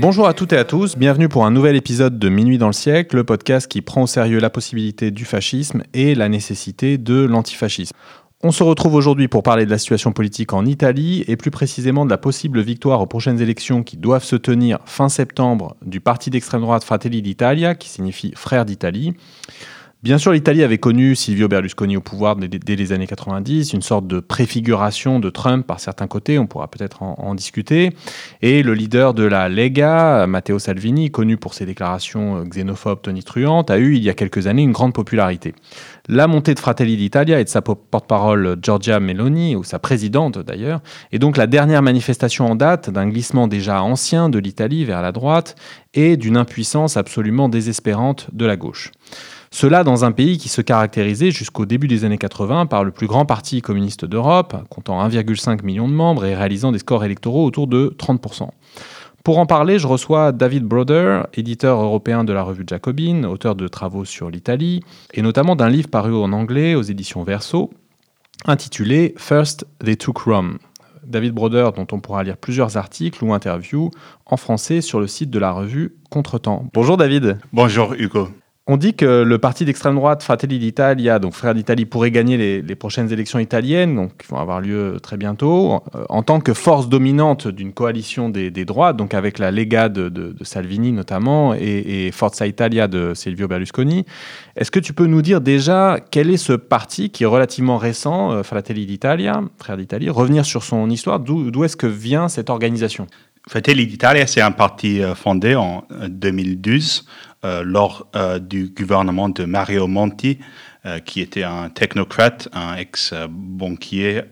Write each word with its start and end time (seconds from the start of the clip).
Bonjour 0.00 0.26
à 0.26 0.34
toutes 0.34 0.52
et 0.52 0.56
à 0.56 0.64
tous, 0.64 0.96
bienvenue 0.96 1.28
pour 1.28 1.44
un 1.44 1.50
nouvel 1.50 1.76
épisode 1.76 2.18
de 2.18 2.28
Minuit 2.28 2.58
dans 2.58 2.68
le 2.68 2.72
siècle, 2.72 3.16
le 3.16 3.24
podcast 3.24 3.68
qui 3.68 3.82
prend 3.82 4.02
au 4.02 4.06
sérieux 4.06 4.38
la 4.38 4.50
possibilité 4.50 5.10
du 5.10 5.24
fascisme 5.24 5.82
et 5.92 6.14
la 6.14 6.28
nécessité 6.28 6.98
de 6.98 7.24
l'antifascisme. 7.24 7.94
On 8.42 8.52
se 8.52 8.62
retrouve 8.62 8.94
aujourd'hui 8.94 9.28
pour 9.28 9.42
parler 9.42 9.64
de 9.64 9.70
la 9.70 9.78
situation 9.78 10.12
politique 10.12 10.52
en 10.52 10.66
Italie 10.66 11.24
et 11.28 11.36
plus 11.36 11.50
précisément 11.50 12.04
de 12.04 12.10
la 12.10 12.18
possible 12.18 12.60
victoire 12.60 13.00
aux 13.00 13.06
prochaines 13.06 13.40
élections 13.40 13.82
qui 13.82 13.96
doivent 13.96 14.24
se 14.24 14.36
tenir 14.36 14.78
fin 14.84 15.08
septembre 15.08 15.76
du 15.82 16.00
parti 16.00 16.28
d'extrême 16.28 16.60
droite 16.60 16.84
Fratelli 16.84 17.22
d'Italia, 17.22 17.74
qui 17.74 17.88
signifie 17.88 18.32
Frères 18.36 18.66
d'Italie. 18.66 19.14
Bien 20.04 20.18
sûr, 20.18 20.32
l'Italie 20.32 20.62
avait 20.62 20.76
connu 20.76 21.16
Silvio 21.16 21.48
Berlusconi 21.48 21.96
au 21.96 22.02
pouvoir 22.02 22.36
dès, 22.36 22.76
les 22.76 22.92
années 22.92 23.06
90, 23.06 23.72
une 23.72 23.80
sorte 23.80 24.06
de 24.06 24.20
préfiguration 24.20 25.18
de 25.18 25.30
Trump 25.30 25.66
par 25.66 25.80
certains 25.80 26.08
côtés, 26.08 26.38
on 26.38 26.46
pourra 26.46 26.68
peut-être 26.68 27.02
en, 27.02 27.34
discuter. 27.34 27.94
Et 28.42 28.62
le 28.62 28.74
leader 28.74 29.14
de 29.14 29.24
la 29.24 29.48
Lega, 29.48 30.26
Matteo 30.26 30.58
Salvini, 30.58 31.10
connu 31.10 31.38
pour 31.38 31.54
ses 31.54 31.64
déclarations 31.64 32.36
euh, 32.36 32.44
xénophobes 32.44 33.00
tonitruantes, 33.00 33.70
a 33.70 33.78
eu 33.78 33.96
il 33.96 34.02
y 34.02 34.10
a 34.10 34.12
quelques 34.12 34.46
années 34.46 34.60
une 34.60 34.72
grande 34.72 34.92
popularité. 34.92 35.54
La 36.06 36.26
montée 36.26 36.52
de 36.52 36.60
Fratelli 36.60 36.98
d'Italia 36.98 37.40
et 37.40 37.44
de 37.44 37.48
sa 37.48 37.62
porte-parole 37.62 38.58
Giorgia 38.60 39.00
Meloni, 39.00 39.56
ou 39.56 39.64
sa 39.64 39.78
présidente 39.78 40.38
d'ailleurs, 40.38 40.82
est 41.12 41.18
donc 41.18 41.38
la 41.38 41.46
dernière 41.46 41.80
manifestation 41.80 42.44
en 42.44 42.56
date 42.56 42.90
d'un 42.90 43.08
glissement 43.08 43.48
déjà 43.48 43.82
ancien 43.82 44.28
de 44.28 44.38
l'Italie 44.38 44.84
vers 44.84 45.00
la 45.00 45.12
droite 45.12 45.56
et 45.94 46.18
d'une 46.18 46.36
impuissance 46.36 46.98
absolument 46.98 47.48
désespérante 47.48 48.26
de 48.34 48.44
la 48.44 48.58
gauche. 48.58 48.92
Cela 49.54 49.84
dans 49.84 50.04
un 50.04 50.10
pays 50.10 50.36
qui 50.36 50.48
se 50.48 50.60
caractérisait 50.60 51.30
jusqu'au 51.30 51.64
début 51.64 51.86
des 51.86 52.04
années 52.04 52.18
80 52.18 52.66
par 52.66 52.82
le 52.82 52.90
plus 52.90 53.06
grand 53.06 53.24
parti 53.24 53.62
communiste 53.62 54.04
d'Europe, 54.04 54.56
comptant 54.68 55.00
1,5 55.08 55.62
million 55.62 55.86
de 55.86 55.92
membres 55.92 56.24
et 56.24 56.34
réalisant 56.34 56.72
des 56.72 56.80
scores 56.80 57.04
électoraux 57.04 57.44
autour 57.44 57.68
de 57.68 57.94
30%. 57.96 58.48
Pour 59.22 59.38
en 59.38 59.46
parler, 59.46 59.78
je 59.78 59.86
reçois 59.86 60.32
David 60.32 60.64
Broder, 60.64 61.20
éditeur 61.34 61.80
européen 61.80 62.24
de 62.24 62.32
la 62.32 62.42
revue 62.42 62.64
Jacobin, 62.66 63.22
auteur 63.22 63.54
de 63.54 63.68
travaux 63.68 64.04
sur 64.04 64.28
l'Italie, 64.28 64.82
et 65.12 65.22
notamment 65.22 65.54
d'un 65.54 65.70
livre 65.70 65.88
paru 65.88 66.12
en 66.16 66.32
anglais 66.32 66.74
aux 66.74 66.82
éditions 66.82 67.22
Verso, 67.22 67.70
intitulé 68.46 69.14
First 69.18 69.68
They 69.84 69.96
Took 69.96 70.18
Rome. 70.18 70.58
David 71.06 71.32
Broder, 71.32 71.70
dont 71.76 71.86
on 71.92 72.00
pourra 72.00 72.24
lire 72.24 72.38
plusieurs 72.38 72.76
articles 72.76 73.22
ou 73.22 73.32
interviews 73.32 73.92
en 74.26 74.36
français 74.36 74.80
sur 74.80 74.98
le 74.98 75.06
site 75.06 75.30
de 75.30 75.38
la 75.38 75.52
revue 75.52 75.94
Contretemps. 76.10 76.68
Bonjour 76.74 76.96
David. 76.96 77.38
Bonjour 77.52 77.94
Hugo. 77.94 78.30
On 78.66 78.78
dit 78.78 78.94
que 78.94 79.22
le 79.22 79.38
parti 79.38 79.66
d'extrême 79.66 79.96
droite 79.96 80.22
Fratelli 80.22 80.58
d'Italia, 80.58 81.18
donc 81.18 81.34
Frères 81.34 81.52
d'Italie, 81.52 81.84
pourrait 81.84 82.10
gagner 82.10 82.62
les, 82.62 82.74
prochaines 82.74 83.12
élections 83.12 83.38
italiennes, 83.38 83.94
donc 83.94 84.16
qui 84.16 84.26
vont 84.28 84.38
avoir 84.38 84.62
lieu 84.62 84.96
très 85.02 85.18
bientôt, 85.18 85.82
euh, 85.94 86.06
en 86.08 86.22
tant 86.22 86.40
que 86.40 86.54
force 86.54 86.88
dominante 86.88 87.46
d'une 87.46 87.74
coalition 87.74 88.30
des, 88.30 88.50
droits, 88.64 88.94
donc 88.94 89.12
avec 89.12 89.38
la 89.38 89.50
Lega 89.50 89.90
de, 89.90 90.34
Salvini 90.40 90.92
notamment 90.92 91.52
et, 91.52 92.10
Forza 92.10 92.46
Italia 92.46 92.88
de 92.88 93.12
Silvio 93.12 93.48
Berlusconi. 93.48 94.06
Est-ce 94.56 94.70
que 94.70 94.80
tu 94.80 94.94
peux 94.94 95.06
nous 95.06 95.20
dire 95.20 95.42
déjà 95.42 95.98
quel 96.10 96.30
est 96.30 96.38
ce 96.38 96.54
parti 96.54 97.10
qui 97.10 97.24
est 97.24 97.26
relativement 97.26 97.76
récent, 97.76 98.32
euh, 98.32 98.42
Fratelli 98.42 98.86
d'Italia, 98.86 99.42
Frères 99.58 99.76
d'Italie, 99.76 100.08
revenir 100.08 100.46
sur 100.46 100.64
son 100.64 100.88
histoire, 100.88 101.20
d'où 101.20 101.64
est-ce 101.64 101.76
que 101.76 101.86
vient 101.86 102.28
cette 102.28 102.48
organisation? 102.48 103.08
Fratelli 103.46 103.86
d'Italia, 103.86 104.26
c'est 104.26 104.40
un 104.40 104.52
parti 104.52 105.02
euh, 105.02 105.14
fondé 105.14 105.54
en 105.54 105.84
2012 106.08 107.04
euh, 107.06 107.33
lors 107.44 108.06
euh, 108.16 108.38
du 108.38 108.68
gouvernement 108.68 109.28
de 109.28 109.44
Mario 109.44 109.86
Monti, 109.86 110.38
euh, 110.86 110.98
qui 110.98 111.20
était 111.20 111.42
un 111.42 111.68
technocrate, 111.68 112.48
un 112.52 112.76
ex-banquier, 112.76 114.22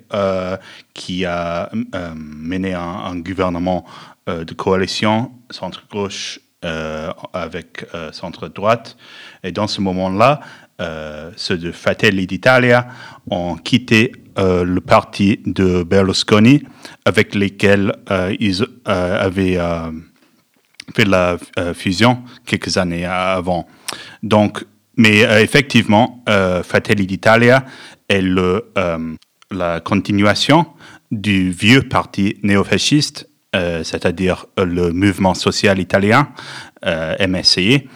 qui 0.95 1.25
a 1.25 1.71
mené 2.15 2.75
un, 2.75 3.17
gouvernement 3.17 3.85
de 4.27 4.55
coalition 4.55 5.33
centre-gauche 5.51 6.41
avec 7.33 7.85
centre-droite. 8.13 8.97
Et 9.43 9.53
dans 9.53 9.67
ce 9.67 9.81
moment-là, 9.81 10.41
ceux 11.37 11.59
de 11.59 11.73
Fratelli 11.73 12.27
d'Italia 12.27 12.87
ont 13.31 13.57
quitté 13.57 14.13
le 14.37 14.79
parti 14.81 15.41
de 15.47 15.83
Berlusconi, 15.83 16.63
avec 17.05 17.35
lesquels 17.35 17.95
ils 18.39 18.65
avaient 18.85 19.59
fait 20.95 21.05
la 21.05 21.37
euh, 21.59 21.75
fusion 21.75 22.23
quelques 22.47 22.77
années 22.77 23.05
avant. 23.05 23.67
Donc, 24.23 24.65
mais 24.97 25.25
euh, 25.25 25.43
effectivement, 25.43 26.23
euh, 26.29 26.63
Fratelli 26.63 27.05
d'Italia 27.07 27.65
est 28.09 28.21
le, 28.21 28.73
la 29.51 29.81
continuation 29.81 30.67
du 31.11 31.51
vieux 31.51 31.83
parti 31.83 32.37
néofasciste, 32.43 33.29
c'est-à-dire 33.55 34.47
le 34.59 34.93
mouvement 34.93 35.35
social 35.35 35.79
italien, 35.79 36.29
MSI. 36.85 37.89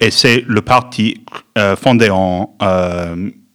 et 0.00 0.10
c'est 0.10 0.44
le 0.46 0.62
parti 0.62 1.24
fondé 1.76 2.10
en 2.10 2.56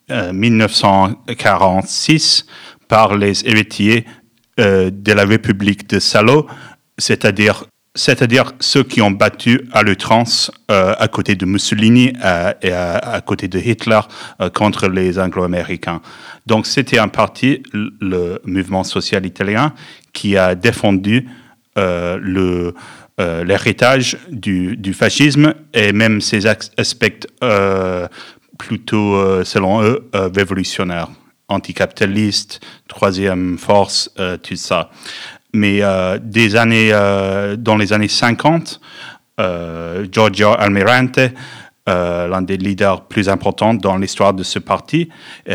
1946 0.09 2.45
par 2.88 3.16
les 3.16 3.47
héritiers 3.47 4.06
de 4.57 5.13
la 5.13 5.25
République 5.25 5.88
de 5.89 6.00
Salo, 6.00 6.47
c'est-à-dire 6.97 7.66
c'est-à-dire 7.97 8.53
ceux 8.59 8.83
qui 8.83 9.01
ont 9.01 9.11
battu 9.11 9.67
à 9.73 9.81
l'outrance 9.81 10.51
euh, 10.71 10.93
à 10.97 11.07
côté 11.07 11.35
de 11.35 11.45
Mussolini 11.45 12.13
euh, 12.23 12.53
et 12.61 12.71
à, 12.71 13.19
côté 13.25 13.47
de 13.47 13.57
Hitler 13.59 13.99
euh, 14.39 14.49
contre 14.49 14.87
les 14.87 15.17
Anglo-Américains. 15.19 16.01
Donc 16.45 16.67
c'était 16.67 16.99
un 16.99 17.07
parti, 17.07 17.63
le 17.73 18.39
mouvement 18.45 18.83
social 18.83 19.25
italien, 19.25 19.73
qui 20.13 20.37
a 20.37 20.53
défendu 20.55 21.27
l'héritage 23.17 24.17
du, 24.31 24.93
fascisme 24.93 25.53
et 25.73 25.91
même 25.91 26.21
ses 26.21 26.47
aspects 26.47 27.27
plutôt, 28.57 29.43
selon 29.43 29.83
eux, 29.83 30.09
révolutionnaires, 30.13 31.09
anticapitalistes, 31.47 32.61
troisième 32.87 33.57
force, 33.59 34.11
tout 34.41 34.55
ça 34.55 34.89
mais 35.57 35.81
euh, 35.81 36.19
des 36.22 36.56
années, 36.56 36.90
euh, 36.94 37.56
dans 37.57 37.75
les 37.75 37.91
années 37.91 38.07
50, 38.07 38.79
euh, 39.40 40.06
Giorgio 40.12 40.53
Almirante, 40.57 41.19
l'un 41.90 42.41
des 42.41 42.57
leaders 42.57 43.07
plus 43.07 43.29
importants 43.29 43.73
dans 43.73 43.95
l'histoire 43.95 44.34
de 44.34 44.44
ce 44.44 44.59
parti, 44.59 45.07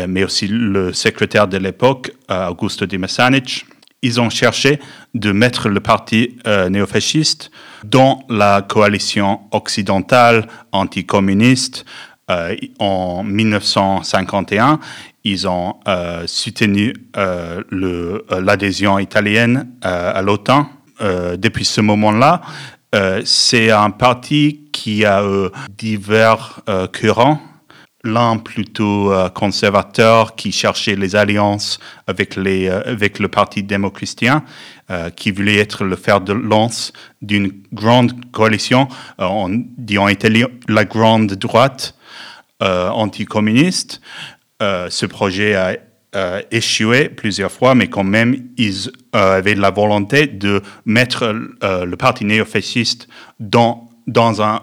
mais 0.07 0.23
aussi 0.23 0.47
le 0.47 0.91
secrétaire 0.91 1.47
de 1.47 1.57
l'époque, 1.57 2.11
Augusto 2.27 2.87
Di 2.87 2.97
Messanic, 2.97 3.67
ils 4.01 4.19
ont 4.19 4.31
cherché 4.31 4.79
de 5.13 5.31
mettre 5.31 5.69
le 5.69 5.79
parti 5.79 6.39
néofasciste 6.71 7.51
dans 7.83 8.23
la 8.29 8.63
coalition 8.63 9.41
occidentale 9.51 10.47
anticommuniste 10.71 11.85
en 12.79 13.23
1951 13.23 14.79
ils 15.23 15.47
ont 15.47 15.75
euh, 15.87 16.23
soutenu 16.27 16.93
euh, 17.15 17.61
euh, 17.71 18.41
l'adhésion 18.41 18.99
italienne 18.99 19.69
à 19.81 20.21
l'OTAN. 20.21 20.69
depuis 21.37 21.65
ce 21.65 21.81
moment-là, 21.81 22.41
c'est 23.25 23.71
un 23.71 23.89
parti 23.89 24.69
qui 24.71 25.03
a 25.03 25.23
divers 25.77 26.61
courants. 26.97 27.41
L'un 28.03 28.37
plutôt 28.37 29.11
conservateur 29.33 30.35
qui 30.35 30.51
cherchait 30.51 30.95
les 30.95 31.15
alliances 31.15 31.79
avec, 32.05 32.35
les, 32.35 32.69
avec 32.69 33.19
le 33.19 33.27
Parti 33.27 33.63
démo-chrétien, 33.63 34.43
qui 35.15 35.31
voulait 35.31 35.57
être 35.57 35.83
le 35.83 35.95
fer 35.95 36.21
de 36.21 36.33
lance 36.33 36.93
d'une 37.21 37.51
grande 37.73 38.13
coalition, 38.31 38.87
on 39.17 39.49
dit 39.77 39.97
en 39.97 40.07
italien 40.07 40.47
la 40.67 40.85
grande 40.85 41.33
droite 41.33 41.95
anticommuniste. 42.61 44.01
Euh, 44.63 44.87
ce 44.89 45.05
projet 45.05 45.55
a 45.55 45.77
échoué 46.51 47.09
plusieurs 47.09 47.51
fois, 47.51 47.73
mais 47.75 47.87
quand 47.87 48.03
même, 48.03 48.35
ils 48.55 48.91
euh, 49.15 49.37
avaient 49.37 49.55
la 49.55 49.71
volonté 49.71 50.27
de 50.27 50.61
mettre 50.85 51.23
euh, 51.63 51.85
le 51.85 51.97
parti 51.97 52.23
néo-fasciste 52.23 53.07
dans, 53.39 53.89
dans 54.05 54.41
un, 54.41 54.61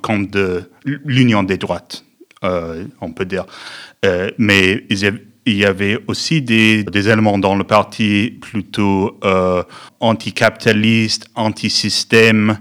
camp 0.00 0.30
de 0.30 0.70
l'union 0.84 1.42
des 1.42 1.58
droites, 1.58 2.04
on 2.42 3.12
peut 3.12 3.24
dire. 3.24 3.44
mais 4.38 4.84
il 5.46 5.56
y 5.56 5.64
avait 5.64 5.98
aussi 6.06 6.42
des, 6.42 6.84
des, 6.84 7.08
éléments 7.08 7.38
dans 7.38 7.56
le 7.56 7.64
parti 7.64 8.38
plutôt 8.40 9.18
anticapitaliste, 10.00 11.26
anti-système, 11.34 12.58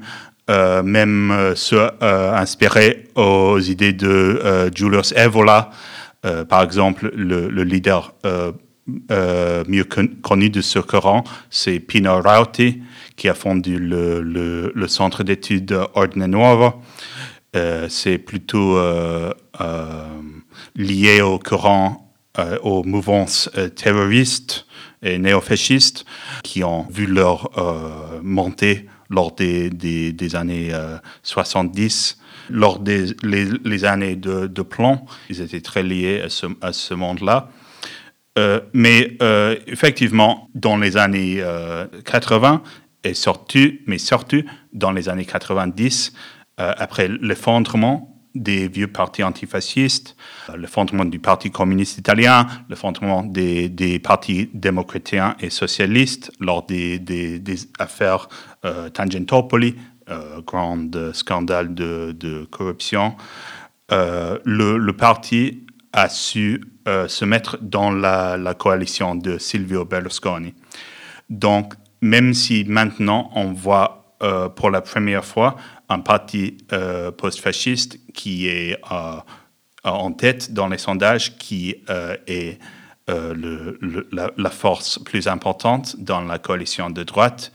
même 0.47 1.53
ceux 1.55 1.87
inspirés 2.01 3.07
aux 3.15 3.59
idées 3.59 3.93
de 3.93 4.71
Julius 4.73 5.13
Evola, 5.15 5.71
euh, 6.25 6.45
par 6.45 6.61
exemple, 6.61 7.11
le, 7.15 7.63
leader 7.63 8.13
euh, 8.25 8.51
euh, 9.11 9.63
mieux 9.67 9.83
connu 9.83 10.49
de 10.49 10.61
ce 10.61 10.79
courant, 10.79 11.23
c'est 11.49 11.79
Pino 11.79 12.21
Rauti, 12.21 12.81
qui 13.15 13.27
a 13.27 13.33
fondé 13.33 13.75
le, 13.77 14.87
centre 14.87 15.23
d'études 15.23 15.77
Ordine 15.95 16.27
Nuova. 16.27 16.75
c'est 17.89 18.17
plutôt 18.17 18.79
lié 20.75 21.21
au 21.21 21.39
courant 21.39 22.13
aux 22.63 22.83
mouvances 22.83 23.49
terroristes 23.75 24.65
et 25.03 25.17
néofascistes 25.17 26.05
qui 26.43 26.63
ont 26.63 26.87
vu 26.89 27.05
leur 27.05 27.49
montée 28.23 28.87
lors 29.09 29.33
des, 29.33 30.35
années 30.35 30.71
70 31.23 32.20
lors 32.51 32.79
des 32.79 33.07
les, 33.23 33.85
années 33.85 34.15
de, 34.15 34.47
de, 34.47 34.61
plomb. 34.61 35.01
Ils 35.29 35.41
étaient 35.41 35.61
très 35.61 35.83
liés 35.83 36.21
à 36.21 36.29
ce, 36.29 36.47
à 36.61 36.73
ce 36.73 36.93
monde-là. 36.93 37.49
Euh, 38.39 38.61
mais 38.73 39.17
euh, 39.21 39.57
effectivement, 39.67 40.49
dans 40.55 40.77
les 40.77 40.97
années 40.97 41.43
80, 42.05 42.61
euh, 42.63 42.69
et 43.09 43.13
surtout, 43.13 43.71
mais 43.87 43.97
surtout 43.97 44.43
dans 44.73 44.91
les 44.91 45.09
années 45.09 45.25
90, 45.25 46.13
après 46.57 47.07
l'effondrement 47.07 48.15
des 48.35 48.67
vieux 48.67 48.87
partis 48.87 49.23
antifascistes, 49.23 50.15
l'effondrement 50.55 51.05
du 51.05 51.17
Parti 51.17 51.49
communiste 51.49 51.97
italien, 51.97 52.45
l'effondrement 52.69 53.23
des, 53.23 53.67
des 53.67 53.97
partis 53.97 54.51
démocratiens 54.53 55.35
et 55.39 55.49
socialistes 55.49 56.31
lors 56.39 56.63
des, 56.67 56.99
des 56.99 57.57
affaires 57.79 58.29
Tangentopoli, 58.93 59.75
grand 60.45 61.13
scandale 61.13 61.73
de, 61.73 62.47
corruption, 62.51 63.15
le, 63.89 64.77
le, 64.77 64.93
parti 64.93 65.63
a 65.93 66.09
su 66.09 66.61
euh, 66.87 67.07
se 67.07 67.25
mettre 67.25 67.59
dans 67.61 67.91
la, 67.91 68.55
coalition 68.57 69.13
de 69.15 69.37
Silvio 69.37 69.85
Berlusconi. 69.85 70.55
Donc, 71.29 71.73
même 72.01 72.33
si 72.33 72.63
maintenant 72.65 73.29
on 73.35 73.51
voit 73.53 74.15
euh, 74.23 74.49
pour 74.49 74.71
la 74.71 74.81
première 74.81 75.23
fois 75.23 75.55
un 75.89 75.99
parti 75.99 76.57
euh, 76.73 77.11
post-fasciste 77.11 77.99
qui 78.13 78.47
est 78.47 78.79
en 79.83 80.11
tête 80.13 80.53
dans 80.53 80.67
les 80.67 80.77
sondages, 80.77 81.37
qui 81.37 81.75
est 82.27 82.59
la, 83.07 84.49
force 84.49 84.97
plus 84.99 85.27
importante 85.27 85.95
dans 85.99 86.21
la 86.21 86.39
coalition 86.39 86.89
de 86.89 87.03
droite, 87.03 87.51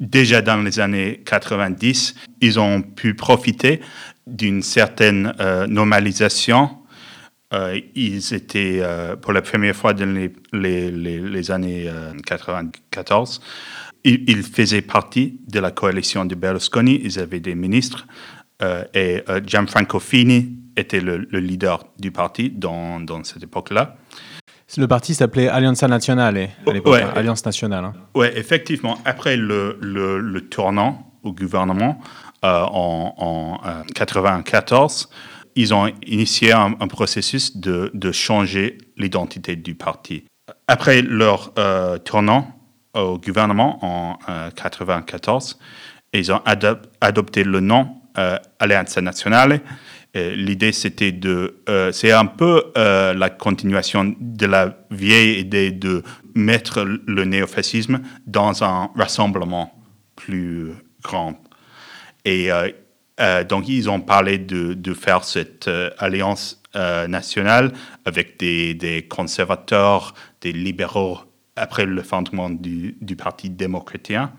déjà 0.00 0.42
dans 0.42 0.62
les 0.62 0.80
années 0.80 1.22
90, 1.24 2.14
ils 2.40 2.60
ont 2.60 2.82
pu 2.82 3.14
profiter 3.14 3.80
d'une 4.26 4.62
certaine 4.62 5.32
normalisation 5.68 6.78
euh, 7.54 7.80
ils 7.94 8.34
étaient, 8.34 8.80
euh, 8.82 9.16
pour 9.16 9.32
la 9.32 9.40
première 9.40 9.74
fois 9.74 9.94
dans 9.94 10.28
les, 10.52 11.50
années 11.50 11.90
94, 12.26 13.40
euh, 13.40 14.16
ils, 14.26 14.42
faisaient 14.42 14.82
partie 14.82 15.40
de 15.48 15.58
la 15.58 15.70
coalition 15.70 16.26
de 16.26 16.34
Berlusconi. 16.34 17.00
Ils 17.02 17.18
avaient 17.18 17.40
des 17.40 17.54
ministres 17.54 18.06
et 18.92 19.22
Gianfranco 19.46 20.00
Fini 20.00 20.58
était 20.76 21.00
le, 21.00 21.18
leader 21.38 21.84
du 21.96 22.10
parti 22.10 22.50
dans 22.50 23.22
cette 23.22 23.44
époque-là. 23.44 23.96
Le 24.76 24.86
parti 24.86 25.14
s'appelait 25.14 25.48
Allianza 25.48 25.88
Nazionale 25.88 26.50
à 26.66 26.72
l'époque, 26.72 26.92
ouais, 26.92 27.02
Alliance 27.14 27.44
nationale. 27.44 27.84
Hein. 27.84 27.94
Oui, 28.14 28.26
effectivement. 28.34 28.98
Après 29.04 29.36
le, 29.36 29.78
le, 29.80 30.18
le, 30.18 30.40
tournant 30.42 31.10
au 31.22 31.32
gouvernement 31.32 32.00
en, 32.42 33.14
en 33.16 33.82
94, 33.94 35.08
ils 35.58 35.74
ont 35.74 35.90
initié 36.06 36.52
un, 36.52 36.70
processus 36.86 37.56
de, 37.56 37.90
de 37.92 38.12
changer 38.12 38.78
l'identité 38.96 39.56
du 39.56 39.74
parti. 39.74 40.24
Après 40.68 41.02
leur 41.02 41.52
euh, 41.58 41.98
tournant 41.98 42.48
au 42.94 43.18
gouvernement 43.18 43.84
en 43.84 44.18
1994, 44.28 45.58
euh, 45.60 46.18
ils 46.18 46.32
ont 46.32 46.40
adopté 47.00 47.42
le 47.42 47.60
nom 47.60 47.88
euh, 48.18 48.38
Alliance 48.60 48.96
nationale. 48.98 49.60
L'idée, 50.14 50.72
c'était 50.72 51.12
de, 51.12 51.58
c'est 51.92 52.10
un 52.10 52.26
peu 52.26 52.72
la 52.74 53.30
continuation 53.30 54.16
de 54.18 54.46
la 54.46 54.76
vieille 54.90 55.38
idée 55.38 55.70
de 55.70 56.02
mettre 56.34 56.82
le 56.82 57.24
néofascisme 57.24 58.00
dans 58.26 58.64
un 58.64 58.90
rassemblement 58.96 59.80
plus 60.16 60.72
grand. 61.02 61.40
Et 62.24 62.50
euh, 63.20 63.44
donc, 63.44 63.68
ils 63.68 63.90
ont 63.90 64.00
parlé 64.00 64.38
de, 64.38 64.94
faire 64.94 65.24
cette 65.24 65.68
euh, 65.68 65.90
alliance 65.98 66.62
euh, 66.76 67.06
nationale 67.08 67.72
avec 68.04 68.38
des, 68.38 69.06
conservateurs, 69.08 70.14
des 70.40 70.52
libéraux 70.52 71.20
après 71.56 71.86
le 71.86 72.02
fondement 72.02 72.50
du, 72.50 72.96
du 73.00 73.16
Parti 73.16 73.50
démocratien. 73.50 74.32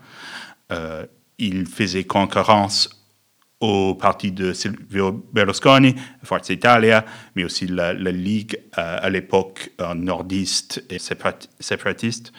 ils 1.38 1.66
faisaient 1.66 2.04
concurrence 2.04 2.99
au 3.60 3.94
parti 3.94 4.32
de 4.32 4.52
Silvio 4.52 5.24
Berlusconi, 5.32 5.94
Forza 6.24 6.52
Italia, 6.52 7.04
mais 7.36 7.44
aussi 7.44 7.66
la, 7.66 7.92
la 7.92 8.10
Ligue 8.10 8.58
à 8.72 9.08
l'époque 9.10 9.70
nordiste 9.94 10.82
et 10.88 10.98
séparatiste. 10.98 12.32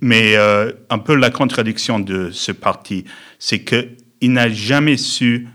Mais 0.00 0.36
un 0.36 0.98
peu 0.98 1.14
la 1.14 1.30
contradiction 1.30 2.00
de 2.00 2.30
ce 2.32 2.50
parti, 2.50 3.04
c'est 3.38 3.60
qu'il 3.60 4.32
n'a 4.32 4.48
jamais 4.48 4.96
su 4.96 5.46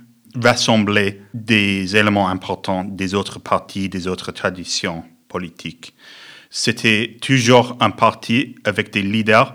rassembler 0.41 1.21
des 1.33 1.95
éléments 1.97 2.29
importants 2.29 2.83
des 2.83 3.13
autres 3.13 3.39
partis, 3.39 3.89
des 3.89 4.07
autres 4.07 4.31
traditions 4.31 5.03
politiques. 5.27 5.93
C'était 6.49 7.17
toujours 7.21 7.77
un 7.79 7.91
parti 7.91 8.55
avec 8.65 8.91
des 8.91 9.01
leaders, 9.01 9.53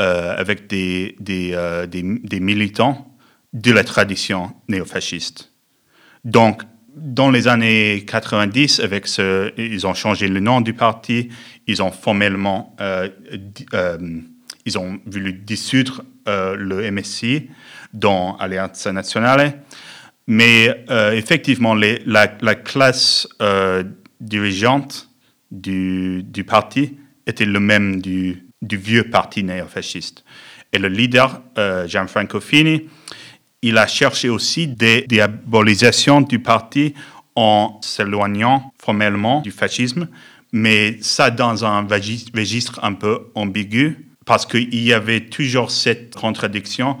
euh, 0.00 0.34
avec 0.36 0.70
euh, 0.72 1.86
des, 1.86 2.40
militants 2.40 3.05
de 3.56 3.72
la 3.72 3.82
tradition 3.82 4.52
néofasciste. 4.68 5.50
Donc, 6.24 6.62
dans 6.94 7.30
les 7.30 7.48
années 7.48 8.04
90, 8.06 8.80
avec 8.80 9.06
ce, 9.06 9.52
ils 9.58 9.86
ont 9.86 9.94
changé 9.94 10.28
le 10.28 10.40
nom 10.40 10.60
du 10.60 10.72
parti, 10.72 11.30
ils 11.66 11.82
ont 11.82 11.90
formellement, 11.90 12.76
euh, 12.80 13.08
ils 14.64 14.78
ont 14.78 15.00
voulu 15.06 15.32
dissoudre 15.32 16.04
le 16.26 16.90
MSI 16.90 17.48
dans 17.92 18.36
Alliance 18.36 18.86
Nationale. 18.86 19.62
Mais 20.26 20.84
euh, 20.90 21.12
effectivement, 21.12 21.74
la, 21.74 22.54
classe 22.54 23.28
euh, 23.40 23.84
dirigeante 24.20 25.08
du, 25.50 26.24
parti 26.46 26.96
était 27.26 27.44
le 27.44 27.60
même 27.60 28.00
du, 28.00 28.46
du 28.62 28.76
vieux 28.76 29.04
parti 29.04 29.44
néofasciste. 29.44 30.24
Et 30.72 30.78
le 30.78 30.88
leader, 30.88 31.42
euh, 31.58 31.86
Gianfranco 31.86 32.40
Fini, 32.40 32.88
il 33.62 33.78
a 33.78 33.86
cherché 33.86 34.28
aussi 34.28 34.66
des 34.66 35.02
diabolisations 35.08 36.20
du 36.20 36.38
parti 36.38 36.94
en 37.34 37.78
s'éloignant 37.82 38.72
formellement 38.80 39.40
du 39.40 39.50
fascisme, 39.50 40.08
mais 40.52 40.98
ça 41.00 41.30
dans 41.30 41.64
un 41.64 41.86
registre 41.86 42.80
un 42.82 42.94
peu 42.94 43.30
ambigu, 43.34 44.06
parce 44.24 44.46
qu'il 44.46 44.74
y 44.74 44.92
avait 44.92 45.20
toujours 45.20 45.70
cette 45.70 46.14
contradiction 46.14 46.96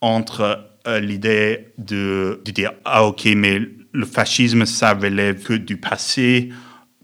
entre 0.00 0.66
euh, 0.86 0.98
l'idée 0.98 1.68
de, 1.78 2.40
dire 2.46 2.72
ah 2.84 3.04
ok 3.04 3.28
mais 3.36 3.60
le 3.92 4.06
fascisme 4.06 4.64
ça 4.64 4.94
relève 4.94 5.42
que 5.42 5.52
du 5.52 5.76
passé 5.76 6.50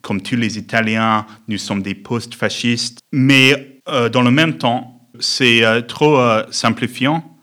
comme 0.00 0.23
tous 0.23 0.37
les 0.37 0.56
Italiens 0.56 1.26
nous 1.47 1.59
sommes 1.59 1.83
des 1.83 1.95
post-fascistes 1.95 3.00
mais 3.12 3.80
euh, 3.88 4.09
dans 4.09 4.23
le 4.23 4.30
même 4.30 4.56
temps 4.56 5.09
c'est 5.21 5.62
euh, 5.64 5.83
trop 5.83 6.18
simplifiant 6.50 7.36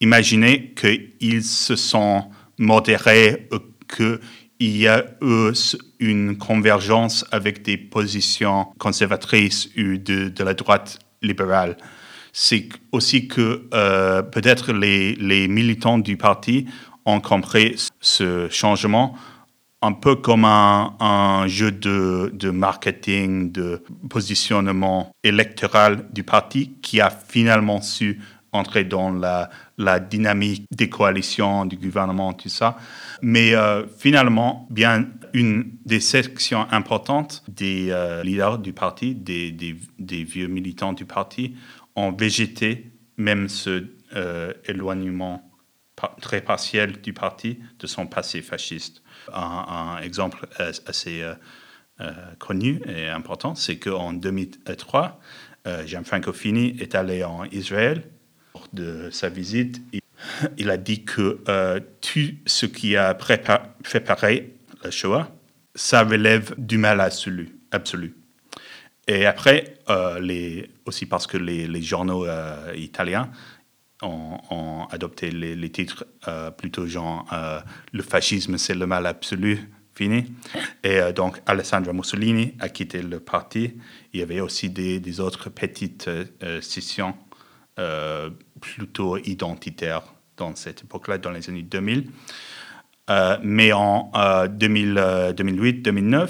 imaginer 0.00 0.74
qu'ils 0.74 1.44
se 1.44 1.76
sont 1.76 2.24
modérés 2.58 3.48
qu'il 3.88 4.20
y 4.60 4.86
a 4.88 5.04
eu 5.20 5.52
une 5.98 6.36
convergence 6.38 7.24
avec 7.30 7.62
des 7.62 7.76
positions 7.76 8.66
conservatrices 8.78 9.68
ou 9.76 9.96
de, 9.96 10.28
de 10.28 10.44
la 10.44 10.54
droite 10.54 10.98
libérale. 11.22 11.76
C'est 12.32 12.68
aussi 12.92 13.26
que 13.26 13.68
euh, 13.74 14.22
peut-être 14.22 14.72
les, 14.72 15.14
les, 15.16 15.48
militants 15.48 15.98
du 15.98 16.16
parti 16.16 16.66
ont 17.04 17.20
compris 17.20 17.76
ce 18.00 18.48
changement 18.50 19.16
un 19.82 19.92
peu 19.92 20.14
comme 20.16 20.44
un, 20.44 20.94
un 21.00 21.46
jeu 21.48 21.72
de, 21.72 22.30
de, 22.34 22.50
marketing, 22.50 23.50
de 23.50 23.82
positionnement 24.08 25.10
électoral 25.24 26.06
du 26.12 26.22
parti 26.22 26.72
qui 26.82 27.00
a 27.00 27.10
finalement 27.10 27.80
su 27.80 28.20
entrer 28.52 28.84
dans 28.84 29.10
la, 29.10 29.50
dynamique 30.00 30.66
des 30.70 30.88
coalitions, 30.88 31.64
du 31.64 31.76
gouvernement, 31.76 32.32
tout 32.32 32.48
ça. 32.48 32.76
Mais 33.22 33.54
euh, 33.54 33.86
finalement, 33.86 34.66
bien 34.70 35.08
une 35.32 35.72
des 35.86 36.00
sections 36.00 36.66
importantes 36.70 37.44
des 37.48 37.90
euh, 37.90 38.22
leaders 38.22 38.58
du 38.58 38.72
parti, 38.72 39.14
des, 39.14 39.76
vieux 39.98 40.48
militants 40.48 40.92
du 40.92 41.04
parti, 41.04 41.56
ont 41.96 42.12
végété 42.12 42.92
même 43.16 43.48
ce 43.48 43.86
euh, 44.14 44.52
éloignement 44.66 45.46
très 46.20 46.40
partiel 46.40 47.00
du 47.00 47.12
parti 47.12 47.58
de 47.78 47.86
son 47.86 48.06
passé 48.06 48.42
fasciste. 48.42 49.02
Un, 49.34 49.98
exemple 50.02 50.48
assez 50.86 51.22
connu 52.38 52.80
et 52.88 53.08
important, 53.08 53.54
c'est 53.54 53.78
qu'en 53.78 54.14
2003, 54.14 55.20
Gianfranco 55.84 56.32
Fini 56.32 56.74
est 56.80 56.94
allé 56.94 57.22
en 57.22 57.44
Israël. 57.44 58.02
De 58.72 59.10
sa 59.10 59.28
visite, 59.28 59.82
il, 60.56 60.70
a 60.70 60.76
dit 60.76 61.04
que 61.04 61.40
tout 62.00 62.34
ce 62.46 62.66
qui 62.66 62.96
a 62.96 63.14
préparé 63.14 64.54
la 64.84 64.90
Shoah, 64.90 65.30
ça 65.74 66.04
relève 66.04 66.54
du 66.58 66.78
mal 66.78 67.00
absolu. 67.00 68.14
Et 69.06 69.26
après, 69.26 69.78
les, 70.20 70.70
aussi 70.84 71.06
parce 71.06 71.26
que 71.26 71.36
les, 71.36 71.82
journaux 71.82 72.26
italiens 72.76 73.30
ont, 74.02 74.86
adopté 74.90 75.30
les, 75.30 75.70
titres 75.70 76.04
plutôt 76.56 76.86
genre 76.86 77.26
le 77.92 78.02
fascisme 78.02 78.58
c'est 78.58 78.74
le 78.74 78.86
mal 78.86 79.06
absolu 79.06 79.68
fini. 79.94 80.26
Et 80.84 81.00
donc 81.14 81.40
Alessandro 81.46 81.92
Mussolini 81.92 82.54
a 82.60 82.68
quitté 82.68 83.02
le 83.02 83.20
parti. 83.20 83.74
Il 84.12 84.20
y 84.20 84.22
avait 84.22 84.40
aussi 84.40 84.70
des, 84.70 85.00
des 85.00 85.20
autres 85.20 85.50
petites 85.50 86.08
scissions 86.60 87.14
plutôt 88.60 89.16
identitaires 89.18 90.02
dans 90.36 90.54
cette 90.54 90.82
époque-là, 90.82 91.18
dans 91.18 91.30
les 91.30 91.48
années 91.48 91.62
2000. 91.62 92.10
Euh, 93.10 93.36
mais 93.42 93.72
en 93.72 94.10
2008-2009, 94.14 96.14
euh, 96.14 96.26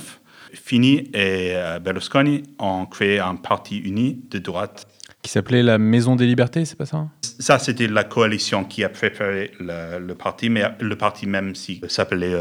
Fini 0.52 1.08
et 1.14 1.52
euh, 1.54 1.78
Berlusconi 1.78 2.42
ont 2.58 2.86
créé 2.86 3.20
un 3.20 3.36
parti 3.36 3.78
uni 3.78 4.20
de 4.30 4.38
droite. 4.38 4.86
Qui 5.22 5.30
s'appelait 5.30 5.62
la 5.62 5.78
Maison 5.78 6.16
des 6.16 6.26
Libertés, 6.26 6.64
c'est 6.64 6.78
pas 6.78 6.86
ça 6.86 7.08
Ça, 7.20 7.58
c'était 7.58 7.86
la 7.86 8.04
coalition 8.04 8.64
qui 8.64 8.82
a 8.82 8.88
préparé 8.88 9.52
le, 9.60 10.14
parti, 10.14 10.48
mais 10.48 10.64
le 10.80 10.96
parti 10.96 11.26
même 11.26 11.54
si, 11.54 11.80
s'appelait 11.88 12.34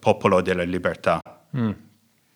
Popolo 0.00 0.40
della 0.40 0.64
Libertà. 0.64 1.20
Hmm. 1.52 1.72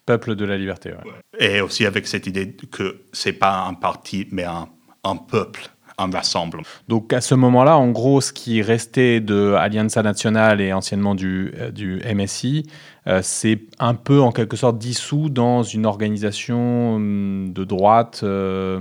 Peuple 0.04 0.35
de 0.35 0.44
la 0.44 0.59
liberté, 0.59 0.90
ouais. 0.90 1.12
Et 1.38 1.62
aussi 1.62 1.87
avec 1.87 2.06
cette 2.06 2.26
idée 2.26 2.54
que 2.71 3.04
c'est 3.12 3.33
pas 3.33 3.64
un 3.64 3.73
parti, 3.73 4.28
mais 4.33 4.44
un, 4.44 4.68
un 5.04 5.16
peuple 5.16 5.71
un 5.99 6.11
rassemblement. 6.11 6.65
Donc 6.89 7.13
à 7.13 7.21
ce 7.21 7.35
moment-là, 7.35 7.77
en 7.77 7.91
gros, 7.91 8.21
ce 8.21 8.33
qui 8.33 8.63
restait 8.63 9.21
de 9.21 9.55
Alianza 9.55 10.03
Nationale 10.03 10.61
et 10.61 10.73
anciennement 10.73 11.15
du, 11.15 11.53
euh, 11.57 11.71
du 11.71 12.03
MSI, 12.15 12.67
euh, 13.07 13.21
c'est 13.23 13.61
un 13.79 13.95
peu 13.95 14.21
en 14.21 14.33
quelque 14.33 14.57
sorte 14.57 14.79
dissous 14.79 15.29
dans 15.29 15.63
une 15.63 15.87
organisation 15.87 16.97
hum, 16.97 17.53
de 17.53 17.65
droite 17.65 18.21
euh, 18.23 18.81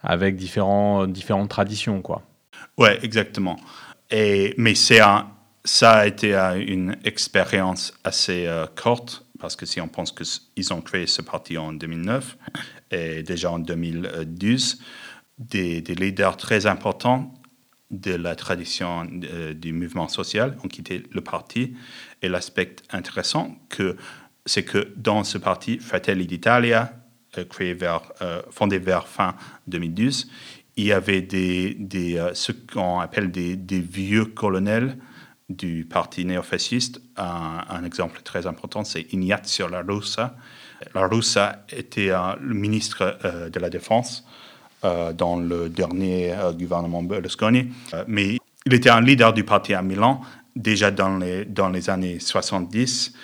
avec 0.00 0.36
différents, 0.36 1.06
différentes 1.06 1.48
traditions, 1.48 2.02
quoi. 2.02 2.22
Ouais, 2.76 2.98
exactement. 3.02 3.58
Et, 4.10 4.54
mais 4.56 4.74
c'est 4.74 5.00
ça 5.64 5.92
a 5.92 6.06
été 6.06 6.34
une 6.34 6.96
expérience 7.04 7.92
assez 8.04 8.48
courte 8.80 9.26
parce 9.38 9.56
que 9.56 9.66
si 9.66 9.80
on 9.80 9.88
pense 9.88 10.12
qu'ils 10.12 10.72
ont 10.72 10.80
créé 10.80 11.06
ce 11.06 11.22
parti 11.22 11.58
en 11.58 11.72
2009 11.72 12.36
et 12.90 13.22
déjà 13.22 13.50
en 13.50 13.58
2012, 13.58 14.78
des, 15.38 15.80
leaders 15.80 16.36
très 16.36 16.66
importants 16.66 17.34
de 17.90 18.14
la 18.14 18.34
tradition 18.34 19.08
euh, 19.24 19.54
du 19.54 19.72
mouvement 19.72 20.08
social 20.08 20.56
ont 20.62 20.68
quitté 20.68 21.04
le 21.10 21.20
parti. 21.20 21.74
Et 22.22 22.28
l'aspect 22.28 22.76
intéressant, 22.90 23.56
c'est 24.44 24.64
que 24.64 24.92
dans 24.96 25.24
ce 25.24 25.38
parti, 25.38 25.78
Fratelli 25.78 26.26
d'Italia, 26.26 26.92
euh, 27.38 27.44
créé 27.44 27.72
vers, 27.72 28.02
euh, 28.20 28.42
fondé 28.50 28.78
vers 28.78 29.06
fin 29.08 29.36
2012, 29.68 30.30
il 30.76 30.84
y 30.84 30.92
avait 30.92 31.22
des, 31.22 31.76
ce 32.34 32.52
qu'on 32.52 33.00
appelle 33.00 33.32
des, 33.32 33.80
vieux 33.80 34.26
colonels 34.26 34.96
du 35.48 35.84
parti 35.84 36.24
néofasciste. 36.24 37.00
Un, 37.16 37.64
un 37.68 37.84
exemple 37.84 38.20
très 38.22 38.46
important, 38.46 38.84
c'est 38.84 39.12
Ignazio 39.12 39.66
La 39.66 39.82
Russa. 39.82 40.36
La 40.94 41.08
Russa 41.08 41.64
était 41.70 42.10
le 42.40 42.54
ministre 42.54 43.18
de 43.50 43.58
la 43.58 43.70
Défense 43.70 44.24
dans 44.82 45.36
le 45.36 45.68
dernier 45.68 46.32
euh, 46.32 46.52
gouvernement 46.52 47.02
Berlusconi. 47.02 47.68
Euh, 47.94 48.04
mais 48.06 48.38
il 48.66 48.74
était 48.74 48.90
un 48.90 49.00
leader 49.00 49.32
du 49.32 49.44
parti 49.44 49.74
à 49.74 49.82
Milan 49.82 50.20
déjà 50.54 50.90
dans 50.90 51.18
les, 51.18 51.44
dans 51.44 51.68
les 51.68 51.88
années 51.88 52.18
70, 52.18 53.14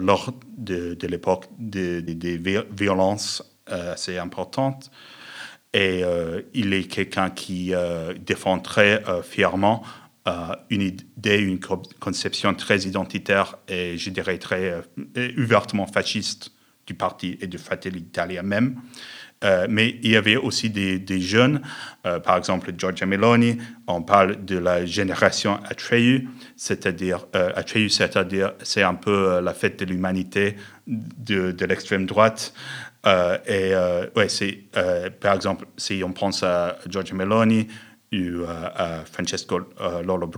lors 0.00 0.34
de, 0.58 0.94
de 0.94 1.06
l'époque 1.06 1.46
des 1.56 2.02
de, 2.02 2.66
violences 2.76 3.42
assez 3.66 4.18
importantes. 4.18 4.90
Et 5.72 6.02
il 6.52 6.74
est 6.74 6.84
quelqu'un 6.84 7.30
qui 7.30 7.72
défend 8.26 8.58
très 8.58 9.04
fièrement 9.22 9.84
une 10.68 10.82
idée, 10.82 11.38
une 11.38 11.60
conception 12.00 12.54
très 12.54 12.80
identitaire 12.80 13.56
et 13.68 13.96
je 13.96 14.10
dirais 14.10 14.38
très 14.38 14.82
ouvertement 15.38 15.86
fasciste 15.86 16.50
du 16.86 16.94
parti 16.94 17.38
et 17.40 17.46
de 17.46 17.58
Fratelli 17.58 18.00
d'Italia 18.00 18.42
même. 18.42 18.80
Euh, 19.44 19.66
mais 19.68 19.96
il 20.02 20.10
y 20.10 20.16
avait 20.16 20.36
aussi 20.36 20.70
des, 20.70 21.20
jeunes, 21.20 21.60
euh, 22.06 22.18
par 22.18 22.36
exemple 22.36 22.72
Giorgia 22.76 23.06
Meloni, 23.06 23.58
on 23.86 24.02
parle 24.02 24.44
de 24.44 24.58
la 24.58 24.86
génération 24.86 25.58
Atreyu, 25.68 26.28
c'est-à-dire 26.56 27.26
euh, 27.36 27.52
Atreyu, 27.54 27.90
c'est-à-dire 27.90 28.52
c'est 28.62 28.82
un 28.82 28.94
peu 28.94 29.40
la 29.40 29.52
fête 29.52 29.78
de 29.78 29.84
l'humanité 29.84 30.56
de, 30.86 31.64
l'extrême 31.64 32.06
droite. 32.06 32.54
et 33.06 33.72
ouais, 34.16 34.28
c'est 34.28 34.64
par 35.20 35.34
exemple 35.34 35.66
si 35.76 36.02
on 36.04 36.12
pense 36.12 36.42
à 36.42 36.78
Giorgia 36.88 37.14
Meloni 37.14 37.68
ou 38.12 38.44
à 38.46 39.04
Francesco 39.10 39.60
Lolo 40.04 40.30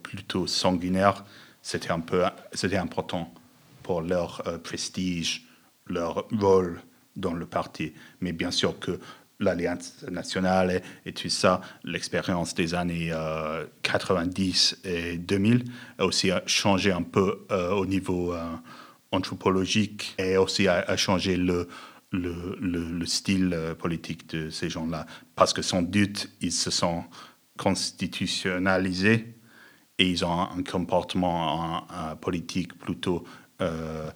plutôt 0.04 0.46
sanguinaires, 0.46 1.24
c'était 1.62 1.90
un 1.90 1.98
peu 1.98 2.22
c'était 2.52 2.76
important 2.76 3.34
pour 3.82 4.00
leur 4.00 4.40
prestige, 4.62 5.48
leur 5.88 6.28
rôle 6.30 6.80
dans 7.16 7.32
le 7.32 7.44
parti. 7.44 7.92
Mais 8.20 8.30
bien 8.30 8.52
sûr 8.52 8.78
que 8.78 9.00
l'Alliance 9.40 10.04
nationale 10.08 10.80
et, 11.04 11.12
tout 11.12 11.28
ça, 11.28 11.60
l'expérience 11.82 12.54
des 12.54 12.74
années 12.74 13.12
90 13.82 14.78
et 14.84 15.18
2000 15.18 15.64
a 15.98 16.04
aussi 16.04 16.30
changé 16.46 16.92
un 16.92 17.02
peu 17.02 17.44
au 17.50 17.84
niveau 17.84 18.32
anthropologique 19.12 20.14
et 20.18 20.36
aussi 20.36 20.68
à, 20.68 20.96
changer 20.96 21.36
le, 21.36 21.68
le, 22.12 22.56
le, 22.60 23.06
style 23.06 23.52
euh, 23.52 23.74
politique 23.74 24.28
de 24.30 24.50
ces 24.50 24.68
gens-là. 24.68 25.06
Parce 25.34 25.52
que 25.52 25.62
sans 25.62 25.82
doute, 25.82 26.30
ils 26.40 26.52
se 26.52 26.70
sont 26.70 27.04
constitutionnalisés 27.56 29.34
et 29.98 30.10
ils 30.10 30.24
ont 30.24 30.40
un 30.40 30.62
comportement 30.62 31.86
politique 32.20 32.76
plutôt 32.78 33.24
euh, 33.62 34.10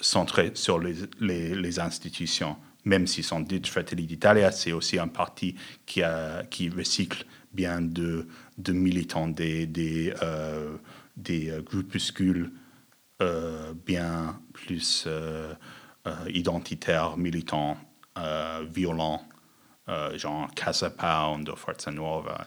centré 0.00 0.52
sur 0.54 0.78
les, 0.78 0.94
les, 1.20 1.80
institutions. 1.80 2.56
Même 2.84 3.06
si 3.08 3.24
sans 3.24 3.40
doute 3.40 3.66
Fratelli 3.66 4.06
d'Italia, 4.06 4.52
c'est 4.52 4.70
aussi 4.72 4.98
un 4.98 5.08
parti 5.08 5.56
qui, 5.86 6.02
a, 6.02 6.44
qui 6.44 6.68
recycle 6.68 7.24
bien 7.52 7.80
de, 7.80 8.28
de 8.58 8.72
militants 8.72 9.26
des, 9.26 9.66
des, 9.66 10.14
euh, 10.22 10.76
des 11.16 11.52
groupuscules 11.64 12.52
bien 13.20 14.40
plus 14.52 15.08
identitaire, 16.26 17.16
militant, 17.16 17.76
violent, 18.62 19.22
genre 20.14 20.48
Casa 20.54 20.90
Pound, 20.90 21.54
Forza 21.56 21.90
Nuova. 21.90 22.46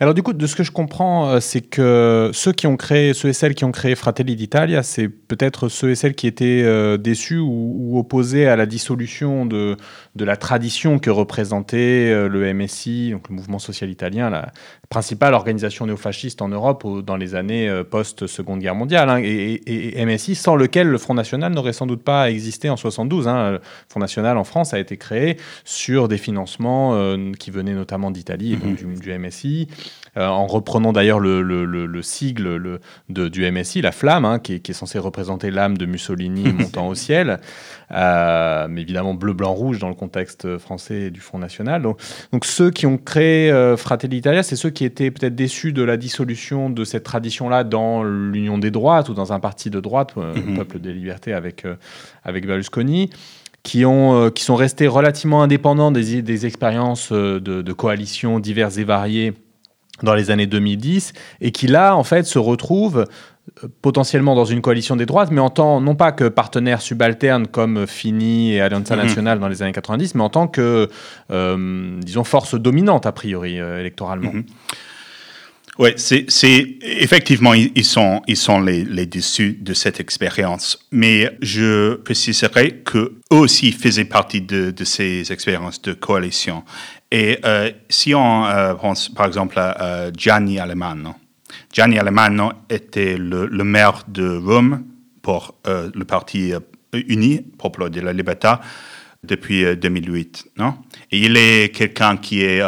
Alors 0.00 0.14
du 0.14 0.22
coup, 0.22 0.32
de 0.32 0.46
ce 0.46 0.54
que 0.54 0.62
je 0.62 0.70
comprends, 0.70 1.28
euh, 1.28 1.40
c'est 1.40 1.60
que 1.60 2.30
ceux 2.32 2.52
qui 2.52 2.68
ont 2.68 2.76
créé, 2.76 3.14
ceux 3.14 3.30
et 3.30 3.32
celles 3.32 3.56
qui 3.56 3.64
ont 3.64 3.72
créé 3.72 3.96
Fratelli 3.96 4.36
d'Italia, 4.36 4.84
c'est 4.84 5.08
peut-être 5.08 5.68
ceux 5.68 5.90
et 5.90 5.96
celles 5.96 6.14
qui 6.14 6.28
étaient 6.28 6.62
euh, 6.64 6.96
déçus 6.96 7.40
ou, 7.40 7.98
opposés 7.98 8.46
à 8.46 8.54
la 8.54 8.66
dissolution 8.66 9.44
de, 9.44 9.76
de 10.14 10.24
la 10.24 10.36
tradition 10.36 11.00
que 11.00 11.10
représentait 11.10 12.12
euh, 12.12 12.28
le 12.28 12.54
MSI, 12.54 13.10
donc 13.10 13.28
le 13.28 13.34
Mouvement 13.34 13.58
social 13.58 13.90
italien, 13.90 14.30
la 14.30 14.52
principale 14.88 15.34
organisation 15.34 15.86
néofasciste 15.86 16.42
en 16.42 16.48
Europe 16.48 16.86
dans 17.04 17.16
les 17.16 17.34
années 17.34 17.68
post-Seconde 17.90 18.60
Guerre 18.60 18.76
mondiale, 18.76 19.10
hein, 19.10 19.20
et, 19.22 20.04
MSI 20.04 20.36
sans 20.36 20.54
lequel 20.54 20.86
le 20.86 20.98
Front 20.98 21.14
National 21.14 21.52
n'aurait 21.52 21.72
sans 21.72 21.86
doute 21.86 22.04
pas 22.04 22.30
existé 22.30 22.70
en 22.70 22.76
72. 22.76 23.26
Hein. 23.26 23.50
Le 23.52 23.60
Front 23.88 24.00
National 24.00 24.38
en 24.38 24.44
France 24.44 24.74
a 24.74 24.78
été 24.78 24.96
créé 24.96 25.38
sur 25.64 26.06
des 26.06 26.18
financements 26.18 27.16
qui 27.38 27.50
venaient 27.50 27.74
notamment 27.74 28.10
d'Italie 28.10 28.54
et 28.54 28.56
donc 28.56 28.80
mm-hmm. 28.80 29.00
du 29.00 29.18
MSI. 29.18 29.68
Euh, 30.18 30.26
en 30.26 30.46
reprenant 30.46 30.92
d'ailleurs 30.92 31.20
le, 31.20 32.02
sigle 32.02 32.80
du 33.08 33.50
MSI, 33.50 33.82
la 33.82 33.92
flamme, 33.92 34.24
hein, 34.24 34.38
qui, 34.38 34.54
est, 34.54 34.72
censé 34.72 34.98
représenter 34.98 35.50
l'âme 35.50 35.76
de 35.76 35.86
Mussolini 35.86 36.52
montant 36.58 36.88
au 36.88 36.94
ciel, 36.94 37.38
euh, 37.92 38.66
mais 38.68 38.82
évidemment 38.82 39.14
bleu, 39.14 39.32
blanc, 39.32 39.52
rouge 39.52 39.78
dans 39.78 39.88
le 39.88 39.94
contexte 39.94 40.58
français 40.58 41.10
du 41.10 41.20
Front 41.20 41.38
National. 41.38 41.82
Donc, 41.82 42.44
ceux 42.44 42.70
qui 42.70 42.86
ont 42.86 42.98
créé 42.98 43.50
euh, 43.50 43.76
Fratelli 43.76 44.16
Italia, 44.16 44.42
c'est 44.42 44.56
ceux 44.56 44.70
qui 44.70 44.84
étaient 44.84 45.10
peut-être 45.10 45.34
déçus 45.34 45.72
de 45.72 45.82
la 45.82 45.96
dissolution 45.96 46.70
de 46.70 46.84
cette 46.84 47.04
tradition-là 47.04 47.64
dans 47.64 48.02
l'Union 48.02 48.58
des 48.58 48.70
droites 48.70 49.08
ou 49.08 49.14
dans 49.14 49.32
un 49.32 49.40
parti 49.40 49.70
de 49.70 49.80
droite, 49.80 50.14
le 50.16 50.40
mhm. 50.40 50.56
Peuple 50.56 50.78
des 50.80 50.92
libertés 50.92 51.32
avec, 51.32 51.64
avec 52.24 52.46
Berlusconi. 52.46 53.10
Qui, 53.64 53.84
ont, 53.84 54.30
qui 54.30 54.44
sont 54.44 54.54
restés 54.54 54.86
relativement 54.86 55.42
indépendants 55.42 55.90
des, 55.90 56.22
des 56.22 56.46
expériences 56.46 57.12
de, 57.12 57.38
de 57.38 57.72
coalitions 57.72 58.38
diverses 58.38 58.78
et 58.78 58.84
variées 58.84 59.34
dans 60.02 60.14
les 60.14 60.30
années 60.30 60.46
2010 60.46 61.12
et 61.40 61.52
qui 61.52 61.66
là 61.66 61.96
en 61.96 62.04
fait 62.04 62.24
se 62.24 62.38
retrouve 62.38 63.06
euh, 63.64 63.68
potentiellement 63.82 64.34
dans 64.34 64.44
une 64.44 64.60
coalition 64.60 64.96
des 64.96 65.06
droites, 65.06 65.30
mais 65.30 65.40
en 65.40 65.50
tant 65.50 65.80
non 65.80 65.94
pas 65.94 66.12
que 66.12 66.28
partenaire 66.28 66.80
subalterne 66.80 67.46
comme 67.46 67.86
Fini 67.86 68.54
et 68.54 68.60
Allianza 68.60 68.96
mhm. 68.96 69.02
Nationale 69.02 69.40
dans 69.40 69.48
les 69.48 69.62
années 69.62 69.72
90, 69.72 70.14
mais 70.14 70.22
en 70.22 70.30
tant 70.30 70.48
que, 70.48 70.88
euh, 71.30 72.00
disons, 72.00 72.24
force 72.24 72.54
dominante 72.54 73.06
a 73.06 73.12
priori 73.12 73.60
euh, 73.60 73.80
électoralement. 73.80 74.32
Mhm. 74.32 74.44
Oui, 75.78 75.90
c'est 75.96 76.26
effectivement 76.82 77.54
ils 77.54 77.84
sont 77.84 78.20
ils 78.26 78.36
sont 78.36 78.60
les, 78.60 78.84
les 78.84 79.06
déçus 79.06 79.56
de 79.60 79.74
cette 79.74 80.00
expérience, 80.00 80.84
mais 80.90 81.30
je 81.40 81.94
préciserai 81.94 82.80
que 82.84 82.98
eux 83.32 83.36
aussi 83.36 83.70
faisaient 83.70 84.04
partie 84.04 84.40
de, 84.40 84.72
de 84.72 84.84
ces 84.84 85.30
expériences 85.30 85.80
de 85.80 85.92
coalition 85.92 86.64
et 87.10 87.38
euh, 87.44 87.70
si 87.88 88.14
on 88.14 88.44
euh, 88.44 88.74
pense 88.74 89.08
par 89.08 89.26
exemple 89.26 89.58
à 89.58 90.12
Gianni 90.14 90.58
Alemanno, 90.58 91.14
Gianni 91.72 91.98
Alemanno 91.98 92.52
était 92.68 93.16
le, 93.16 93.48
maire 93.64 94.04
de 94.08 94.36
Rome 94.36 94.84
pour 95.22 95.54
euh, 95.66 95.90
le 95.94 96.04
Parti 96.04 96.52
uni, 96.92 97.40
Popolo 97.40 97.88
della 97.88 98.12
Libertà, 98.12 98.60
depuis 99.22 99.76
2008. 99.76 100.50
Non? 100.58 100.74
Et 101.10 101.20
il 101.20 101.36
est 101.36 101.74
quelqu'un 101.74 102.18
qui 102.18 102.42
est 102.42 102.60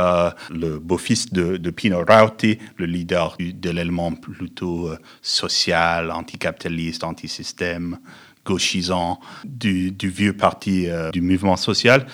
le 0.50 0.78
beau-fils 0.78 1.32
de, 1.32 1.70
Pino 1.70 2.04
Rauti, 2.06 2.58
le 2.76 2.86
leader 2.86 3.36
de 3.38 3.70
l'élément 3.70 4.12
plutôt 4.12 4.90
social, 5.22 6.10
anticapitaliste, 6.10 7.04
antisystème, 7.04 7.98
gauchisant 8.44 9.20
du 9.44 9.94
vieux 10.02 10.32
parti 10.32 10.88
du 11.12 11.20
mouvement 11.20 11.56
social. 11.56 12.06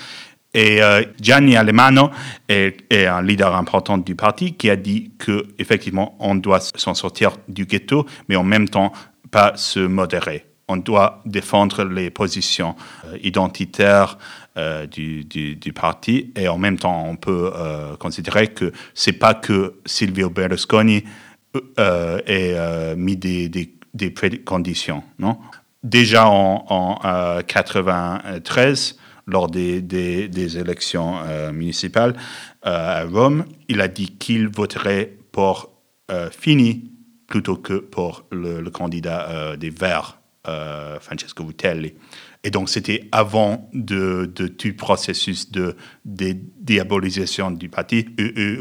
Et 0.54 0.82
euh, 0.82 1.02
Gianni 1.20 1.56
Alemano 1.56 2.11
est, 2.48 3.06
un 3.06 3.22
leader 3.22 3.54
important 3.54 3.98
du 3.98 4.14
parti 4.14 4.54
qui 4.54 4.70
a 4.70 4.76
dit 4.76 5.12
que 5.18 5.46
effectivement 5.59 6.16
on 6.18 6.35
doit 6.35 6.61
s'en 6.61 6.94
sortir 6.94 7.32
du 7.48 7.66
ghetto, 7.66 8.06
mais 8.28 8.37
en 8.37 8.44
même 8.44 8.68
temps 8.68 8.92
pas 9.30 9.52
se 9.56 9.80
modérer. 9.80 10.46
On 10.68 10.78
doit 10.78 11.22
défendre 11.26 11.85
les 11.85 12.11
positions 12.11 12.74
euh, 13.04 13.18
identitaires 13.22 14.18
euh, 14.56 14.87
du, 14.87 15.72
parti 15.74 16.32
et 16.35 16.48
en 16.48 16.59
même 16.59 16.78
temps 16.78 17.04
on 17.06 17.16
peut 17.16 17.52
considérer 17.98 18.48
que 18.48 18.72
c'est 18.94 19.12
pas 19.12 19.35
que 19.35 19.74
Silvio 19.85 20.30
Berlusconi 20.30 21.04
ait 21.76 22.94
mis 22.96 23.16
des, 23.16 23.48
des, 23.50 23.74
des 23.92 24.11
préconditions. 24.11 25.02
Non? 25.18 25.38
Déjà 25.82 26.26
en, 26.28 26.64
en 26.68 27.42
93, 27.42 28.96
lors 29.26 29.50
des, 29.50 29.82
des, 29.82 30.58
élections 30.58 31.18
euh, 31.24 31.52
municipales 31.52 32.14
euh, 32.64 33.02
à 33.02 33.04
Rome, 33.04 33.44
il 33.68 33.80
a 33.80 33.88
dit 33.88 34.16
qu'il 34.16 34.48
voterait 34.48 35.18
pour 35.32 35.72
euh, 36.10 36.30
Fini 36.30 36.92
plutôt 37.26 37.56
que 37.56 37.74
pour 37.74 38.24
le, 38.30 38.62
candidat 38.70 39.56
des 39.56 39.70
Verts, 39.70 40.20
Francesco 41.00 41.44
Vutelli. 41.44 41.94
Et 42.44 42.50
donc, 42.50 42.68
c'était 42.68 43.08
avant 43.10 43.68
de, 43.74 44.30
tout 44.46 44.76
processus 44.76 45.50
de, 45.50 45.74
diabolisation 46.04 47.50
du 47.50 47.68
parti. 47.68 48.06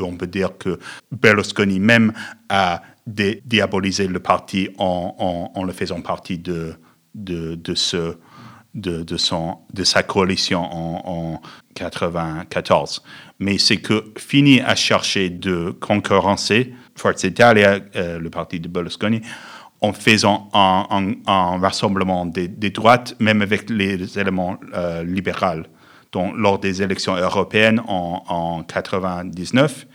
On 0.01 0.17
peut 0.17 0.25
dire 0.25 0.57
que 0.57 0.79
Berlusconi 1.11 1.79
même 1.79 2.11
a 2.49 2.81
diabolisé 3.05 4.07
le 4.07 4.19
parti 4.19 4.69
en, 4.79 5.51
en, 5.53 5.63
le 5.63 5.73
faisant 5.73 6.01
partie 6.01 6.39
de, 6.39 6.73
de, 7.13 7.53
de 7.53 7.75
ce 7.75 8.17
de, 8.75 9.83
sa 9.83 10.03
coalition 10.03 10.61
en, 10.61 11.41
1994. 11.79 13.03
Mais 13.39 13.57
c'est 13.57 13.77
que 13.77 14.13
Fini 14.17 14.61
a 14.61 14.75
cherché 14.75 15.29
de 15.29 15.71
concurrencer 15.71 16.73
Forza 16.95 17.27
Italia, 17.27 17.79
euh, 17.95 18.19
le 18.19 18.29
parti 18.29 18.59
de 18.59 18.67
Berlusconi, 18.67 19.21
en 19.81 19.91
faisant 19.91 20.49
un, 20.53 21.59
rassemblement 21.59 22.25
des, 22.25 22.47
droites, 22.47 23.15
même 23.19 23.41
avec 23.41 23.69
les 23.69 24.17
éléments 24.17 24.57
euh, 24.73 25.03
libéraux. 25.03 25.63
Donc, 26.11 26.33
lors 26.37 26.59
des 26.59 26.81
élections 26.81 27.15
européennes 27.15 27.81
en, 27.87 28.23
en 28.27 28.63
99, 28.63 29.85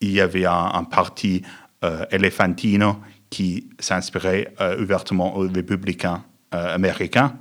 il 0.00 0.12
y 0.12 0.20
avait 0.20 0.44
un, 0.44 0.84
parti 0.84 1.42
euh, 1.84 2.04
elefantino 2.10 2.98
qui 3.30 3.68
s'inspirait 3.78 4.54
ouvertement 4.78 5.36
aux 5.36 5.48
républicains 5.48 6.22
américains 6.50 7.34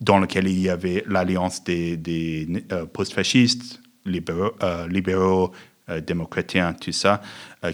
dans 0.00 0.18
lequel 0.18 0.46
il 0.48 0.60
y 0.60 0.68
avait 0.68 1.04
l'alliance 1.06 1.64
des, 1.64 2.46
euh, 2.72 2.86
post-fascistes, 2.86 3.80
libéraux, 4.04 4.52
euh, 4.62 5.48
euh, 5.90 6.00
démocratiens, 6.00 6.74
tout 6.74 6.92
ça, 6.92 7.20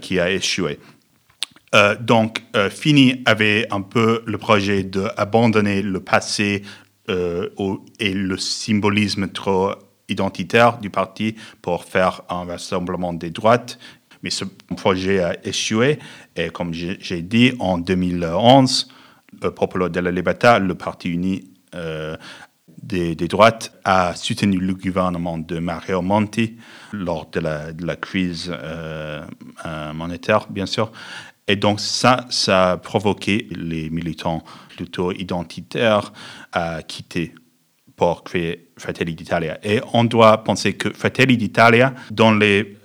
qui 0.00 0.18
a 0.18 0.30
échoué. 0.30 0.78
donc, 2.00 2.42
Fini 2.70 3.22
avait 3.24 3.66
un 3.72 3.80
peu 3.80 4.22
le 4.26 4.38
projet 4.38 4.84
d'abandonner 4.84 5.82
le 5.82 5.98
passé 5.98 6.62
et 7.08 8.14
le 8.14 8.36
symbolisme 8.38 9.28
trop 9.28 9.72
identitaire 10.08 10.78
du 10.78 10.90
parti 10.90 11.34
pour 11.60 11.84
faire 11.84 12.22
un 12.28 12.44
rassemblement 12.44 13.12
des 13.12 13.30
droites. 13.30 13.80
Mais 14.22 14.30
ce 14.30 14.44
projet 14.76 15.18
a 15.20 15.36
échoué 15.44 15.98
et 16.36 16.50
comme 16.50 16.72
j'ai 16.72 17.22
dit, 17.22 17.52
en 17.58 17.78
2011, 17.78 18.88
le 19.42 19.50
Popolo 19.50 19.88
della 19.88 20.12
Libertà, 20.12 20.60
le 20.60 20.76
Parti 20.76 21.10
uni, 21.10 21.53
euh, 21.74 22.16
des, 22.82 23.14
droites 23.14 23.72
a 23.84 24.14
soutenu 24.14 24.58
le 24.58 24.74
gouvernement 24.74 25.38
de 25.38 25.58
Mario 25.58 26.02
Monti 26.02 26.56
lors 26.92 27.30
de 27.30 27.40
la, 27.40 27.96
crise 27.96 28.50
euh, 28.52 29.24
euh, 29.64 29.92
monétaire, 29.92 30.48
bien 30.50 30.66
sûr. 30.66 30.92
Et 31.46 31.56
donc 31.56 31.80
ça, 31.80 32.26
ça 32.30 32.72
a 32.72 32.76
provoqué 32.76 33.48
les 33.50 33.90
militants 33.90 34.42
plutôt 34.76 35.12
identitaires 35.12 36.12
à 36.52 36.82
quitter 36.82 37.34
pour 37.96 38.24
créer 38.24 38.70
Fratelli 38.76 39.14
d'Italia. 39.14 39.58
Et 39.62 39.80
on 39.92 40.04
doit 40.04 40.42
penser 40.42 40.74
que 40.74 40.90
Fratelli 40.90 41.36
d'Italia, 41.36 41.94
dans 42.10 42.32
les 42.32 42.76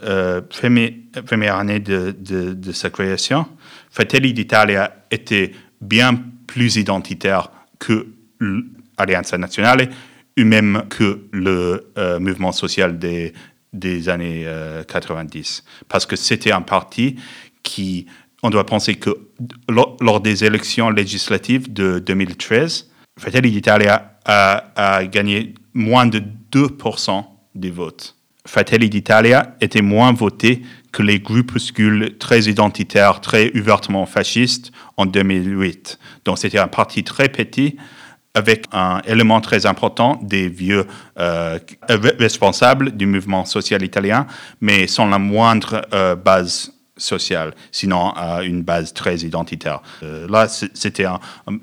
premières 0.50 1.56
années 1.56 1.80
de, 1.80 2.16
de 2.20 2.72
sa 2.72 2.90
création, 2.90 3.48
Fratelli 3.90 4.34
d'Italia 4.34 5.06
était 5.10 5.52
bien 5.82 6.22
plus 6.48 6.76
identitaire 6.76 7.52
que 7.80 8.08
Alliance 9.00 9.34
nationale, 9.34 9.90
ou 10.38 10.44
même 10.44 10.84
que 10.90 11.28
le 11.32 11.92
euh, 11.98 12.20
mouvement 12.20 12.52
social 12.52 12.98
des, 13.00 13.34
des 13.74 14.10
années 14.10 14.48
90. 14.88 15.64
Euh, 15.66 15.84
Parce 15.88 16.06
que 16.06 16.16
c'était 16.16 16.52
un 16.52 16.62
parti 16.62 17.16
qui, 17.64 18.06
on 18.44 18.50
doit 18.50 18.66
penser 18.66 18.96
que 18.96 19.10
lors, 19.70 20.22
des 20.22 20.44
élections 20.44 20.90
législatives 20.90 21.72
de 21.72 22.00
2013, 22.00 22.90
Fratelli 23.18 23.52
d'Italia 23.52 24.18
a, 24.26 24.64
a, 24.76 25.06
gagné 25.06 25.54
moins 25.74 26.06
de 26.06 26.22
2% 26.52 27.24
des 27.56 27.72
votes. 27.72 28.16
Fratelli 28.46 28.90
d'Italia 28.90 29.56
était 29.60 29.82
moins 29.82 30.14
voté 30.14 30.62
que 30.92 31.04
les 31.04 31.20
groupuscules 31.20 32.18
très 32.18 32.44
identitaires, 32.44 33.22
très 33.22 33.56
ouvertement 33.56 34.06
fascistes 34.06 34.72
en 34.98 35.06
2008. 35.06 36.00
Donc 36.26 36.40
c'était 36.40 36.58
un 36.58 36.68
parti 36.68 37.04
très 37.04 37.30
petit 37.30 37.78
avec 38.34 38.66
un 38.72 39.02
élément 39.06 39.42
très 39.42 39.66
important 39.66 40.20
des 40.22 40.48
vieux 40.48 40.86
euh, 41.18 41.60
responsables 41.90 42.92
du 42.92 43.06
mouvement 43.06 43.46
social 43.46 43.84
italien, 43.84 44.28
mais 44.62 44.88
sans 44.88 45.08
la 45.08 45.20
moindre 45.20 45.82
euh, 45.94 46.16
base 46.16 46.72
sociale, 46.96 47.54
sinon 47.72 48.12
à 48.12 48.44
une 48.44 48.62
base 48.62 48.94
très 48.94 49.18
identitaire. 49.18 49.82
Euh, 50.04 50.28
là, 50.30 50.48
c'était 50.48 51.06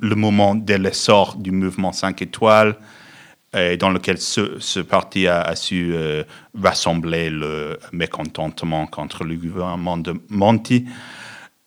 le 0.01 0.15
moment 0.15 0.55
de 0.55 0.75
l'essor 0.75 1.37
du 1.37 1.53
mouvement 1.53 1.93
5 1.93 2.23
étoiles, 2.23 2.77
dans 3.81 3.91
lequel 3.91 4.19
ce, 4.19 4.81
parti 4.81 5.27
a, 5.29 5.55
su 5.57 5.93
euh, 5.95 6.25
rassembler 6.63 7.31
le 7.31 7.79
mécontentement 7.93 8.87
contre 8.87 9.25
le 9.25 9.37
gouvernement 9.37 9.97
de 9.97 10.15
Monti. 10.29 10.85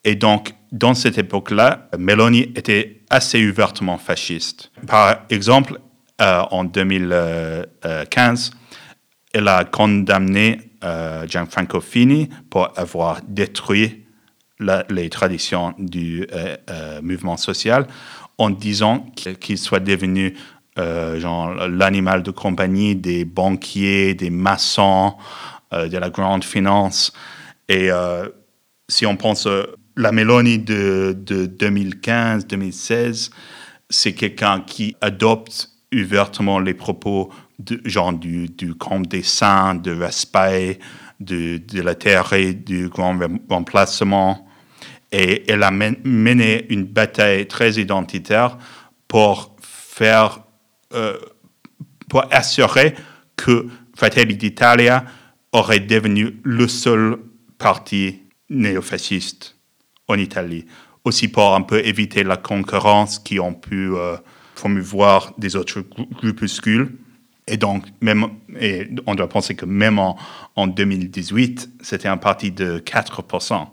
Et 0.10 0.16
donc, 0.16 0.54
dans 0.72 0.96
cette 0.96 1.20
époque-là, 1.20 1.88
Meloni 1.98 2.52
était 2.56 3.02
assez 3.12 3.48
ouvertement 3.48 4.00
fasciste. 4.00 4.72
Par 4.88 5.18
exemple, 5.30 5.80
euh, 6.20 6.42
en 6.50 6.64
2015, 6.64 8.52
elle 9.34 9.48
a 9.48 9.66
condamné 9.66 10.60
euh, 10.84 11.28
Gianfranco 11.28 11.80
Fini 11.80 12.28
pour 12.50 12.74
avoir 12.76 13.22
détruit 13.28 14.06
les 14.90 15.10
traditions 15.10 15.74
du 15.78 16.28
mouvement 17.02 17.38
social 17.38 17.88
en 18.38 18.50
disant 18.50 19.06
qu'il 19.40 19.58
soit 19.58 19.80
devenu 19.80 20.36
euh, 20.80 21.68
l'animal 21.70 22.24
de 22.24 22.32
compagnie 22.32 22.96
des 22.96 23.26
banquiers, 23.26 24.14
des 24.14 24.30
maçons, 24.30 25.16
euh, 25.74 25.88
de 25.90 25.98
la 25.98 26.10
grande 26.10 26.44
finance. 26.44 27.12
Et 27.68 27.92
euh, 27.92 28.30
si 28.88 29.06
on 29.06 29.18
pense 29.18 29.48
la 30.00 30.12
Mélanie 30.14 30.60
de, 30.60 31.14
2015-2016, 31.60 33.32
c'est 33.90 34.14
quelqu'un 34.14 34.62
qui 34.62 34.96
adopte 35.02 35.72
ouvertement 35.94 36.60
les 36.60 36.74
propos 36.74 37.30
de, 37.60 37.82
du, 38.48 38.74
grand 38.76 39.02
dessin, 39.02 39.76
de 39.76 39.92
respect, 39.92 40.80
de, 41.20 41.62
la 41.82 41.96
théorie 41.96 42.56
du 42.56 42.88
grand 42.88 43.20
remplacement. 43.50 44.48
Et 45.12 45.52
elle 45.52 45.64
a 45.64 45.72
mené 45.72 46.66
une 46.72 46.86
bataille 46.86 47.46
très 47.48 47.74
identitaire 47.74 48.58
pour 49.08 49.56
euh, 50.94 51.18
pour 52.08 52.24
assurer 52.32 52.96
que 53.36 53.68
Fratelli 53.96 54.38
d'Italia 54.38 55.04
aurait 55.52 55.82
devenu 55.82 56.40
le 56.44 56.70
seul 56.70 57.18
parti 57.58 58.22
néofasciste 58.50 59.59
en 60.10 60.18
Italie. 60.18 60.66
Aussi 61.06 61.30
pour 61.30 61.56
un 61.56 61.62
peu 61.62 61.86
éviter 61.86 62.24
la 62.24 62.36
concurrence 62.36 63.20
qui 63.20 63.40
ont 63.40 63.54
pu 63.54 63.96
euh, 63.96 64.18
promouvoir 64.56 65.34
des 65.38 65.56
autres 65.56 65.82
groupuscules. 65.82 66.98
Et 67.48 67.58
donc, 67.58 67.86
même, 68.02 68.28
et 68.60 68.90
on 69.08 69.16
doit 69.16 69.30
penser 69.30 69.56
que 69.56 69.66
même 69.66 69.98
en, 69.98 70.18
en 70.56 70.68
2018, 70.68 71.70
c'était 71.82 72.10
un 72.10 72.18
parti 72.18 72.52
de 72.52 72.80
4%. 72.80 73.68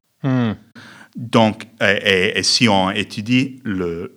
Donc, 1.16 1.66
et, 1.80 2.42
si 2.42 2.68
on 2.68 2.90
étudie 2.90 3.62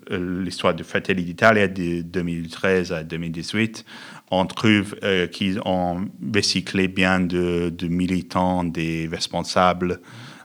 l'histoire 0.10 0.74
de 0.74 0.84
Fratelli 0.84 1.24
d'Italia 1.24 1.68
de 1.70 2.02
2013 2.02 2.92
à 2.92 3.04
2018, 3.04 3.86
on 4.32 4.46
trouve 4.46 4.96
euh, 5.04 5.28
qu'ils 5.28 5.60
ont 5.66 6.08
recyclé 6.36 6.90
bien 6.90 7.22
de, 7.22 7.72
militants, 7.88 8.66
des 8.66 9.08
responsables 9.10 10.02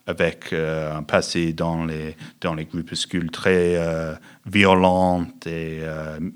avec 0.07 0.53
euh, 0.53 0.97
un 0.97 1.03
passé 1.03 1.53
dans 1.53 1.85
les, 1.85 2.17
dans 2.41 2.55
les 2.55 2.65
groupuscules 2.65 3.31
très 3.31 3.77
euh, 3.77 4.15
violents 4.47 5.27
et 5.47 5.81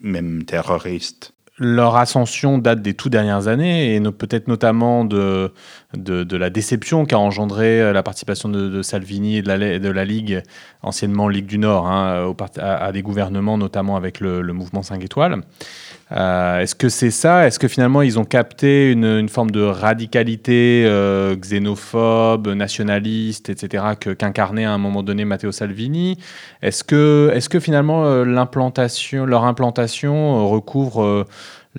même 0.03 0.45
terroristes 0.45 1.35
leur 1.59 1.97
ascension 1.97 2.59
date 2.59 2.83
des 2.83 2.95
tout 2.95 3.09
dernières 3.09 3.49
années 3.49 3.95
et 3.95 4.01
peut-être 4.01 4.49
notamment 4.49 5.05
de, 5.05 5.53
de, 5.95 6.37
la 6.37 6.51
déception 6.51 7.05
qu'a 7.05 7.19
engendré 7.19 7.81
euh, 7.81 7.93
la 7.93 8.03
participation 8.03 8.49
de, 8.49 8.83
Salvini 8.83 9.39
et 9.39 9.43
de 9.43 9.49
la, 9.49 9.79
de 9.79 9.89
la 9.89 10.05
Ligue, 10.05 10.43
anciennement 10.83 11.29
Ligue 11.29 11.47
du 11.47 11.59
Nord, 11.59 11.89
hein, 11.89 12.33
à, 12.59 12.93
des 12.93 13.03
gouvernements, 13.03 13.59
notamment 13.59 13.97
avec 13.97 14.21
le, 14.21 14.43
mouvement 14.53 14.83
5 14.83 15.03
étoiles. 15.05 15.43
Euh, 16.13 16.61
est-ce 16.61 16.75
que 16.75 16.89
c'est 16.89 17.11
ça? 17.11 17.47
Est-ce 17.47 17.59
que 17.59 17.69
finalement 17.69 18.03
ils 18.03 18.19
ont 18.19 18.25
capté 18.25 18.93
une, 18.93 19.29
forme 19.29 19.51
de 19.51 19.63
radicalité 19.63 20.85
euh, 20.87 21.37
xénophobe, 21.37 22.49
nationaliste, 22.49 23.51
etc., 23.51 23.85
qu'incarnait 24.19 24.65
à 24.65 24.73
un 24.73 24.79
moment 24.79 25.03
donné 25.03 25.25
Matteo 25.25 25.53
Salvini? 25.53 26.19
Est-ce 26.63 26.83
que, 26.85 27.31
est 27.35 27.47
que 27.49 27.61
finalement 27.61 28.25
l'implantation, 28.25 29.27
leur 29.27 29.45
implantation 29.45 30.49
recouvre 30.49 31.27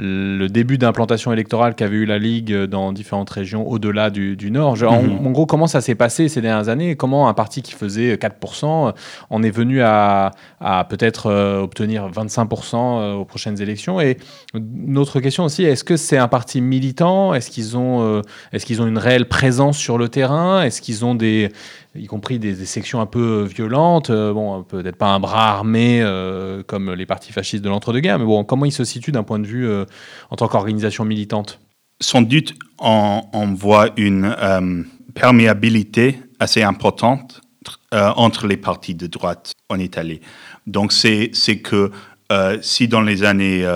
le 0.01 0.47
début 0.47 0.77
d'implantation 0.77 1.33
électorale 1.33 1.75
qu'avait 1.75 1.97
eu 1.97 2.05
la 2.05 2.17
Ligue 2.17 2.55
dans 2.65 2.93
différentes 2.93 3.29
régions 3.29 3.67
au-delà 3.67 4.09
du, 4.09 4.49
Nord. 4.49 4.77
Mhm. 4.77 5.27
en, 5.27 5.31
gros, 5.31 5.45
comment 5.45 5.67
ça 5.67 5.81
s'est 5.81 5.95
passé 5.95 6.29
ces 6.29 6.39
dernières 6.41 6.69
années? 6.69 6.95
Comment 6.95 7.27
un 7.27 7.33
parti 7.33 7.61
qui 7.61 7.73
faisait 7.73 8.15
4% 8.15 8.93
en 9.29 9.43
est 9.43 9.49
venu 9.49 9.81
à, 9.81 10.31
peut-être 10.89 11.27
euh, 11.27 11.61
obtenir 11.61 12.09
25% 12.09 12.75
euh, 12.75 13.13
aux 13.15 13.25
prochaines 13.25 13.61
élections? 13.61 13.99
Et 13.99 14.17
une 14.53 14.97
autre 14.97 15.19
question 15.19 15.43
aussi, 15.43 15.65
est-ce 15.65 15.83
que 15.83 15.97
c'est 15.97 16.17
un 16.17 16.29
parti 16.29 16.61
militant? 16.61 17.33
Est-ce 17.33 17.51
qu'ils 17.51 17.77
ont, 17.77 18.01
euh, 18.01 18.21
est-ce 18.53 18.65
qu'ils 18.65 18.81
ont 18.81 18.87
une 18.87 18.97
réelle 18.97 19.27
présence 19.27 19.77
sur 19.77 19.97
le 19.97 20.07
terrain? 20.07 20.63
Est-ce 20.63 20.81
qu'ils 20.81 21.03
ont 21.03 21.13
des, 21.13 21.51
y 21.95 22.05
compris 22.05 22.39
des, 22.39 22.53
sections 22.65 23.01
un 23.01 23.05
peu 23.05 23.43
violentes. 23.43 24.09
Euh, 24.09 24.33
bon, 24.33 24.63
peut-être 24.63 24.95
pas 24.95 25.07
un 25.07 25.19
bras 25.19 25.49
armé 25.49 26.01
euh, 26.01 26.63
comme 26.63 26.93
les 26.93 27.05
partis 27.05 27.31
fascistes 27.31 27.63
de 27.63 27.69
l'entre-deux-guerres, 27.69 28.19
mais 28.19 28.25
bon, 28.25 28.43
comment 28.43 28.65
ils 28.65 28.71
se 28.71 28.83
situent 28.83 29.11
d'un 29.11 29.23
point 29.23 29.39
de 29.39 29.47
vue 29.47 29.67
euh, 29.67 29.85
en 30.29 30.35
tant 30.35 30.47
qu'organisation 30.47 31.05
militante? 31.05 31.59
Sans 32.01 32.21
doute, 32.21 32.53
on, 32.79 33.53
voit 33.55 33.89
une 33.97 34.33
perméabilité 35.13 36.21
assez 36.39 36.63
importante 36.63 37.41
entre 37.91 38.47
les 38.47 38.55
partis 38.55 38.95
de 38.95 39.05
droite 39.07 39.51
en 39.67 39.77
Italie. 39.77 40.21
Donc, 40.65 40.93
c'est 40.93 41.29
que 41.61 41.91
si 42.61 42.87
dans 42.87 43.01
les 43.01 43.25
années 43.25 43.67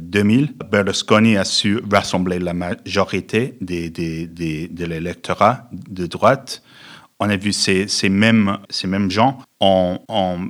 2000, 0.00 0.54
Berlusconi 0.70 1.36
a 1.36 1.44
su 1.44 1.82
rassembler 1.92 2.38
la 2.38 2.54
majorité 2.54 3.58
des, 3.60 3.90
de 3.90 4.84
l'électorat 4.86 5.68
de 5.70 6.06
droite, 6.06 6.62
on 7.20 7.28
a 7.28 7.36
vu 7.36 7.52
ces, 7.52 7.86
mêmes, 8.08 8.58
ces 8.70 8.86
mêmes 8.86 9.10
gens 9.10 9.38
ont, 9.60 9.98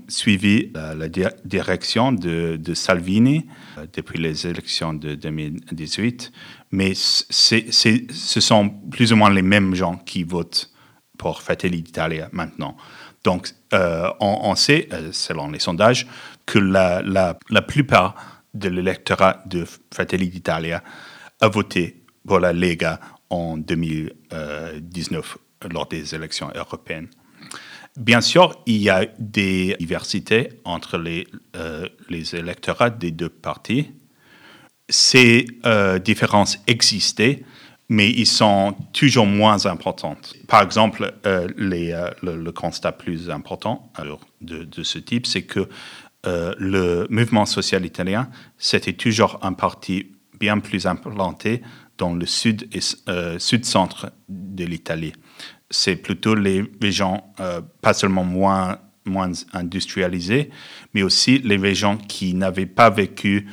suivi 0.07 0.73
la, 0.73 1.09
direction 1.45 2.13
de, 2.13 2.57
de 2.57 2.75
Salvini 2.75 3.47
euh, 3.77 3.87
depuis 3.93 4.21
les 4.21 4.47
élections 4.47 4.95
de 4.95 5.17
2018, 5.17 6.31
mais 6.71 6.93
ce 6.95 8.41
sont 8.41 8.69
plus 8.69 9.13
ou 9.13 9.17
moins 9.17 9.31
les 9.31 9.43
mêmes 9.43 9.75
gens 9.75 9.97
qui 9.97 10.23
votent 10.23 10.71
pour 11.19 11.43
Fratelli 11.43 11.83
d'Italia 11.83 12.29
maintenant. 12.33 12.77
Donc, 13.25 13.51
euh, 13.75 14.09
on, 14.21 14.55
sait, 14.55 14.89
euh, 14.93 15.11
selon 15.13 15.51
les 15.51 15.59
sondages, 15.59 16.07
que 16.47 16.61
la, 16.61 17.03
la, 17.03 17.37
la 17.51 17.63
plupart 17.63 18.15
de 18.55 18.69
l'électorat 18.69 19.43
de 19.47 19.67
Fratelli 19.93 20.29
d'Italia 20.29 20.83
a 21.41 21.49
voté 21.49 22.05
pour 22.27 22.39
la 22.39 22.53
Lega 22.53 23.01
en 23.29 23.59
2019 23.59 25.37
lors 25.69 25.87
des 25.87 26.15
élections 26.15 26.51
européennes. 26.55 27.09
Bien 27.97 28.21
sûr, 28.21 28.57
il 28.67 28.77
y 28.77 28.89
a 28.89 29.07
des 29.19 29.77
diversités 29.79 30.61
entre 30.65 30.97
les, 30.97 31.27
euh, 31.57 31.89
les 32.09 32.37
électorats 32.37 32.91
des 32.91 33.11
deux 33.11 33.29
partis. 33.29 33.91
Ces 34.89 35.47
euh, 35.67 35.99
différences 35.99 36.59
existaient, 36.67 37.43
mais 37.89 38.09
ils 38.09 38.27
sont 38.27 38.77
toujours 38.93 39.27
moins 39.27 39.67
importantes. 39.67 40.35
Par 40.47 40.63
exemple, 40.63 41.13
euh, 41.27 41.49
le, 41.57 42.51
constat 42.53 42.93
plus 42.93 43.29
important 43.29 43.93
de, 44.41 44.65
de 44.65 44.83
ce 44.85 44.99
type, 44.99 45.27
c'est 45.27 45.43
que 45.43 45.69
le 46.25 47.07
mouvement 47.09 47.47
social 47.47 47.85
italien, 47.85 48.29
c'était 48.59 48.93
toujours 48.93 49.39
un 49.43 49.55
parti 49.55 50.13
bien 50.39 50.59
plus 50.59 50.87
implanté 50.87 51.63
dans 51.99 52.15
le 52.15 52.27
sud 52.27 52.69
sud-centre 53.39 54.13
de 54.29 54.65
l'Italie 54.65 55.15
c'est 55.71 55.97
plutôt 55.97 56.35
les 56.35 56.65
régions 56.81 57.23
euh, 57.39 57.61
pas 57.81 57.95
seulement 57.95 58.25
moins, 58.25 58.79
moins 59.05 59.33
industrialisées, 59.53 60.51
mais 60.95 61.03
aussi 61.03 61.39
les 61.39 61.57
régions 61.57 61.97
qui 61.97 62.35
n'avaient 62.35 62.67
pas 62.67 62.91
vécu 62.91 63.49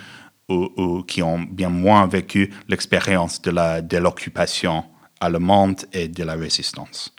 ou, 0.50 1.04
qui 1.04 1.22
ont 1.22 1.40
bien 1.40 1.68
moins 1.70 2.08
vécu 2.08 2.54
l'expérience 2.70 3.42
de, 3.42 3.52
la, 3.52 3.82
de 3.82 3.98
l'occupation 3.98 4.86
allemande 5.20 5.82
et 5.92 6.08
de 6.08 6.24
la 6.24 6.36
résistance. 6.36 7.14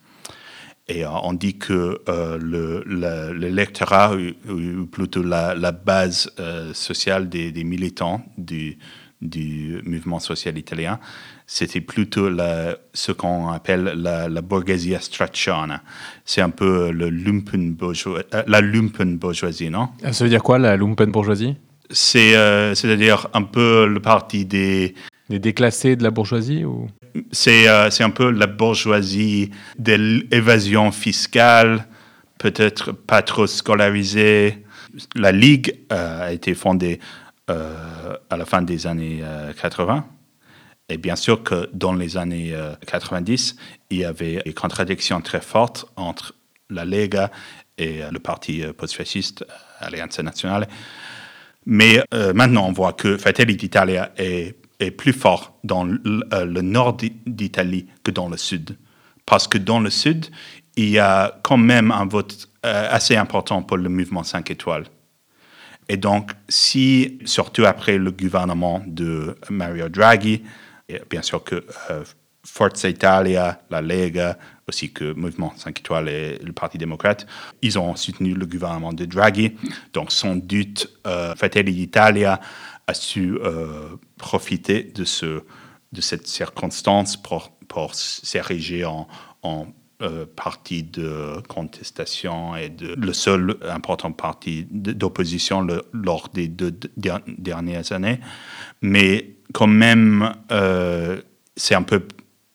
Et 0.87 1.05
euh, 1.05 1.11
on 1.11 1.35
dit 1.35 1.59
que 1.59 2.01
euh, 2.09 2.39
le, 2.41 3.33
l'électorat, 3.35 4.17
ou, 4.17 4.87
plutôt 4.87 5.23
la, 5.23 5.73
base 5.73 6.31
sociale 6.73 7.29
des, 7.29 7.53
des 7.53 7.65
militants 7.65 8.25
du, 8.39 8.79
du 9.21 9.81
mouvement 9.85 10.21
social 10.21 10.57
italien, 10.59 11.01
c'était 11.47 11.81
plutôt 11.81 12.29
la, 12.29 12.77
ce 12.93 13.11
qu'on 13.11 13.49
appelle 13.49 13.95
la, 13.97 14.29
la 14.29 14.43
borghesia 14.43 15.01
stracciana. 15.01 15.83
C'est 16.25 16.41
un 16.41 16.51
peu 16.51 16.91
le 16.93 17.09
lumpen 17.11 17.73
bourgeois, 17.73 18.23
euh, 18.35 18.43
la 18.47 18.61
lumpen 18.61 19.17
bourgeoisie, 19.19 19.71
non 19.71 19.89
Ça 20.13 20.25
veut 20.25 20.31
dire 20.31 20.43
quoi, 20.43 20.59
la 20.59 20.77
lumpen 20.77 21.11
bourgeoisie 21.11 21.57
C'est, 21.91 22.37
euh, 22.37 22.75
C'est-à-dire 22.75 23.29
un 23.35 23.43
peu 23.43 23.87
le 23.87 24.01
parti 24.01 24.45
des... 24.45 24.95
Des 25.29 25.39
déclassés 25.39 25.97
de 25.97 26.03
la 26.03 26.11
bourgeoisie 26.11 26.65
ou? 26.65 26.89
C'est, 27.33 27.69
euh, 27.69 27.91
c'est 27.91 28.05
un 28.05 28.11
peu 28.11 28.31
la 28.31 28.47
bourgeoisie 28.47 29.51
de 29.79 29.95
l'évasion 30.31 30.93
fiscale, 30.93 31.87
peut-être 32.39 32.93
pas 32.93 33.23
trop 33.23 33.47
scolarisée. 33.47 34.65
La 35.15 35.33
Ligue 35.33 35.75
a 35.91 36.33
été 36.33 36.55
fondée 36.55 36.99
euh, 37.01 37.28
à 37.49 38.37
la 38.37 38.45
fin 38.45 38.63
des 38.63 38.87
années 38.87 39.23
80. 39.61 39.97
Euh, 39.97 40.01
et 40.91 40.97
bien 40.97 41.17
sûr 41.17 41.43
que 41.43 41.69
dans 41.73 41.93
les 41.93 42.17
années 42.17 42.55
90, 42.87 43.57
euh, 43.59 43.63
il 43.91 43.99
y 43.99 44.05
avait 44.05 44.43
des 44.45 44.55
contradictions 44.55 45.21
très 45.21 45.41
fortes 45.41 45.87
entre 45.97 46.35
la 46.71 46.85
Lega 46.85 47.31
et 47.77 48.01
le 48.11 48.19
parti 48.19 48.63
post-fasciste 48.77 49.45
Alliance 49.81 50.19
Nationale. 50.19 50.67
Mais 51.65 52.03
maintenant, 52.35 52.67
on 52.67 52.73
voit 52.73 52.93
que 52.93 53.17
Fratelli 53.19 53.57
d'Italia 53.57 54.13
est, 54.17 54.57
est, 54.81 54.91
plus 54.91 55.13
fort 55.13 55.59
dans 55.63 55.85
le, 55.85 56.61
nord 56.63 56.97
d'Italie 57.27 57.87
que 58.03 58.11
dans 58.11 58.29
le 58.29 58.37
sud. 58.37 58.77
Parce 59.27 59.47
que 59.47 59.59
dans 59.59 59.79
le 59.79 59.91
sud, 59.91 60.27
il 60.77 60.89
y 60.89 60.99
a 60.99 61.39
quand 61.43 61.59
même 61.59 61.93
un 61.93 62.07
vote 62.07 62.49
assez 62.63 63.17
important 63.17 63.63
pour 63.63 63.77
le 63.77 63.89
mouvement 63.89 64.25
5 64.25 64.51
étoiles. 64.51 64.87
Et 65.89 65.97
donc, 65.97 66.33
si, 66.49 67.19
surtout 67.25 67.65
après 67.65 67.99
le 67.99 68.11
gouvernement 68.11 68.83
de 68.87 69.37
Mario 69.49 69.89
Draghi, 69.89 70.43
bien 71.11 71.23
sûr 71.23 71.43
que 71.43 71.65
euh, 71.91 72.05
Forza 72.45 72.89
Italia, 72.89 73.61
la 73.71 73.81
Lega, 73.81 74.39
aussi 74.67 74.93
que 74.93 75.13
Mouvement 75.13 75.53
5 75.57 75.79
étoiles 75.81 76.09
et 76.09 76.39
le 76.39 76.53
Parti 76.53 76.79
démocrate, 76.79 77.27
ils 77.63 77.79
ont 77.79 77.97
soutenu 77.97 78.35
le 78.35 78.47
gouvernement 78.47 78.93
de 78.93 79.05
Draghi. 79.07 79.53
Donc, 79.93 80.13
sans 80.13 80.37
doute, 80.37 80.91
euh, 81.07 81.35
Fratelli 81.35 81.73
d'Italia 81.73 82.41
a 82.87 82.95
su 82.95 83.39
euh, 83.43 83.97
profiter 84.19 84.83
de, 84.83 85.05
ce, 85.05 85.43
de 85.93 86.01
cette 86.01 86.27
circonstance 86.27 87.17
pour, 87.17 87.51
pour 87.67 87.95
s'ériger 87.95 88.85
en 88.85 89.07
euh, 90.01 90.27
parti 90.27 90.85
de 90.85 91.43
contestation 91.49 92.55
et 92.55 92.69
de, 92.69 92.95
le 92.97 93.13
seul 93.13 93.57
important 93.69 94.13
parti 94.13 94.65
d'opposition 94.71 95.67
lors 95.93 96.29
des 96.29 96.47
deux 96.47 96.71
dernières 97.27 97.91
années. 97.91 98.21
Mais 98.81 99.35
quand 99.53 99.67
même, 99.67 100.33
euh, 100.53 101.21
c'est 101.57 101.75
un 101.75 101.83
peu 101.83 102.07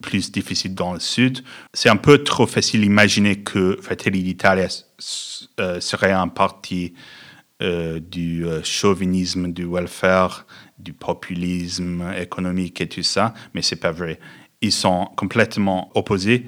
plus 0.02 0.32
difficile 0.32 0.74
dans 0.74 0.94
le 0.94 1.02
sud. 1.02 1.44
C'est 1.74 1.90
un 1.90 1.98
peu 1.98 2.24
trop 2.24 2.48
facile 2.48 2.80
d'imaginer 2.80 3.44
que 3.44 3.78
Fratelli 3.82 4.24
d'Italia 4.24 4.70
euh, 5.60 5.82
serait 5.82 6.14
un 6.14 6.30
parti 6.30 6.94
du 7.60 8.46
chauvinisme, 8.64 9.52
du 9.54 9.66
welfare, 9.66 10.46
du 10.80 10.92
populisme 10.94 12.04
économique 12.18 12.82
et 12.82 12.90
tout 12.90 13.04
ça, 13.04 13.34
mais 13.54 13.62
c'est 13.62 13.78
pas 13.78 13.92
vrai. 13.92 14.20
Ils 14.62 14.74
sont 14.74 15.10
complètement 15.16 15.90
opposés 15.96 16.46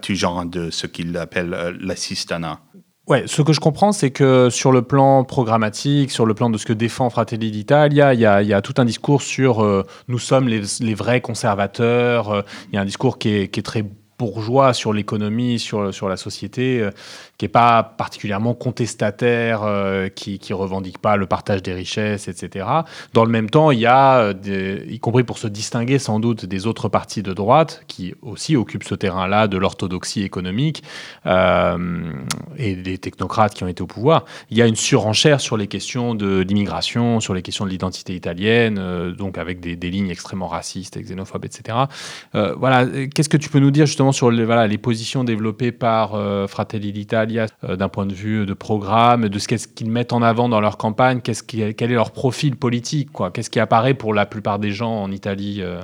tout 0.00 0.14
genre 0.14 0.44
de 0.44 0.70
ce 0.70 0.86
qu'il 0.86 1.16
appelle 1.16 1.54
euh, 1.54 1.72
l'assistana. 1.80 2.60
Ouais, 3.08 3.24
ce 3.26 3.42
que 3.42 3.52
je 3.52 3.58
comprends, 3.58 3.90
c'est 3.90 4.12
que 4.12 4.48
sur 4.48 4.70
le 4.70 4.82
plan 4.82 5.24
programmatique, 5.24 6.12
sur 6.12 6.24
le 6.24 6.34
plan 6.34 6.50
de 6.50 6.56
ce 6.56 6.64
que 6.64 6.72
défend 6.72 7.10
Fratelli 7.10 7.50
d'Italia, 7.50 8.14
il 8.14 8.20
y 8.20 8.24
a, 8.24 8.62
tout 8.62 8.74
un 8.78 8.84
discours 8.84 9.22
sur 9.22 9.64
euh, 9.64 9.84
nous 10.06 10.20
sommes 10.20 10.46
les, 10.48 10.94
vrais 10.94 11.20
conservateurs. 11.20 12.30
Euh, 12.30 12.42
il 12.70 12.76
y 12.76 12.78
a 12.78 12.80
un 12.80 12.84
discours 12.84 13.18
qui 13.18 13.30
est, 13.30 13.48
qui 13.48 13.58
est 13.58 13.64
très 13.64 13.84
bourgeois 14.18 14.72
sur 14.72 14.92
l'économie, 14.92 15.58
sur, 15.58 15.92
sur 15.92 16.08
la 16.08 16.16
société, 16.16 16.80
euh, 16.80 16.90
qui 17.38 17.44
n'est 17.44 17.50
pas 17.50 17.82
particulièrement 17.82 18.54
contestataire, 18.54 19.62
euh, 19.64 20.08
qui 20.08 20.40
ne 20.48 20.54
revendique 20.54 20.98
pas 20.98 21.16
le 21.16 21.26
partage 21.26 21.62
des 21.62 21.72
richesses, 21.72 22.28
etc. 22.28 22.66
Dans 23.14 23.24
le 23.24 23.30
même 23.30 23.50
temps, 23.50 23.70
il 23.70 23.80
y 23.80 23.86
a, 23.86 24.18
euh, 24.18 24.84
y 24.88 25.00
compris 25.00 25.24
pour 25.24 25.38
se 25.38 25.48
distinguer 25.48 25.98
sans 25.98 26.20
doute 26.20 26.46
des 26.46 26.66
autres 26.66 26.88
partis 26.88 27.22
de 27.22 27.32
droite, 27.32 27.82
qui 27.88 28.14
aussi 28.22 28.56
occupent 28.56 28.84
ce 28.84 28.94
terrain-là 28.94 29.48
de 29.48 29.56
l'orthodoxie 29.56 30.22
économique, 30.22 30.82
et 31.24 32.74
des 32.76 32.98
technocrates 32.98 33.54
qui 33.54 33.64
ont 33.64 33.68
été 33.68 33.82
au 33.82 33.86
pouvoir, 33.86 34.24
il 34.50 34.56
y 34.56 34.62
a 34.62 34.66
une 34.66 34.76
surenchère 34.76 35.40
sur 35.40 35.56
les 35.56 35.66
questions 35.66 36.14
de 36.14 36.40
l'immigration, 36.40 37.20
sur 37.20 37.34
les 37.34 37.42
questions 37.42 37.64
de 37.64 37.70
l'identité 37.70 38.14
italienne, 38.14 39.12
donc 39.16 39.38
avec 39.38 39.60
des, 39.60 39.76
des, 39.76 39.90
lignes 39.90 40.10
extrêmement 40.10 40.48
racistes 40.48 40.96
et 40.96 41.02
xénophobes, 41.02 41.44
etc. 41.44 41.78
voilà, 42.32 42.86
qu'est-ce 43.14 43.28
que 43.28 43.36
tu 43.36 43.48
peux 43.48 43.60
nous 43.60 43.70
dire 43.70 43.86
justement 43.86 44.01
sur 44.10 44.30
les, 44.30 44.44
voilà, 44.44 44.66
les 44.66 44.78
positions 44.78 45.22
développées 45.22 45.70
par 45.70 46.14
euh, 46.14 46.48
Fratelli 46.48 46.92
d'Italia 46.92 47.46
euh, 47.62 47.76
d'un 47.76 47.88
point 47.88 48.06
de 48.06 48.14
vue 48.14 48.46
de 48.46 48.54
programme, 48.54 49.28
de 49.28 49.38
ce 49.38 49.46
qu'ils 49.46 49.90
mettent 49.90 50.12
en 50.12 50.22
avant 50.22 50.48
dans 50.48 50.60
leur 50.60 50.78
campagne, 50.78 51.20
quel 51.20 51.74
est 51.78 51.94
leur 51.94 52.10
profil 52.10 52.56
politique, 52.56 53.10
qu'est-ce 53.32 53.50
qui 53.50 53.60
apparaît 53.60 53.94
pour 53.94 54.14
la 54.14 54.26
plupart 54.26 54.58
des 54.58 54.72
gens 54.72 54.92
en 54.92 55.12
Italie 55.12 55.58
euh, 55.60 55.80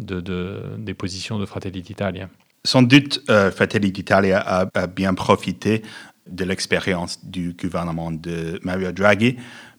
de, 0.00 0.20
de, 0.20 0.62
des 0.78 0.94
positions 0.94 1.38
de 1.38 1.46
Fratelli 1.46 1.82
d'Italia? 1.82 2.28
Sans 2.64 2.82
doute, 2.82 3.22
Fratelli 3.54 3.92
d'Italia 3.92 4.40
a, 4.40 4.66
a, 4.74 4.86
bien 4.88 5.14
profité 5.14 5.82
de 6.28 6.44
l'expérience 6.44 7.24
du 7.24 7.52
gouvernement 7.52 8.10
de 8.10 8.58
Mario 8.64 8.90
Draghi 8.90 9.36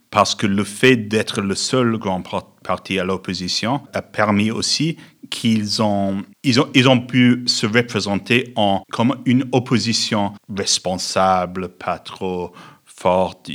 parce 0.09 0.35
que 0.35 0.47
le 0.47 0.63
fait 0.63 0.95
d'être 0.95 1.41
le 1.41 1.55
seul 1.55 1.97
grand 1.97 2.23
parti 2.63 2.99
à 2.99 3.03
l'opposition 3.03 3.81
a 3.93 4.01
permis 4.01 4.51
aussi 4.51 4.97
qu'ils 5.29 5.81
ont 5.81 6.23
ils, 6.47 6.89
ont, 6.89 6.99
pu 6.99 7.43
se 7.45 7.65
représenter 7.65 8.53
en, 8.55 8.83
comme 8.91 9.17
une 9.25 9.45
opposition 9.51 10.33
responsable, 10.55 11.69
pas 11.69 11.99
trop 11.99 12.53
forte, 12.85 13.51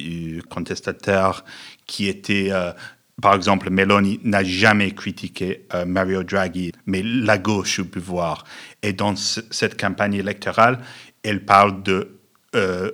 contestataire, 0.48 1.44
qui 1.86 2.08
était... 2.08 2.48
Euh, 2.50 2.72
par 3.20 3.34
exemple, 3.34 3.70
Meloni 3.70 4.20
n'a 4.24 4.42
jamais 4.42 4.90
critiqué 4.92 5.66
euh, 5.74 5.84
Mario 5.84 6.22
Draghi, 6.22 6.72
mais 6.86 7.02
la 7.02 7.38
gauche 7.38 7.78
au 7.78 7.84
pouvoir. 7.84 8.44
Et 8.82 8.92
dans 8.92 9.14
cette 9.16 9.80
campagne 9.80 10.14
électorale, 10.14 10.80
elle 11.22 11.44
parle 11.44 11.82
de... 11.82 12.18
Euh, 12.54 12.90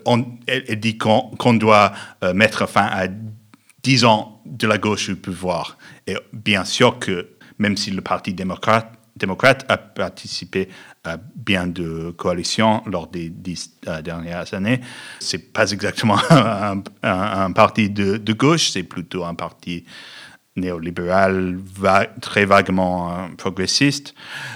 elle, 0.47 0.79
dit 0.79 0.99
qu'on 0.99 1.55
doit 1.55 1.93
mettre 2.35 2.69
fin 2.69 2.87
à 2.87 3.09
10 3.83 4.05
ans 4.05 4.41
de 4.47 4.69
la 4.69 4.79
gauche 4.79 5.09
au 5.09 5.17
pouvoir. 5.17 5.79
Et 6.07 6.15
bien 6.33 6.65
sûr 6.65 7.01
que 7.01 7.31
même 7.59 7.77
si 7.77 7.91
le 7.91 8.01
Parti 8.01 8.35
démocrate, 8.35 8.98
démocrate 9.19 9.65
a 9.69 9.77
participé 9.77 10.69
à 11.05 11.17
bien 11.17 11.67
de 11.67 12.11
coalitions 12.17 12.83
lors 12.87 13.07
des 13.07 13.29
dix 13.29 13.73
euh, 13.87 14.03
dernières 14.03 14.53
années, 14.55 14.81
c'est 15.21 15.53
pas 15.53 15.71
exactement 15.71 16.19
un, 17.03 17.53
parti 17.53 17.91
de, 17.91 18.33
gauche, 18.33 18.71
c'est 18.71 18.83
plutôt 18.83 19.25
un 19.25 19.35
parti 19.35 19.85
néolibéral, 20.57 21.59
très 22.21 22.45
vaguement 22.45 23.11
euh, 23.13 23.29
progressiste, 23.37 24.15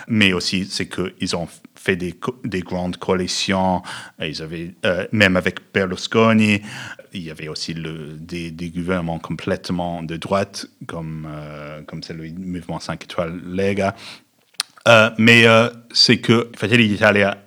mais 0.09 0.33
aussi 0.33 0.65
c'est 0.65 0.89
qu'ils 0.89 1.37
ont 1.37 1.49
fait 1.75 1.97
des, 1.97 2.15
des, 2.45 2.61
grandes 2.61 2.97
coalitions, 2.97 3.83
ils 4.21 4.43
avaient, 4.43 4.75
euh, 4.85 5.07
même 5.13 5.37
avec 5.37 5.61
Berlusconi, 5.73 6.61
il 7.15 7.23
y 7.23 7.31
avait 7.31 7.49
aussi 7.49 7.75
des, 7.75 8.73
gouvernements 8.75 9.19
complètement 9.19 10.03
de 10.03 10.17
droite, 10.17 10.67
comme, 10.87 11.27
euh, 11.29 11.83
comme 11.83 12.03
celui 12.03 12.33
du 12.33 12.45
mouvement 12.45 12.81
5 12.81 13.05
étoiles 13.05 13.41
Lega. 13.45 13.95
Euh, 14.89 15.11
mais 15.19 15.47
euh, 15.47 15.71
c'est 15.93 16.19
que 16.19 16.51
Fratelli 16.57 16.89
d'Italia 16.89 17.39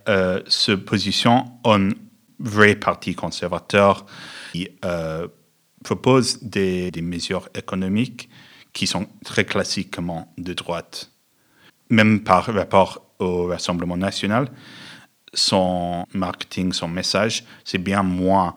se 0.48 0.72
positionne 0.72 1.44
en 1.64 1.90
vrai 2.40 2.76
parti 2.76 3.16
conservateur 3.16 4.06
qui 4.52 4.70
propose 5.84 6.42
des, 6.42 6.92
mesures 7.02 7.48
économiques 7.54 8.30
qui 8.74 8.88
sont 8.88 9.08
très 9.24 9.46
classiquement 9.46 10.34
de 10.38 10.54
droite. 10.54 11.12
Même 11.90 12.24
par 12.24 12.46
rapport 12.46 13.06
au 13.20 13.48
Rassemblement 13.48 13.96
national, 13.96 14.50
son 15.34 16.06
marketing, 16.14 16.74
son 16.74 16.88
message, 16.88 17.44
c'est 17.64 17.78
bien 17.78 18.04
moins 18.04 18.56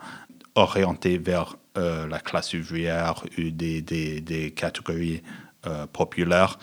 orienté 0.55 1.19
vers 1.19 1.57
euh, 1.77 2.07
la 2.09 2.19
classe 2.19 2.55
ouvrière 2.55 3.23
ou 3.39 3.51
des, 3.51 4.53
catégories 4.57 5.23
euh, 5.67 5.87
populaires. 5.87 6.59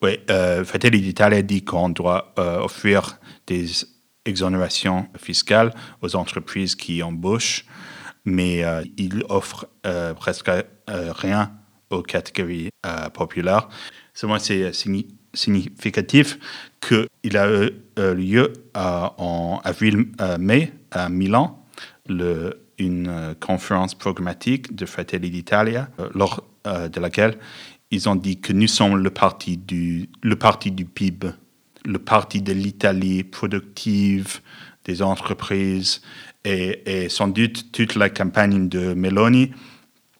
Oui, 0.00 0.18
euh, 0.30 0.64
Fratelli 0.64 1.00
d'Italia 1.00 1.42
dit 1.42 1.64
qu'on 1.64 1.88
doit 1.88 2.32
euh, 2.38 2.60
offrir 2.60 3.18
des 3.46 3.66
exonérations 4.24 5.08
fiscales 5.16 5.74
aux 6.02 6.14
entreprises 6.14 6.76
qui 6.76 7.02
embauchent, 7.02 7.64
mais 8.24 8.62
il 8.98 9.24
offre 9.30 9.70
presque 10.16 10.50
rien 10.86 11.52
aux 11.88 12.02
catégories 12.02 12.68
populaires. 13.14 13.70
C'est 14.12 14.72
significatif 15.32 16.38
qu'il 16.78 17.38
a 17.38 17.50
eu 17.50 17.70
lieu 17.96 18.52
en 18.74 19.62
avril-mai 19.64 20.72
à 20.90 21.08
Milan 21.08 21.64
une 22.78 23.08
euh, 23.08 23.34
conférence 23.34 23.94
programmatique 23.94 24.74
de 24.74 24.86
Fratelli 24.86 25.30
d'Italia, 25.30 25.88
euh, 25.98 26.08
lors 26.14 26.44
euh, 26.66 26.88
de 26.88 27.00
laquelle 27.00 27.36
ils 27.90 28.08
ont 28.08 28.16
dit 28.16 28.40
que 28.40 28.52
nous 28.52 28.68
sommes 28.68 28.96
le 28.96 29.10
parti 29.10 29.56
du, 29.56 30.08
le 30.22 30.36
parti 30.36 30.70
du 30.70 30.84
PIB, 30.84 31.28
le 31.84 31.98
parti 31.98 32.42
de 32.42 32.52
l'Italie 32.52 33.24
productive, 33.24 34.40
des 34.84 35.02
entreprises, 35.02 36.02
et, 36.44 37.08
sans 37.08 37.28
doute 37.28 37.72
toute 37.72 37.94
la 37.94 38.08
campagne 38.08 38.68
de 38.68 38.94
Meloni 38.94 39.52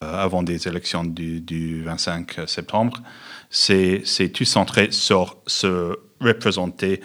euh, 0.02 0.22
avant 0.22 0.42
des 0.42 0.68
élections 0.68 1.04
du, 1.04 1.40
du 1.40 1.82
25 1.82 2.48
septembre, 2.48 3.02
c'est 3.50 4.02
tout 4.34 4.44
centré 4.44 4.90
sur 4.90 5.38
se 5.46 5.96
représenter 6.20 7.00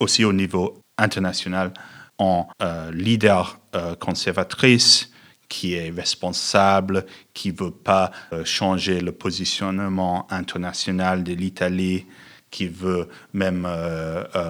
aussi 0.00 0.24
au 0.24 0.32
niveau 0.32 0.78
international 0.98 1.72
en 2.18 2.48
euh, 2.62 2.90
leader 2.92 3.60
euh, 3.74 3.94
conservatrice 3.94 5.10
qui 5.48 5.74
est 5.74 5.90
responsable, 5.90 7.06
qui 7.34 7.52
ne 7.52 7.56
veut 7.56 7.70
pas 7.70 8.10
euh, 8.32 8.44
changer 8.44 9.00
le 9.00 9.12
positionnement 9.12 10.26
international 10.30 11.24
de 11.24 11.32
l'Italie, 11.32 12.06
qui 12.50 12.68
veut 12.68 13.08
même 13.34 13.68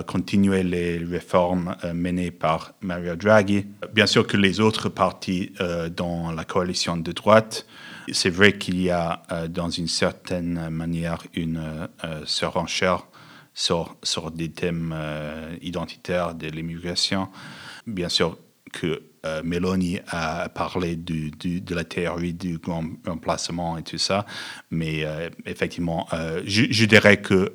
continuer 0.07 0.63
les 0.63 0.99
réformes 0.99 1.75
menées 1.93 2.31
par 2.31 2.75
Mario 2.83 3.17
Draghi. 3.17 3.67
Bien 3.95 4.07
sûr 4.07 4.27
que 4.27 4.37
les 4.37 4.61
autres 4.61 4.91
partis 4.91 5.53
dans 5.97 6.31
la 6.31 6.45
coalition 6.45 6.99
de 6.99 7.11
droite, 7.11 7.67
c'est 8.13 8.31
vrai 8.31 8.59
qu'il 8.59 8.81
y 8.81 8.91
a 8.91 9.23
dans 9.49 9.71
une 9.71 9.89
certaine 9.89 10.69
manière 10.69 11.25
une 11.35 11.89
surenchère 12.27 13.07
sur, 13.57 13.97
sur 14.03 14.31
des 14.31 14.51
thèmes 14.51 14.95
euh, 14.95 15.57
identitaires 15.63 16.35
de 16.35 16.47
l'immigration. 16.47 17.29
Bien 17.87 18.11
sûr 18.11 18.39
que 18.77 19.03
euh, 19.25 19.43
Meloni 19.43 19.99
a 20.09 20.49
parlé 20.51 20.97
du, 20.97 21.31
de 21.31 21.75
la 21.75 21.85
théorie 21.85 22.35
du 22.35 22.59
grand 22.59 22.85
emplacement 23.07 23.79
et 23.79 23.83
tout 23.83 23.99
ça, 23.99 24.27
mais 24.71 25.05
euh, 25.05 25.31
effectivement, 25.47 26.07
je, 26.45 26.85
dirais 26.85 27.17
que 27.21 27.55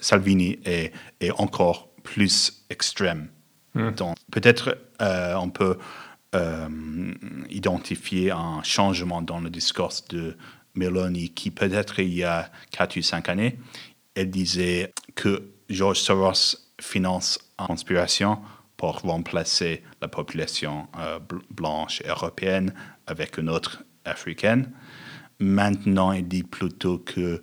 Salvini 0.00 0.60
est, 0.64 0.92
est, 1.20 1.32
encore 1.32 1.88
plus 2.04 2.64
extrême. 2.70 3.28
Hmm. 3.74 3.90
Donc 3.90 4.16
peut-être 4.30 4.78
on 5.00 5.50
peut 5.50 5.78
identifier 7.50 8.30
un 8.30 8.62
changement 8.62 9.20
dans 9.20 9.40
le 9.40 9.50
discours 9.50 9.92
de 10.08 10.36
Meloni 10.74 11.30
qui 11.30 11.50
peut-être 11.50 11.98
il 11.98 12.14
y 12.14 12.24
a 12.24 12.50
4 12.70 12.98
ou 12.98 13.02
5 13.02 13.28
années, 13.28 13.58
elle 14.14 14.30
disait 14.30 14.92
que 15.14 15.50
George 15.68 15.98
Soros 15.98 16.56
finance 16.80 17.38
en 17.58 17.66
conspiration 17.66 18.38
pour 18.82 18.98
remplacer 19.02 19.80
la 20.00 20.08
population 20.08 20.88
euh, 20.98 21.20
blanche 21.50 22.02
européenne 22.04 22.74
avec 23.06 23.38
une 23.38 23.48
autre 23.48 23.84
africaine. 24.04 24.72
Maintenant, 25.38 26.10
il 26.10 26.26
dit 26.26 26.42
plutôt 26.42 26.98
que 26.98 27.40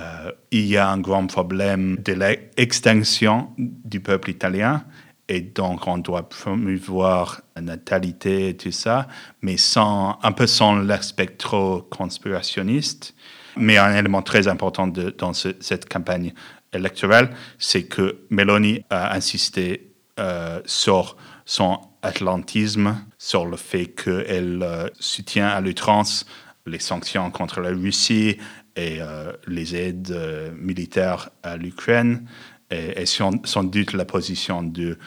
euh, 0.00 0.32
il 0.50 0.66
y 0.66 0.76
a 0.76 0.90
un 0.90 0.98
grand 0.98 1.28
problème 1.28 1.96
de 1.98 2.12
l'extinction 2.12 3.50
du 3.56 4.00
peuple 4.00 4.30
italien 4.30 4.82
et 5.28 5.40
donc 5.40 5.86
on 5.86 5.98
doit 5.98 6.28
promouvoir 6.28 7.42
la 7.54 7.62
natalité 7.62 8.48
et 8.48 8.56
tout 8.56 8.72
ça, 8.72 9.06
mais 9.42 9.58
sans, 9.58 10.18
un 10.24 10.32
peu 10.32 10.48
sans 10.48 10.74
l'aspect 10.74 11.26
trop 11.26 11.82
conspirationniste. 11.82 13.14
Mais 13.56 13.78
un 13.78 13.94
élément 13.94 14.22
très 14.22 14.48
important 14.48 14.88
dans 14.88 15.34
cette 15.34 15.88
campagne 15.88 16.34
électorale, 16.72 17.30
c'est 17.60 17.84
que 17.84 18.22
Meloni 18.30 18.82
a 18.90 19.14
insisté 19.14 19.89
euh, 20.20 20.60
sur 20.66 21.16
son 21.46 21.80
atlantisme, 22.02 23.02
sur 23.16 23.46
le 23.46 23.56
fait 23.56 23.86
qu'elle 23.86 24.62
euh, 24.62 24.88
soutient 24.98 25.48
à 25.48 25.60
l'outrance 25.62 26.26
les 26.66 26.78
sanctions 26.78 27.30
contre 27.30 27.60
la 27.60 27.70
Russie 27.70 28.36
et 28.76 28.98
euh, 29.00 29.32
les 29.46 29.74
aides 29.74 30.14
militaires 30.58 31.30
à 31.42 31.56
l'Ukraine, 31.56 32.26
et, 32.70 33.06
sans, 33.06 33.64
doute 33.64 33.94
la 33.94 34.04
position 34.04 34.62
de 34.62 34.98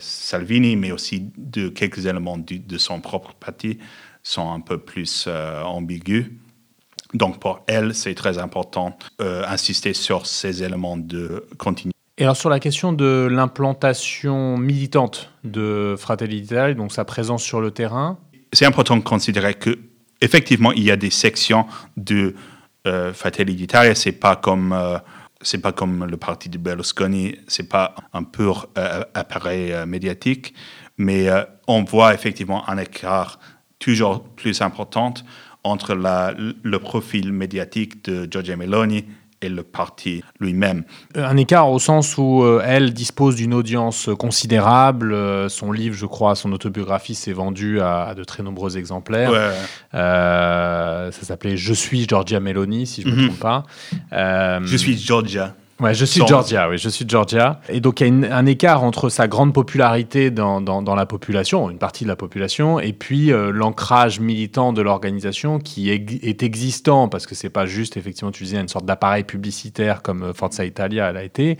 Salvini, 0.00 0.76
mais 0.76 0.92
aussi 0.92 1.28
de 1.36 1.68
quelques 1.68 2.06
éléments 2.06 2.38
de, 2.38 2.78
son 2.78 3.00
propre 3.00 3.34
parti 3.34 3.78
sont 4.22 4.50
un 4.50 4.60
peu 4.60 4.78
plus 4.78 5.28
ambigus. 5.28 6.30
Donc 7.12 7.40
pour 7.40 7.62
elle, 7.66 7.94
c'est 7.94 8.14
très 8.14 8.38
important 8.38 8.96
d'insister 9.18 9.92
sur 9.92 10.24
ces 10.24 10.62
éléments 10.62 10.96
de 10.96 11.44
continuité. 11.58 11.99
Et 12.20 12.24
alors 12.24 12.36
sur 12.36 12.50
la 12.50 12.60
question 12.60 12.92
de 12.92 13.28
l'implantation 13.30 14.58
militante 14.58 15.32
de 15.42 15.94
Fratelli 15.98 16.42
d'Italia, 16.42 16.74
donc 16.74 16.92
sa 16.92 17.06
présence 17.06 17.42
sur 17.42 17.62
le 17.62 17.70
terrain. 17.70 18.18
C'est 18.52 18.66
important 18.66 18.98
de 18.98 19.02
considérer 19.02 19.54
que 19.54 19.78
effectivement 20.20 20.70
il 20.72 20.82
y 20.82 20.90
a 20.90 20.96
des 20.96 21.08
sections 21.08 21.64
de 21.96 22.34
euh, 22.86 23.14
Fratelli 23.14 23.54
d'Italia, 23.54 23.94
c'est 23.94 24.12
pas 24.12 24.36
comme 24.36 24.74
euh, 24.74 24.98
c'est 25.40 25.62
pas 25.62 25.72
comme 25.72 26.04
le 26.04 26.18
parti 26.18 26.50
de 26.50 26.58
Berlusconi, 26.58 27.36
c'est 27.48 27.70
pas 27.70 27.94
un 28.12 28.24
pur 28.24 28.68
euh, 28.76 29.02
appareil 29.14 29.72
médiatique, 29.86 30.52
mais 30.98 31.26
on 31.68 31.84
voit 31.84 32.12
effectivement 32.12 32.68
un 32.68 32.76
écart 32.76 33.38
toujours 33.78 34.24
plus 34.24 34.60
important 34.60 35.14
entre 35.64 35.94
le 35.94 36.78
profil 36.78 37.32
médiatique 37.32 38.04
de 38.04 38.30
Giorgia 38.30 38.56
Meloni 38.58 39.06
et 39.42 39.48
le 39.48 39.62
parti 39.62 40.22
lui-même. 40.38 40.84
Un 41.14 41.36
écart 41.36 41.70
au 41.70 41.78
sens 41.78 42.18
où 42.18 42.42
euh, 42.42 42.62
elle 42.64 42.92
dispose 42.92 43.36
d'une 43.36 43.54
audience 43.54 44.10
considérable. 44.18 45.12
Euh, 45.12 45.48
son 45.48 45.72
livre, 45.72 45.94
je 45.94 46.06
crois, 46.06 46.34
son 46.34 46.52
autobiographie 46.52 47.14
s'est 47.14 47.32
vendu 47.32 47.80
à, 47.80 48.14
de 48.14 48.24
très 48.24 48.42
nombreux 48.42 48.76
exemplaires. 48.76 49.32
Euh, 49.94 51.10
ça 51.10 51.22
s'appelait 51.22 51.56
Je 51.56 51.72
suis 51.72 52.06
Giorgia 52.06 52.40
Meloni, 52.40 52.86
si 52.86 53.02
je 53.02 53.08
ne 53.08 53.12
me 53.12 53.20
mhm. 53.22 53.26
trompe 53.28 53.40
pas. 53.40 53.64
je 54.12 54.76
suis 54.76 54.98
Giorgia. 54.98 55.54
Ouais, 55.80 55.94
je 55.94 56.04
suis 56.04 56.20
Georgia, 56.26 56.68
oui, 56.68 56.76
je 56.76 56.90
suis 56.90 57.06
Georgia. 57.08 57.60
Et 57.70 57.80
donc, 57.80 58.02
il 58.02 58.06
y 58.06 58.26
a 58.26 58.36
un 58.36 58.44
écart 58.44 58.84
entre 58.84 59.08
sa 59.08 59.28
grande 59.28 59.54
popularité 59.54 60.30
dans, 60.30 60.60
dans, 60.60 60.94
la 60.94 61.06
population, 61.06 61.70
une 61.70 61.78
partie 61.78 62.04
de 62.04 62.08
la 62.08 62.16
population, 62.16 62.78
et 62.78 62.92
puis 62.92 63.32
euh, 63.32 63.50
l'ancrage 63.50 64.20
militant 64.20 64.74
de 64.74 64.82
l'organisation 64.82 65.58
qui 65.58 65.90
est, 65.90 66.22
est, 66.22 66.42
existant, 66.42 67.08
parce 67.08 67.26
que 67.26 67.34
c'est 67.34 67.48
pas 67.48 67.64
juste, 67.64 67.96
effectivement, 67.96 68.30
tu 68.30 68.44
disais, 68.44 68.60
une 68.60 68.68
sorte 68.68 68.84
d'appareil 68.84 69.24
publicitaire 69.24 70.02
comme 70.02 70.22
euh, 70.22 70.32
Forza 70.34 70.66
Italia, 70.66 71.08
elle 71.08 71.16
a 71.16 71.24
été, 71.24 71.56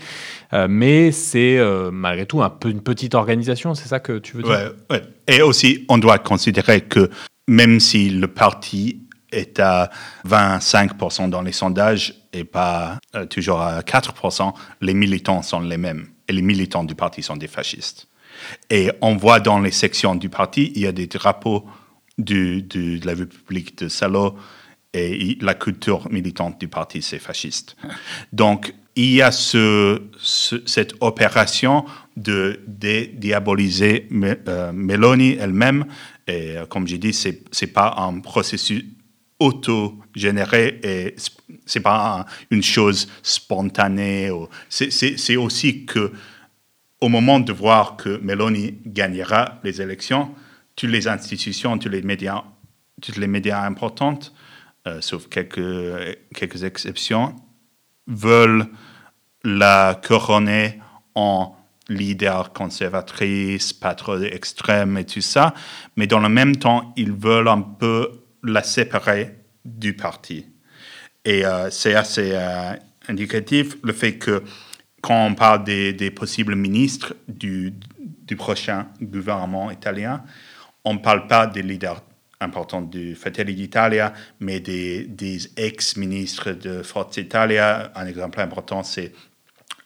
euh, 0.53 0.67
mais 0.69 1.11
c'est 1.11 1.59
malgré 1.91 2.25
tout 2.25 2.43
un 2.43 2.49
peu 2.49 2.69
une 2.69 2.81
petite 2.81 3.15
organisation, 3.15 3.73
c'est 3.73 3.87
ça 3.87 3.99
que 3.99 4.19
tu 4.19 4.37
veux 4.37 4.43
dire? 4.43 4.51
Ouais, 4.51 4.97
ouais. 4.97 5.01
Et 5.27 5.41
aussi, 5.41 5.85
on 5.89 5.97
doit 5.97 6.19
considérer 6.19 6.81
que 6.81 7.09
même 7.47 7.79
si 7.79 8.09
le 8.09 8.27
parti 8.27 9.07
est 9.31 9.59
à 9.59 9.89
25% 10.27 11.29
dans 11.29 11.41
les 11.41 11.51
sondages 11.51 12.13
et 12.33 12.43
pas 12.43 12.99
euh, 13.15 13.25
toujours 13.25 13.61
à 13.61 13.81
4%, 13.81 14.53
les 14.81 14.93
militants 14.93 15.41
sont 15.41 15.59
les 15.59 15.77
mêmes. 15.77 16.07
Et 16.27 16.33
les 16.33 16.41
militants 16.41 16.83
du 16.83 16.95
parti 16.95 17.21
sont 17.21 17.37
des 17.37 17.47
fascistes. 17.47 18.07
Et 18.69 18.89
on 19.01 19.15
voit 19.17 19.39
dans 19.39 19.59
les 19.59 19.71
sections 19.71 20.15
du 20.15 20.29
parti, 20.29 20.71
il 20.75 20.81
y 20.81 20.87
a 20.87 20.91
des 20.91 21.07
drapeaux 21.07 21.65
de 22.17 22.63
la 23.05 23.13
République 23.13 23.77
de 23.77 23.87
Salo 23.87 24.37
et 24.93 25.37
la 25.41 25.53
culture 25.53 26.11
militante 26.11 26.59
du 26.59 26.67
parti, 26.67 27.01
c'est 27.01 27.19
fasciste. 27.19 27.77
Donc, 28.33 28.73
il 28.95 29.13
y 29.13 29.21
a 29.21 29.31
ce, 29.31 30.01
cette 30.65 30.95
opération 30.99 31.85
de 32.17 32.59
diaboliser 32.67 34.07
euh, 34.47 34.71
Meloni 34.73 35.37
elle-même. 35.39 35.85
Et 36.27 36.57
euh, 36.57 36.65
comme 36.65 36.87
j'ai 36.87 36.97
dit, 36.97 37.13
ce 37.13 37.29
n'est 37.29 37.71
pas 37.71 37.95
un 37.97 38.19
processus 38.19 38.83
auto-généré 39.41 40.79
et 40.83 41.15
c'est 41.65 41.79
pas 41.79 42.27
une 42.51 42.61
chose 42.61 43.07
spontanée. 43.23 44.29
C'est 44.69 45.35
aussi 45.35 45.85
que 45.85 46.11
au 47.01 47.09
moment 47.09 47.39
de 47.39 47.51
voir 47.51 47.97
que 47.97 48.19
Meloni 48.21 48.75
gagnera 48.85 49.59
les 49.63 49.81
élections, 49.81 50.35
toutes 50.75 50.91
les 50.91 51.07
institutions, 51.07 51.79
tous 51.79 51.89
les 51.89 52.03
médias, 52.03 52.43
toutes 53.01 53.17
les 53.17 53.27
médias 53.27 53.65
importantes, 53.65 54.31
euh, 54.87 55.01
sauf 55.01 55.27
quelques, 55.27 56.19
quelques 56.35 56.63
exceptions, 56.63 57.35
veulent 58.05 58.67
la 59.43 59.99
couronner 60.07 60.79
en 61.15 61.55
leader 61.89 62.53
conservatrice, 62.53 63.73
pas 63.73 63.95
trop 63.95 64.19
extrême 64.19 64.97
et 64.99 65.05
tout 65.05 65.21
ça, 65.21 65.55
mais 65.95 66.05
dans 66.05 66.19
le 66.19 66.29
même 66.29 66.55
temps, 66.57 66.93
ils 66.95 67.11
veulent 67.11 67.47
un 67.47 67.61
peu 67.61 68.20
la 68.43 68.63
séparer 68.63 69.35
du 69.65 69.95
parti. 69.95 70.45
Et 71.25 71.45
euh, 71.45 71.69
c'est 71.69 71.93
assez 71.93 72.31
euh, 72.33 72.73
indicatif 73.07 73.77
le 73.83 73.93
fait 73.93 74.17
que 74.17 74.43
quand 75.01 75.25
on 75.25 75.35
parle 75.35 75.63
des, 75.63 76.11
possibles 76.11 76.55
ministres 76.55 77.15
du, 77.27 77.73
du, 78.23 78.35
prochain 78.35 78.87
gouvernement 79.01 79.71
italien, 79.71 80.23
on 80.83 80.93
ne 80.93 80.99
parle 80.99 81.27
pas 81.27 81.47
des 81.47 81.63
leaders 81.63 82.03
importants 82.39 82.81
du 82.81 83.15
Fratelli 83.15 83.55
d'Italia, 83.55 84.13
mais 84.39 84.59
des, 84.59 85.05
des 85.05 85.49
ex-ministres 85.57 86.51
de 86.51 86.83
Forza 86.83 87.21
Italia. 87.21 87.91
Un 87.95 88.05
exemple 88.05 88.39
important, 88.41 88.83
c'est 88.83 89.11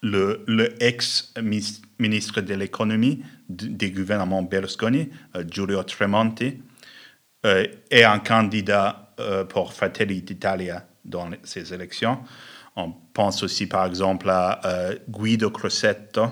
le, 0.02 0.44
le 0.48 0.82
ex-ministre 0.84 2.42
de 2.42 2.54
l'économie 2.54 3.24
des 3.50 3.92
gouvernements 3.92 4.44
Berlusconi, 4.44 5.10
euh, 5.36 5.44
Giulio 5.50 5.84
Tremonti, 5.84 6.62
euh, 7.46 7.68
et 7.92 8.04
un 8.04 8.18
candidat 8.18 9.14
euh, 9.20 9.46
pour 9.46 9.72
Fratelli 9.72 10.24
d'Italia 10.24 10.88
dans 11.04 11.30
ces 11.44 11.74
élections. 11.76 12.18
On 12.76 12.92
pense 12.92 13.44
aussi 13.44 13.68
par 13.68 13.86
exemple 13.86 14.30
à 14.30 14.60
Guido 15.08 15.52
Crosetto. 15.52 16.26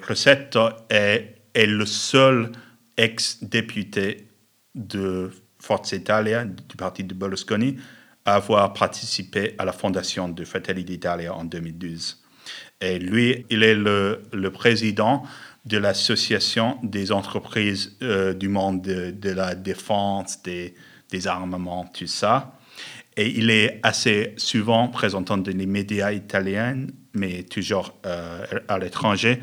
Crosetto 0.00 0.68
est, 0.88 1.34
est 1.52 1.66
le 1.66 1.84
seul 1.84 2.52
ex-député 2.96 4.28
de 4.76 5.32
Forza 5.58 5.96
Italia, 5.96 6.44
du 6.44 6.76
parti 6.76 7.02
de 7.02 7.12
Berlusconi, 7.12 7.76
à 8.24 8.36
avoir 8.36 8.72
participé 8.72 9.56
à 9.58 9.64
la 9.64 9.72
fondation 9.72 10.28
de 10.28 10.44
Fratelli 10.44 10.84
d'Italia 10.84 11.34
en 11.34 11.44
2012. 11.44 12.22
Et 12.80 13.00
lui, 13.00 13.44
il 13.50 13.64
est 13.64 13.74
le 13.74 14.48
président 14.50 15.24
de 15.66 15.78
l'association 15.78 16.78
des 16.82 17.12
entreprises 17.12 17.96
euh, 18.02 18.32
du 18.32 18.48
monde 18.48 18.82
de, 18.82 19.30
la 19.30 19.54
défense, 19.54 20.42
des, 20.42 20.74
des, 21.10 21.26
armements, 21.26 21.84
tout 21.92 22.06
ça. 22.06 22.56
Et 23.16 23.28
il 23.38 23.50
est 23.50 23.80
assez 23.82 24.34
souvent 24.36 24.88
présentant 24.88 25.38
dans 25.38 25.50
les 25.50 25.66
médias 25.66 26.12
italiens, 26.12 26.86
mais 27.14 27.42
toujours 27.42 27.94
euh, 28.06 28.44
à 28.68 28.78
l'étranger, 28.78 29.40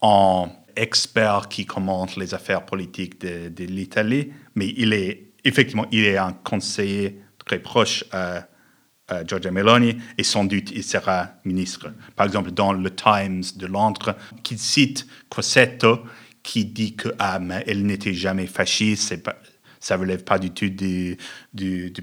en 0.00 0.48
expert 0.76 1.48
qui 1.48 1.66
commente 1.66 2.16
les 2.16 2.32
affaires 2.34 2.64
politiques 2.64 3.20
de, 3.20 3.64
l'Italie. 3.64 4.32
Mais 4.54 4.72
il 4.76 4.92
est 4.92 5.32
effectivement, 5.44 5.86
il 5.90 6.04
est 6.04 6.16
un 6.16 6.32
conseiller 6.32 7.20
très 7.44 7.58
proche 7.58 8.04
à, 8.12 8.46
Giorgia 9.26 9.50
Meloni 9.50 9.96
et 10.16 10.22
sans 10.22 10.44
doute 10.44 10.70
il 10.70 10.84
sera 10.84 11.30
ministre. 11.44 11.92
Par 12.16 12.26
exemple, 12.26 12.50
dans 12.50 12.72
le 12.72 12.94
Times 12.94 13.44
de 13.56 13.66
Londres, 13.66 14.16
qui 14.42 14.58
cite 14.58 15.06
Crosetto, 15.30 16.02
qui 16.42 16.66
dit 16.66 16.94
que 16.94 17.08
ah, 17.18 17.38
n'était 17.38 18.14
jamais 18.14 18.46
fasciste, 18.46 19.14
ça 19.80 19.96
ne 19.96 20.00
relève 20.00 20.24
pas 20.24 20.38
du 20.38 20.50
tout 20.50 20.68
du, 20.68 21.16
du, 21.52 21.90
du. 21.90 22.02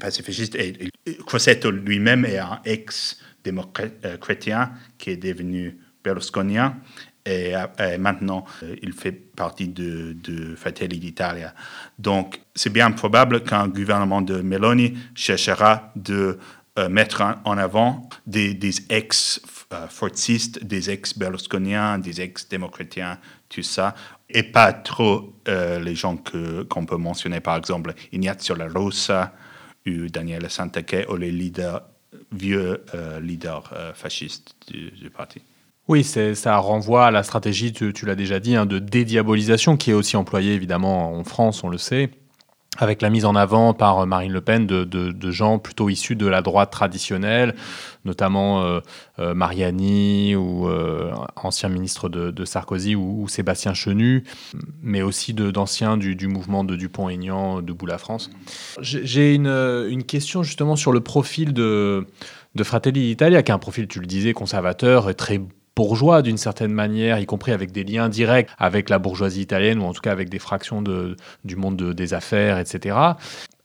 Et, 0.56 0.90
et 1.06 1.72
lui-même 1.72 2.26
est 2.26 2.38
un 2.38 2.60
ex-chrétien 2.66 4.62
euh, 4.62 4.68
qui 4.98 5.10
est 5.12 5.18
devenu 5.18 5.78
berlusconien 6.04 6.78
et, 7.26 7.54
maintenant 7.98 8.46
euh, 8.64 8.76
il 8.82 8.94
fait 8.94 9.12
partie 9.12 9.68
de, 9.68 10.14
de 10.14 10.56
Fratelli 10.56 11.00
d'Italia. 11.00 11.54
Donc 11.98 12.40
c'est 12.54 12.72
bien 12.72 12.92
probable 12.92 13.44
qu'un 13.44 13.68
gouvernement 13.68 14.22
de 14.22 14.42
Meloni 14.42 14.94
cherchera 15.16 15.92
de 15.96 16.38
euh, 16.78 16.90
mettre 16.90 17.24
en 17.46 17.58
avant 17.58 18.10
des, 18.28 18.58
ex-fortistes, 18.90 20.64
des 20.64 20.90
ex-berlusconiens, 20.90 22.00
des 22.00 22.22
ex-démocratiens, 22.22 23.18
tout 23.50 23.64
ça, 23.64 23.96
et 24.30 24.44
pas 24.44 24.74
trop 24.74 25.34
euh, 25.48 25.80
les 25.80 25.96
gens 25.96 26.18
qu'on 26.18 26.86
peut 26.86 26.98
mentionner, 26.98 27.40
par 27.40 27.56
exemple 27.58 27.94
Ignazio 28.12 28.56
La 28.56 28.68
Rosa 28.68 29.34
ou 29.88 30.08
Daniele 30.10 30.50
Santaché, 30.50 31.06
ou 31.10 31.16
les 31.16 31.32
vieux 32.32 32.84
leaders 33.22 33.72
fascistes 33.94 34.56
du, 34.68 34.90
du 34.92 35.10
parti. 35.10 35.42
Oui, 35.88 36.04
ça 36.04 36.58
renvoie 36.58 37.06
à 37.06 37.12
la 37.12 37.22
stratégie, 37.22 37.72
tu, 37.72 37.94
l'as 38.06 38.16
déjà 38.16 38.40
dit, 38.40 38.56
hein, 38.56 38.66
de 38.66 38.80
dédiabolisation 38.80 39.78
qui 39.78 39.92
est 39.92 39.94
aussi 39.94 40.18
employée 40.18 40.54
évidemment 40.54 41.14
en 41.14 41.24
France, 41.24 41.64
on 41.64 41.70
le 41.70 41.78
sait, 41.78 42.10
avec 42.78 43.02
la 43.02 43.10
mise 43.10 43.26
en 43.26 43.36
avant 43.36 43.74
par 43.74 44.06
Marine 44.06 44.32
Le 44.32 44.42
Pen 44.42 44.66
de, 44.66 45.32
gens 45.32 45.60
plutôt 45.60 45.90
issus 45.90 46.16
de 46.16 46.28
la 46.28 46.42
droite 46.42 46.72
traditionnelle, 46.72 47.56
notamment 48.06 48.64
euh, 48.64 48.80
euh, 49.20 49.34
Mariani 49.34 50.36
ou 50.36 50.68
euh, 50.68 51.12
ancien 51.36 51.70
ministre 51.70 52.10
de, 52.10 52.46
Sarkozy 52.46 52.96
ou, 52.96 53.28
Sébastien 53.28 53.74
Chenu, 53.74 54.24
mais 54.82 55.02
aussi 55.02 55.34
d'anciens 55.34 55.98
du, 55.98 56.28
mouvement 56.28 56.64
de 56.64 56.76
Dupont-Aignan, 56.76 57.62
de 57.62 57.76
la 57.86 57.98
France. 57.98 58.30
J'ai 58.82 59.36
une, 59.36 59.48
une, 59.48 60.04
question 60.04 60.44
justement 60.44 60.76
sur 60.76 60.92
le 60.92 61.02
profil 61.02 61.54
de, 61.54 62.08
de 62.56 62.64
Fratelli 62.64 63.08
d'Italia, 63.08 63.44
qui 63.44 63.52
est 63.52 63.56
un 63.56 63.60
profil, 63.60 63.88
tu 63.88 64.00
le 64.00 64.08
disais, 64.08 64.34
conservateur, 64.34 65.14
très 65.16 65.40
bourgeois 65.76 66.22
d'une 66.22 66.38
certaine 66.38 66.72
manière, 66.72 67.20
y 67.20 67.26
compris 67.26 67.52
avec 67.52 67.72
des 67.72 67.84
liens 67.84 68.10
directs 68.10 68.50
avec 68.58 68.90
la 68.90 69.00
bourgeoisie 69.00 69.42
italienne 69.42 69.80
ou 69.80 69.84
en 69.84 69.94
tout 69.94 70.02
cas 70.02 70.12
avec 70.12 70.30
des 70.30 70.40
fractions 70.40 70.82
de, 70.82 71.18
du 71.44 71.56
monde 71.56 71.76
des 71.94 72.14
affaires, 72.14 72.60
etc. 72.60 72.96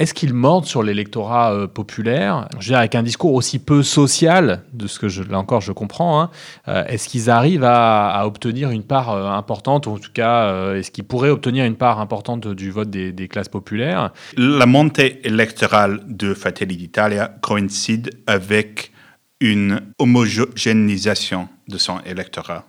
Est-ce 0.01 0.15
qu'ils 0.15 0.33
mordent 0.33 0.65
sur 0.65 0.83
l'électorat 0.83 1.53
euh, 1.53 1.67
populaire? 1.67 2.49
Je 2.53 2.57
veux 2.57 2.71
dire, 2.71 2.79
avec 2.79 2.95
un 2.95 3.03
discours 3.03 3.35
aussi 3.35 3.59
peu 3.59 3.83
social, 3.83 4.63
de 4.73 4.87
ce 4.87 4.99
que 4.99 5.07
là 5.31 5.39
encore 5.39 5.61
je 5.61 5.73
comprends, 5.73 6.23
hein, 6.23 6.31
euh, 6.69 6.85
est-ce 6.87 7.07
qu'ils 7.07 7.29
arrivent 7.29 7.65
à, 7.65 8.23
obtenir 8.27 8.71
une 8.71 8.83
part 8.83 9.11
euh, 9.11 9.29
importante, 9.29 9.87
ou 9.87 9.91
en 9.91 9.99
tout 9.99 10.13
cas, 10.13 10.75
est-ce 10.75 10.91
qu'ils 10.91 11.05
pourraient 11.05 11.31
obtenir 11.31 11.65
une 11.65 11.77
part 11.77 12.01
importante 12.01 12.49
du 12.49 12.71
vote 12.71 12.91
des, 12.91 13.13
des 13.13 13.29
classes 13.29 13.49
populaires? 13.49 14.11
La 14.37 14.67
montée 14.67 15.21
électorale 15.25 16.01
de 16.09 16.35
Fratelli 16.35 16.77
d'Italia 16.77 17.35
coïncide 17.43 18.11
avec 18.27 18.93
une 19.41 19.81
homogénéisation 19.99 21.49
de 21.71 21.79
son 21.79 22.01
électorat. 22.01 22.67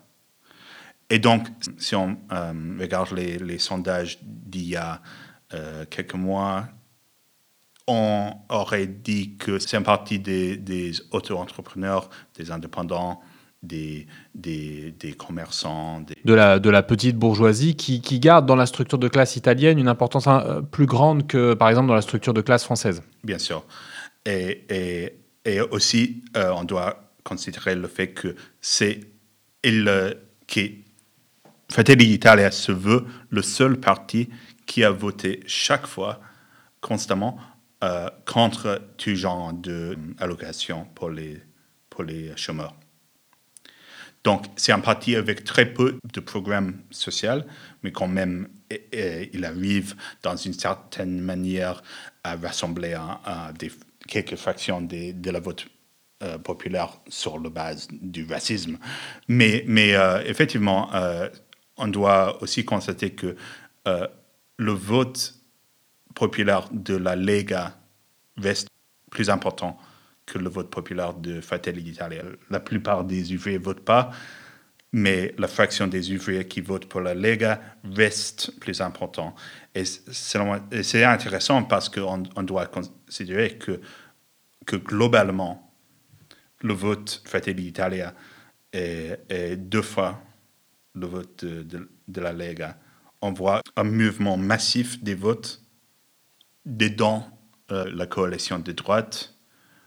Et 1.09 1.19
donc, 1.19 1.47
si 1.77 1.95
on 1.95 2.17
euh, 2.31 2.53
regarde 2.79 3.11
les, 3.11 3.59
sondages 3.59 4.19
d'il 4.21 4.69
y 4.69 4.75
a 4.77 5.01
euh, 5.53 5.83
quelques 5.89 6.15
mois, 6.15 6.67
on 7.87 8.33
aurait 8.49 8.87
dit 8.87 9.35
que 9.35 9.59
c'est 9.59 9.75
un 9.75 9.81
parti 9.81 10.19
des, 10.19 10.93
auto-entrepreneurs, 11.11 12.09
des 12.37 12.51
indépendants, 12.51 13.19
des, 13.61 14.07
des, 14.33 15.15
commerçants. 15.17 16.05
De, 16.23 16.33
la, 16.33 16.59
de 16.59 16.69
la 16.69 16.81
petite 16.81 17.17
bourgeoisie 17.17 17.75
qui, 17.75 18.01
qui, 18.01 18.19
garde 18.19 18.45
dans 18.45 18.55
la 18.55 18.65
structure 18.65 18.97
de 18.97 19.09
classe 19.09 19.35
italienne 19.35 19.77
une 19.77 19.89
importance 19.89 20.27
euh, 20.27 20.61
plus 20.61 20.85
grande 20.85 21.27
que, 21.27 21.53
par 21.53 21.67
exemple, 21.67 21.87
dans 21.87 21.95
la 21.95 22.01
structure 22.01 22.33
de 22.33 22.41
classe 22.41 22.63
française. 22.63 23.03
Bien 23.23 23.37
sûr. 23.37 23.65
Et, 24.25 24.63
et 24.69 25.21
et 25.45 25.59
aussi, 25.59 26.23
euh, 26.37 26.51
on 26.55 26.63
doit 26.63 27.10
considérer 27.23 27.75
le 27.75 27.87
fait 27.87 28.09
que 28.09 28.35
c'est 28.59 29.01
il 29.63 29.87
euh, 29.87 30.13
qui 30.47 30.83
Fratelli 31.69 32.07
d'Italia 32.07 32.51
se 32.51 32.71
veut 32.73 33.05
le 33.29 33.41
seul 33.41 33.79
parti 33.79 34.29
qui 34.65 34.83
a 34.83 34.91
voté 34.91 35.41
chaque 35.47 35.87
fois, 35.87 36.19
constamment, 36.81 37.39
euh, 37.83 38.09
contre 38.25 38.81
tout 38.97 39.15
genre 39.15 39.53
d'allocations 39.53 40.85
pour 40.93 41.09
les, 41.09 41.41
pour 41.89 42.03
les 42.03 42.35
chômeurs. 42.35 42.75
Donc, 44.23 44.45
c'est 44.55 44.71
un 44.71 44.81
parti 44.81 45.15
avec 45.15 45.43
très 45.45 45.65
peu 45.65 45.97
de 46.13 46.19
programmes 46.19 46.81
sociaux, 46.91 47.41
mais 47.83 47.91
quand 47.91 48.07
même, 48.07 48.49
il 48.93 49.45
arrive 49.45 49.95
dans 50.21 50.35
une 50.35 50.53
certaine 50.53 51.21
manière 51.21 51.81
à 52.23 52.35
rassembler 52.35 52.97
des 53.57 53.71
quelques 54.07 54.35
fractions 54.35 54.81
de, 54.81 55.31
la 55.31 55.39
vote 55.39 55.65
euh, 56.21 56.37
populaire 56.37 56.99
sur 57.07 57.39
la 57.39 57.49
base 57.49 57.87
du 57.91 58.25
racisme. 58.25 58.77
Mais, 59.27 59.63
mais 59.67 59.95
euh, 59.95 60.21
effectivement, 60.25 60.93
euh, 60.93 61.29
on 61.77 61.87
doit 61.87 62.41
aussi 62.41 62.65
constater 62.65 63.11
que 63.11 63.35
le 64.57 64.71
vote 64.71 65.33
populaire 66.13 66.69
de 66.71 66.95
la 66.95 67.15
Lega 67.15 67.75
reste 68.37 68.67
plus 69.09 69.29
important 69.31 69.77
que 70.27 70.37
le 70.37 70.49
vote 70.49 70.69
populaire 70.69 71.15
de 71.15 71.41
Fratelli 71.41 71.81
d'Italia. 71.81 72.21
La 72.51 72.59
plupart 72.59 73.03
des 73.03 73.33
ouvriers 73.33 73.57
ne 73.57 73.63
votent 73.63 73.83
pas, 73.83 74.11
mais 74.93 75.33
la 75.39 75.47
fraction 75.47 75.87
des 75.87 76.13
ouvriers 76.13 76.47
qui 76.47 76.61
votent 76.61 76.85
pour 76.85 77.01
la 77.01 77.15
Lega 77.15 77.59
reste 77.83 78.59
plus 78.59 78.81
important. 78.81 79.33
Et 79.73 79.83
c'est 79.85 81.03
intéressant 81.03 81.63
parce 81.63 81.89
qu'on 81.89 82.23
on 82.35 82.43
doit 82.43 82.67
considérer 82.67 83.57
que 83.57 83.81
que 84.65 84.75
globalement, 84.75 85.70
le 86.63 86.73
vote 86.73 87.21
Fratelli 87.25 87.63
d'Italia 87.63 88.13
est, 88.73 89.57
deux 89.57 89.81
fois 89.81 90.21
le 90.93 91.07
vote 91.07 91.45
de, 91.45 92.21
la 92.21 92.33
Lega. 92.33 92.77
On 93.21 93.31
voit 93.33 93.61
un 93.75 93.83
mouvement 93.83 94.37
massif 94.37 95.01
des 95.03 95.15
votes 95.15 95.61
dedans 96.65 97.27
euh, 97.71 97.89
la 97.93 98.05
coalition 98.05 98.59
de 98.59 98.71
droite 98.71 99.35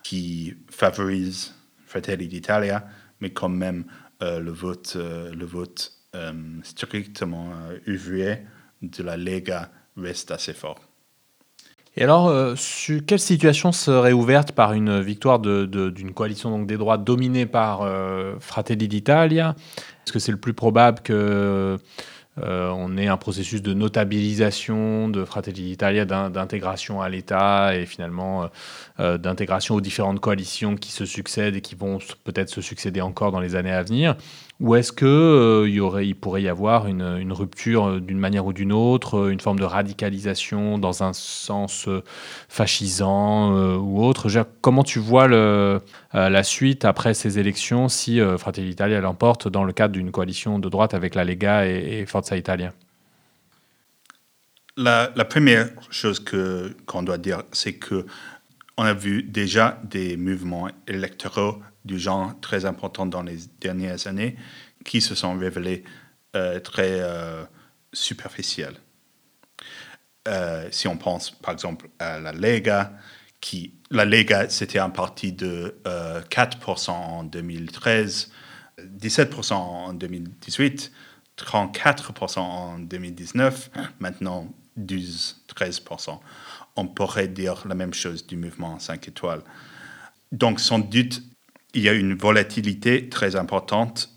qui 0.03 0.57
favorise 0.71 1.55
Fratelli 1.87 2.29
d'Italia, 2.29 2.87
mais 3.21 3.33
quand 3.33 3.49
même 3.49 3.85
euh, 4.23 4.41
le 4.41 4.51
vote, 4.51 4.95
euh, 4.97 5.33
le 5.35 5.45
vote 5.45 5.93
strictement 6.63 7.53
ouvrier 7.89 8.37
de 8.83 9.03
la 9.03 9.17
Lega 9.17 9.73
reste 9.97 10.31
assez 10.31 10.55
fort. 10.55 10.94
Et 11.97 12.03
alors, 12.03 12.27
euh, 12.29 12.55
quelle 13.07 13.21
situation 13.21 13.71
serait 13.71 14.13
ouverte 14.13 14.53
par 14.53 14.73
une 14.73 15.01
victoire 15.01 15.39
d'une 15.39 16.13
coalition 16.13 16.51
donc, 16.51 16.67
des 16.67 16.77
droits 16.77 16.99
dominée 16.99 17.47
par 17.47 17.83
euh, 17.83 18.35
Fratelli 18.41 18.89
d'Italia? 18.89 19.55
Est-ce 20.05 20.13
que 20.13 20.19
c'est 20.19 20.33
le 20.33 20.39
plus 20.39 20.55
probable 20.55 21.01
que 21.03 21.79
euh, 22.43 22.69
on 22.71 22.97
ait 22.97 23.07
un 23.07 23.17
processus 23.17 23.63
de 23.63 23.75
notabilisation 23.75 25.09
de 25.09 25.25
Fratelli 25.25 25.63
d'Italia, 25.63 26.05
d'intégration 26.05 27.01
à 27.01 27.09
l'État 27.09 27.77
et 27.77 27.87
finalement 27.87 28.51
d'intégration 28.99 29.77
aux 29.77 29.81
différentes 29.81 30.19
coalitions 30.19 30.75
qui 30.75 30.91
se 30.91 31.05
succèdent 31.05 31.55
et 31.55 31.61
qui 31.61 31.77
vont 31.77 31.99
peut-être 32.25 32.51
se 32.51 32.61
succéder 32.61 33.03
encore 33.03 33.31
dans 33.31 33.41
les 33.41 33.55
années 33.55 33.73
à 33.73 33.85
venir? 33.85 34.17
Ou 34.61 34.77
est-ce 34.77 34.93
que 34.93 35.05
euh, 35.05 35.69
y 35.69 35.81
aurait, 35.81 36.15
pourrait 36.15 36.43
y 36.43 36.49
avoir 36.49 36.87
une, 36.87 37.33
rupture 37.33 37.87
euh, 37.87 38.01
d'une 38.01 38.19
manière 38.19 38.47
ou 38.47 38.53
d'une 38.53 38.73
autre, 38.73 39.19
euh, 39.19 39.31
une 39.31 39.41
forme 39.41 39.59
de 39.59 39.65
radicalisation 39.65 40.79
dans 40.79 41.03
un 41.03 41.13
sens 41.13 41.89
fascisant 42.49 43.53
ou 43.77 44.03
autre? 44.03 44.29
Comment 44.61 44.85
tu 44.85 45.01
vois 45.01 45.27
la 45.29 46.43
suite 46.45 46.85
après 46.85 47.15
ces 47.15 47.39
élections 47.39 47.89
si 47.89 48.21
Fratelli 48.39 48.71
Italia 48.71 49.01
l'emporte 49.01 49.49
dans 49.49 49.65
le 49.65 49.73
cadre 49.73 49.93
d'une 49.93 50.13
coalition 50.13 50.59
de 50.59 50.69
droite 50.69 50.95
avec 50.95 51.15
la 51.15 51.25
Lega 51.25 51.67
et, 51.67 52.07
Forza 52.07 52.37
Italia? 52.37 52.73
La, 54.77 55.09
première 55.29 55.69
chose 55.91 56.23
qu'on 56.87 57.03
doit 57.03 57.19
dire, 57.19 57.43
c'est 57.53 57.75
que 57.75 58.07
on 58.77 58.85
a 58.85 58.95
vu 58.95 59.23
déjà 59.23 59.81
des 59.85 60.17
mouvements 60.17 60.69
électoraux 60.87 61.63
du 61.85 61.99
genre 61.99 62.39
très 62.41 62.65
important 62.65 63.07
dans 63.07 63.23
les 63.23 63.39
dernières 63.61 64.07
années 64.07 64.37
qui 64.85 65.01
se 65.01 65.15
sont 65.15 65.39
révélés 65.39 65.85
euh, 66.35 66.61
très 66.61 67.01
euh, 67.01 67.45
superficiels. 67.93 68.77
Euh, 70.27 70.69
si 70.71 70.89
on 70.89 70.97
pense 70.97 71.31
par 71.31 71.53
exemple 71.53 71.89
à 71.99 72.19
la 72.19 72.33
Lega, 72.33 72.93
qui, 73.41 73.75
la 73.91 74.05
Lega 74.05 74.49
c'était 74.49 74.79
un 74.79 74.91
parti 74.91 75.33
de 75.33 75.77
4% 75.85 76.91
en 76.91 77.25
2013, 77.25 78.33
17% 78.81 79.53
en 79.53 79.93
2018, 79.93 80.93
34% 81.37 82.39
en 82.39 82.79
2019, 82.79 83.71
maintenant 84.01 84.49
12-13%. 84.79 86.19
On 86.77 86.87
pourrait 86.87 87.29
dire 87.29 87.67
la 87.67 87.75
même 87.75 87.95
chose 87.95 88.27
du 88.27 88.37
mouvement 88.37 88.79
5 88.79 89.09
étoiles. 89.09 89.43
Donc 90.33 90.61
sans 90.61 90.79
doute, 90.79 91.23
il 91.75 91.83
y 91.83 91.89
a 91.89 91.93
une 91.93 92.15
volatilité 92.15 93.09
très 93.09 93.37
importante 93.37 94.11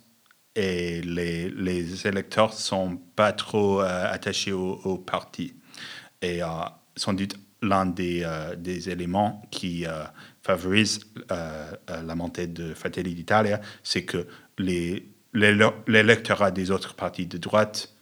et 0.58 1.02
les, 1.02 1.50
les 1.50 2.08
électeurs 2.08 2.50
ne 2.50 2.56
sont 2.56 2.98
pas 3.16 3.32
trop 3.32 3.82
euh, 3.82 4.12
attachés 4.12 4.52
au, 4.52 4.98
parti. 4.98 5.54
Et 6.22 6.42
euh, 6.42 6.48
sans 6.96 7.14
doute 7.14 7.36
l'un 7.62 7.86
des, 7.86 8.24
euh, 8.24 8.56
éléments 8.66 9.44
qui 9.52 9.86
favorise 10.42 11.02
la 11.30 12.16
montée 12.16 12.48
de 12.48 12.74
Fratelli 12.74 13.14
d'Italia, 13.14 13.62
c'est 13.84 14.04
que 14.04 14.28
l'électorat 15.34 16.52
des 16.52 16.72
autres 16.72 16.96
partis 16.96 17.28
de 17.28 17.38
droite 17.38 17.94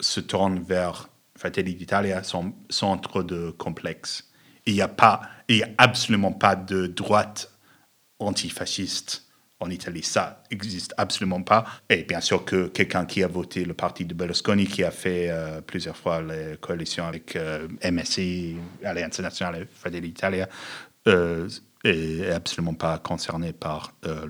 se 0.00 0.20
tourne 0.20 0.60
vers 0.60 1.08
Fratelli 1.38 1.76
d'Italia 1.76 2.24
sans, 2.24 2.52
sans 2.68 2.98
trop 2.98 3.22
de 3.22 3.50
complexe. 3.50 4.28
Il 4.66 4.74
n'y 4.74 4.82
a, 4.82 4.88
pas, 4.88 5.22
il 5.48 5.58
y 5.58 5.62
a 5.62 5.68
absolument 5.78 6.32
pas 6.32 6.56
de 6.56 6.88
droite 6.88 7.50
antifasciste 8.18 9.24
en 9.60 9.70
Italie. 9.70 10.02
Ça 10.02 10.42
n'existe 10.50 10.94
absolument 10.96 11.42
pas. 11.42 11.64
Et 11.88 12.02
bien 12.02 12.20
sûr 12.20 12.44
que 12.44 12.66
quelqu'un 12.66 13.06
qui 13.06 13.22
a 13.22 13.28
voté 13.28 13.64
le 13.64 13.74
parti 13.74 14.04
de 14.04 14.14
Berlusconi, 14.14 14.66
qui 14.66 14.82
a 14.82 14.90
fait 14.90 15.30
euh, 15.30 15.60
plusieurs 15.60 15.96
fois 15.96 16.20
les 16.20 16.56
coalitions 16.60 17.06
avec 17.06 17.36
euh, 17.36 17.68
MSI, 17.88 18.56
Alliance 18.84 19.20
Nationale 19.20 19.66
Fratelli 19.72 20.08
d'Italia, 20.08 20.48
euh, 21.06 21.48
est 21.84 22.30
absolument 22.32 22.74
pas 22.74 22.98
concerné 22.98 23.52
par 23.52 23.94
euh, 24.04 24.26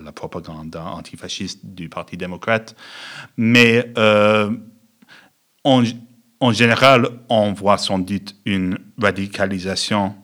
la, 0.00 0.12
propagande 0.12 0.74
antifasciste 0.76 1.66
du 1.66 1.88
Parti 1.88 2.16
démocrate. 2.16 2.76
Mais 3.36 3.92
en, 5.64 5.82
en 6.40 6.52
général, 6.52 7.08
on 7.28 7.52
voit 7.52 7.78
sans 7.78 7.98
doute 7.98 8.36
une 8.44 8.78
radicalisation 9.00 10.14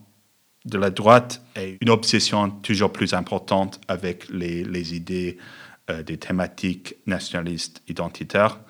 de 0.64 0.78
la 0.78 0.90
droite 0.90 1.42
et 1.56 1.78
une 1.80 1.90
obsession 1.90 2.50
toujours 2.50 2.92
plus 2.92 3.14
importante 3.14 3.80
avec 3.88 4.28
les, 4.28 4.94
idées 4.94 5.38
euh, 5.90 6.02
des 6.02 6.18
thématiques 6.18 6.96
nationalistes 7.06 7.82
identitaires. 7.88 8.60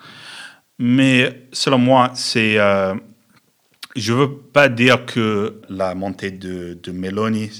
Mais 0.79 1.47
selon 1.51 1.77
moi, 1.77 2.11
c'est. 2.15 2.57
Euh, 2.57 2.95
je 3.95 4.11
ne 4.11 4.17
veux 4.17 4.37
pas 4.37 4.69
dire 4.69 5.05
que 5.05 5.61
la 5.69 5.93
montée 5.93 6.31
de, 6.31 6.79
de 6.81 6.91
Meloni 6.91 7.51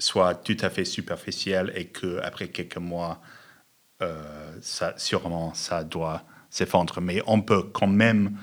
soit 0.00 0.34
tout 0.34 0.56
à 0.60 0.68
fait 0.68 0.84
superficielle 0.84 1.72
et 1.76 1.84
qu'après 1.86 2.48
quelques 2.48 2.78
mois, 2.78 3.20
euh, 4.02 4.20
ça, 4.60 4.94
sûrement, 4.96 5.54
ça 5.54 5.84
doit 5.84 6.24
s'effondrer. 6.50 7.00
Mais 7.00 7.22
on 7.28 7.40
peut 7.40 7.62
quand 7.62 7.86
même 7.86 8.36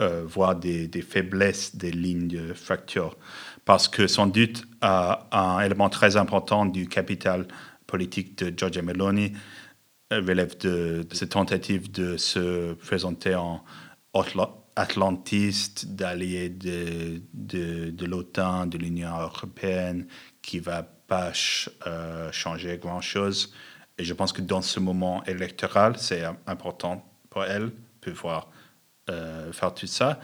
voir 0.00 0.56
des, 0.56 0.88
faiblesses 1.08 1.76
des 1.76 1.92
lignes 1.92 2.28
de 2.28 2.52
fracture 2.52 3.16
parce 3.64 3.88
que 3.88 4.06
sans 4.06 4.26
doute 4.26 4.64
un 4.82 5.60
élément 5.60 5.88
très 5.88 6.16
important 6.16 6.66
du 6.66 6.88
capital 6.88 7.46
politique 7.86 8.36
de 8.38 8.52
Giorgia 8.56 8.82
Meloni 8.82 9.32
euh, 10.12 10.20
relève 10.20 10.58
de, 10.58 11.06
cette 11.12 11.30
tentative 11.30 11.90
de 11.90 12.16
se 12.16 12.74
présenter 12.74 13.34
en 13.34 13.62
atlantiste, 14.76 15.86
d'allié 15.86 16.48
de, 16.48 17.22
de, 17.32 18.04
l'OTAN, 18.04 18.66
de 18.66 18.78
l'Union 18.78 19.16
européenne, 19.16 20.06
qui 20.42 20.58
va 20.58 20.82
pas 20.82 21.32
euh, 21.86 22.32
changer 22.32 22.78
grand-chose. 22.78 23.54
Et 23.98 24.04
je 24.04 24.12
pense 24.12 24.32
que 24.32 24.42
dans 24.42 24.62
ce 24.62 24.80
moment 24.80 25.22
électoral, 25.24 25.96
c'est 25.98 26.24
important 26.46 27.08
pour 27.30 27.44
elle 27.44 27.66
de 27.66 28.10
pouvoir 28.10 28.50
euh, 29.10 29.52
faire 29.52 29.74
tout 29.74 29.86
ça. 29.86 30.18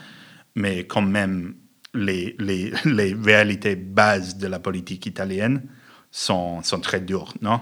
Mais 0.55 0.87
quand 0.87 1.03
même, 1.03 1.55
les, 1.95 2.35
les, 2.85 3.14
réalités 3.14 3.76
bases 3.76 4.37
de 4.39 4.47
la 4.47 4.59
politique 4.59 5.07
italienne 5.07 5.62
sont, 6.11 6.62
sont 6.62 6.81
très 6.81 7.01
dures, 7.01 7.35
non? 7.43 7.61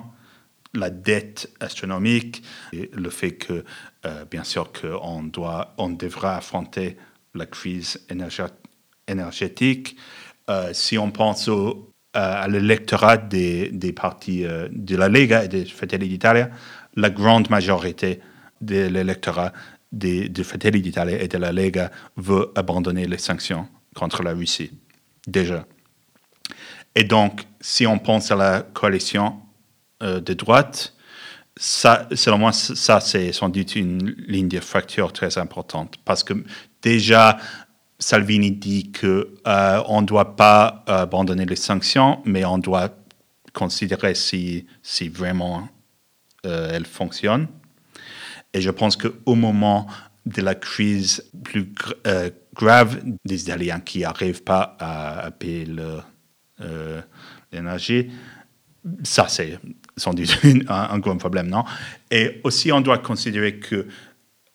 La 0.75 0.91
dette 0.91 1.51
astronomique, 1.61 2.43
le 2.73 3.11
fait 3.11 3.33
que, 3.33 3.65
euh, 4.05 4.25
bien 4.31 4.45
sûr, 4.45 4.71
qu'on 4.71 5.25
doit, 5.25 5.75
on 5.79 5.89
devra 5.89 6.37
affronter 6.37 6.99
la 7.35 7.47
crise 7.47 8.07
énergétique. 9.09 9.97
Euh, 10.51 10.71
si 10.75 10.99
on 10.99 11.11
pense 11.11 11.49
au, 11.49 11.91
à 12.13 12.47
l'électorat 12.49 13.17
des, 13.17 13.71
des 13.71 13.93
partis 13.93 14.45
de 14.71 14.97
la 14.97 15.09
Lega 15.09 15.45
et 15.45 15.49
des 15.49 15.65
Fratelli 15.65 16.09
d'Italia, 16.09 16.51
la 16.97 17.11
grande 17.11 17.49
majorité 17.51 18.21
de 18.61 18.87
l'électorat 18.89 19.53
des, 19.93 20.29
de 20.29 20.43
Fratelli 20.43 20.83
d'Italia 20.83 21.21
et 21.21 21.29
de 21.29 21.39
la 21.39 21.53
Lega 21.53 21.91
veut 22.17 22.53
abandonner 22.55 23.07
les 23.07 23.19
sanctions 23.19 23.67
contre 23.95 24.23
la 24.23 24.33
Russie, 24.33 24.71
déjà. 25.27 25.67
Et 26.95 27.05
donc, 27.05 27.43
si 27.61 27.87
on 27.87 27.99
pense 27.99 28.31
à 28.31 28.37
la 28.37 28.63
coalition 28.63 29.37
euh, 30.03 30.21
de 30.21 30.35
droite, 30.35 30.95
ça, 31.57 32.09
selon 32.15 32.39
moi, 32.39 32.53
ça, 32.53 33.01
c'est 33.01 33.33
sans 33.33 33.49
doute 33.49 33.75
une 33.77 34.15
ligne 34.29 34.49
de 34.49 34.61
fracture 34.61 35.13
très 35.13 35.39
importante. 35.39 35.97
Parce 36.05 36.23
que 36.23 36.35
déjà, 36.83 37.39
Salvini 37.99 38.53
dit 38.53 38.93
qu'on 38.93 39.25
euh, 39.47 40.01
ne 40.01 40.07
doit 40.07 40.37
pas 40.37 40.85
abandonner 40.87 41.47
les 41.47 41.57
sanctions, 41.57 42.23
mais 42.25 42.45
on 42.45 42.59
doit 42.59 42.91
considérer 43.53 44.15
si, 44.15 44.67
si 44.83 45.09
vraiment 45.09 45.69
euh, 46.47 46.71
elles 46.73 46.87
fonctionnent. 46.87 47.49
Et 48.55 48.61
je 48.61 48.71
pense 48.71 48.97
qu'au 48.97 49.35
moment 49.35 49.89
de 50.27 50.43
la 50.43 50.55
crise 50.55 51.25
plus 51.43 51.73
euh, 52.07 52.31
grave 52.55 53.03
des 53.25 53.43
Italiens 53.43 53.81
qui 53.81 54.01
n'arrivent 54.01 54.43
pas 54.43 54.77
à, 54.79 55.31
payer 55.31 55.67
euh, 56.61 57.01
l'énergie. 57.53 58.11
Ça, 59.03 59.27
c'est 59.29 59.59
sans 59.97 60.15
doute 60.15 60.39
un, 60.69 60.99
grand 60.99 61.17
problème, 61.17 61.49
non? 61.49 61.65
Et 62.11 62.41
aussi, 62.45 62.71
on 62.73 62.81
doit 62.81 62.99
considérer 62.99 63.59
que 63.59 63.87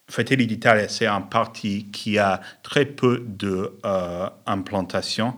Fratelli 0.09 0.47
d'Italia, 0.47 0.89
c'est 0.89 1.05
un 1.05 1.21
parti 1.21 1.85
qui 1.91 2.19
a 2.19 2.41
très 2.61 2.85
peu 2.85 3.23
d'implantation 3.25 5.27
euh, 5.27 5.31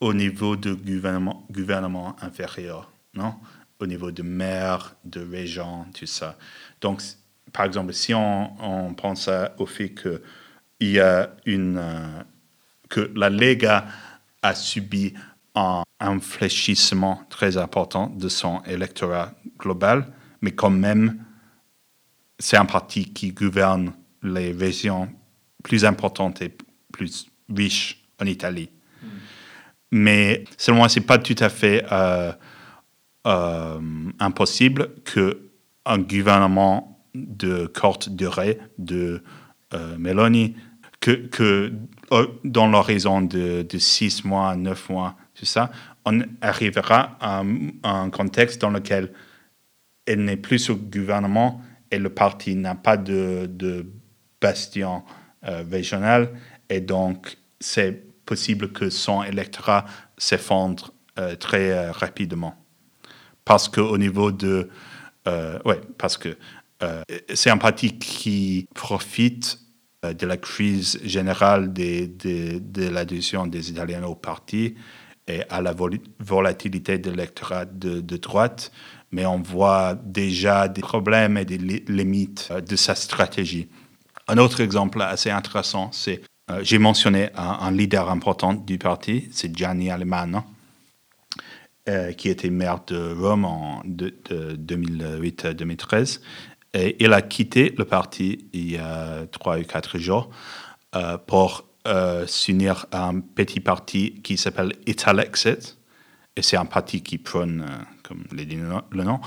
au 0.00 0.12
niveau 0.12 0.56
de 0.56 0.74
gouvernement, 0.74 1.46
gouvernement 1.50 2.14
inférieur, 2.20 2.90
non? 3.14 3.34
Au 3.78 3.86
niveau 3.86 4.10
de 4.10 4.22
maire, 4.22 4.96
de 5.04 5.20
régent, 5.20 5.86
tout 5.94 6.06
ça. 6.06 6.36
Donc, 6.80 7.02
par 7.56 7.64
exemple, 7.64 7.94
si 7.94 8.12
on, 8.12 8.94
pense 8.94 9.30
au 9.56 9.64
fait 9.64 9.88
que 9.88 10.22
il 10.78 10.90
y 10.90 11.00
a 11.00 11.30
une 11.46 11.78
euh, 11.78 12.22
que 12.90 13.10
la 13.16 13.30
Lega 13.30 13.86
a 14.42 14.54
subi 14.54 15.14
un 15.54 15.82
infléchissement 15.98 17.22
très 17.30 17.56
important 17.56 18.08
de 18.08 18.28
son 18.28 18.60
électorat 18.66 19.32
global, 19.58 20.12
mais 20.42 20.50
quand 20.50 20.68
même, 20.68 21.24
c'est 22.38 22.58
un 22.58 22.66
parti 22.66 23.10
qui 23.14 23.32
gouverne 23.32 23.94
les 24.22 24.52
régions 24.52 25.08
plus 25.64 25.86
importantes 25.86 26.42
et 26.42 26.54
plus 26.92 27.26
riches 27.48 28.04
en 28.20 28.26
Italie. 28.26 28.68
Mm. 29.02 29.06
Mais 29.92 30.44
selon 30.58 30.76
moi, 30.76 30.90
ce 30.90 31.00
n'est 31.00 31.06
pas 31.06 31.16
tout 31.16 31.36
à 31.38 31.48
fait 31.48 31.86
euh, 31.90 32.32
euh, 33.26 33.80
impossible 34.20 34.90
qu'un 35.04 35.98
gouvernement 35.98 36.95
de 37.16 37.66
courte 37.66 38.08
durée 38.08 38.58
de 38.78 39.22
euh, 39.74 39.96
Meloni 39.98 40.54
que, 41.00 41.10
que 41.10 41.72
euh, 42.12 42.26
dans 42.44 42.68
l'horizon 42.68 43.22
de, 43.22 43.62
de 43.62 43.78
six 43.78 44.24
mois, 44.24 44.56
neuf 44.56 44.88
mois, 44.88 45.16
tout 45.34 45.44
ça, 45.44 45.70
on 46.04 46.20
arrivera 46.40 47.16
à, 47.20 47.42
un 47.82 48.10
contexte 48.10 48.60
dans 48.60 48.70
lequel 48.70 49.12
elle 50.06 50.24
n'est 50.24 50.36
plus 50.36 50.70
au 50.70 50.76
gouvernement 50.76 51.60
et 51.90 51.98
le 51.98 52.10
parti 52.10 52.54
n'a 52.54 52.74
pas 52.74 52.96
de, 52.96 53.48
de 53.50 53.86
bastion 54.40 55.02
régional. 55.42 56.30
Et 56.68 56.80
donc, 56.80 57.36
c'est 57.60 58.04
possible 58.24 58.72
que 58.72 58.90
son 58.90 59.22
électorat 59.22 59.84
s'effondre 60.18 60.92
très 61.38 61.90
rapidement. 61.90 62.54
Parce 63.44 63.68
qu'au 63.68 63.98
niveau 63.98 64.32
de... 64.32 64.68
ouais, 65.26 65.80
parce 65.98 66.16
que 66.16 66.36
c'est 67.34 67.50
un 67.50 67.58
parti 67.58 67.98
qui 67.98 68.68
profite 68.74 69.58
euh, 70.06 70.14
de 70.14 70.26
la 70.26 70.36
crise 70.36 70.98
générale 71.04 71.72
de, 71.72 72.90
l'adhésion 72.90 73.46
des 73.46 73.70
Italiens 73.70 74.02
au 74.04 74.14
parti 74.14 74.74
et 75.28 75.42
à 75.48 75.62
la 75.62 75.74
volatilité 76.20 76.98
de 76.98 77.10
l'électorat 77.10 77.64
de, 77.64 78.16
droite, 78.16 78.70
mais 79.10 79.26
on 79.26 79.40
voit 79.40 79.94
déjà 79.94 80.68
des 80.68 80.82
problèmes 80.82 81.36
et 81.38 81.44
des 81.44 81.58
limites 81.58 82.48
euh, 82.50 82.60
de 82.60 82.76
sa 82.76 82.94
stratégie. 82.94 83.68
Un 84.28 84.38
autre 84.38 84.60
exemple 84.60 85.02
assez 85.02 85.30
intéressant, 85.30 85.90
c'est, 85.92 86.22
euh, 86.50 86.60
j'ai 86.62 86.78
mentionné 86.78 87.30
un, 87.36 87.70
leader 87.70 88.10
important 88.10 88.54
du 88.54 88.78
parti, 88.78 89.28
c'est 89.32 89.54
Gianni 89.56 89.90
Alemanno, 89.90 90.42
qui 92.18 92.30
était 92.30 92.50
maire 92.50 92.80
de 92.88 93.14
Rome 93.16 93.44
en 93.44 93.80
2008-2013 93.84 96.18
il 96.74 97.12
a 97.12 97.22
quitté 97.22 97.74
le 97.76 97.84
parti 97.84 98.48
il 98.52 98.72
y 98.72 98.76
a 98.76 99.26
trois 99.30 99.58
ou 99.58 99.62
quatre 99.62 99.98
jours 99.98 100.30
euh, 100.94 101.18
pour 101.18 101.64
euh, 101.86 102.26
s'unir 102.26 102.86
à 102.90 103.08
un 103.08 103.20
petit 103.20 103.60
parti 103.60 104.20
qui 104.22 104.36
s'appelle 104.36 104.72
Italexit. 104.86 105.78
Et 106.36 106.42
c'est 106.42 106.56
un 106.56 106.64
parti 106.64 107.02
qui 107.02 107.18
prône, 107.18 107.66
euh, 107.68 107.82
comme 108.02 108.24
l'a 108.32 108.44
dit 108.44 108.58
le 108.90 109.04
nom, 109.04 109.20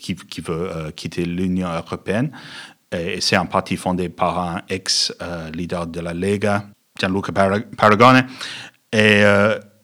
qui, 0.00 0.16
qui, 0.16 0.40
veut 0.40 0.90
quitter 0.96 1.24
l'Union 1.24 1.68
européenne. 1.68 2.30
Et 2.92 3.20
c'est 3.20 3.36
un 3.36 3.46
parti 3.46 3.76
fondé 3.76 4.08
par 4.08 4.38
un 4.38 4.62
ex-leader 4.68 5.86
de 5.86 6.00
la 6.00 6.12
Lega, 6.12 6.66
Gianluca 6.98 7.32
Paragone. 7.32 8.26
Et 8.92 9.22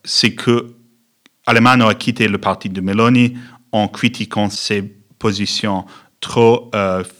c'est 0.05 0.35
que 0.35 0.75
Alemanno 1.47 1.87
a 1.87 1.95
quitté 1.95 2.27
le 2.27 2.39
parti 2.39 2.69
de 2.69 2.81
Meloni 2.81 3.37
en 3.71 3.87
critiquant 3.87 4.51
ses 4.51 4.83
positions 4.83 5.87
trop 6.27 6.71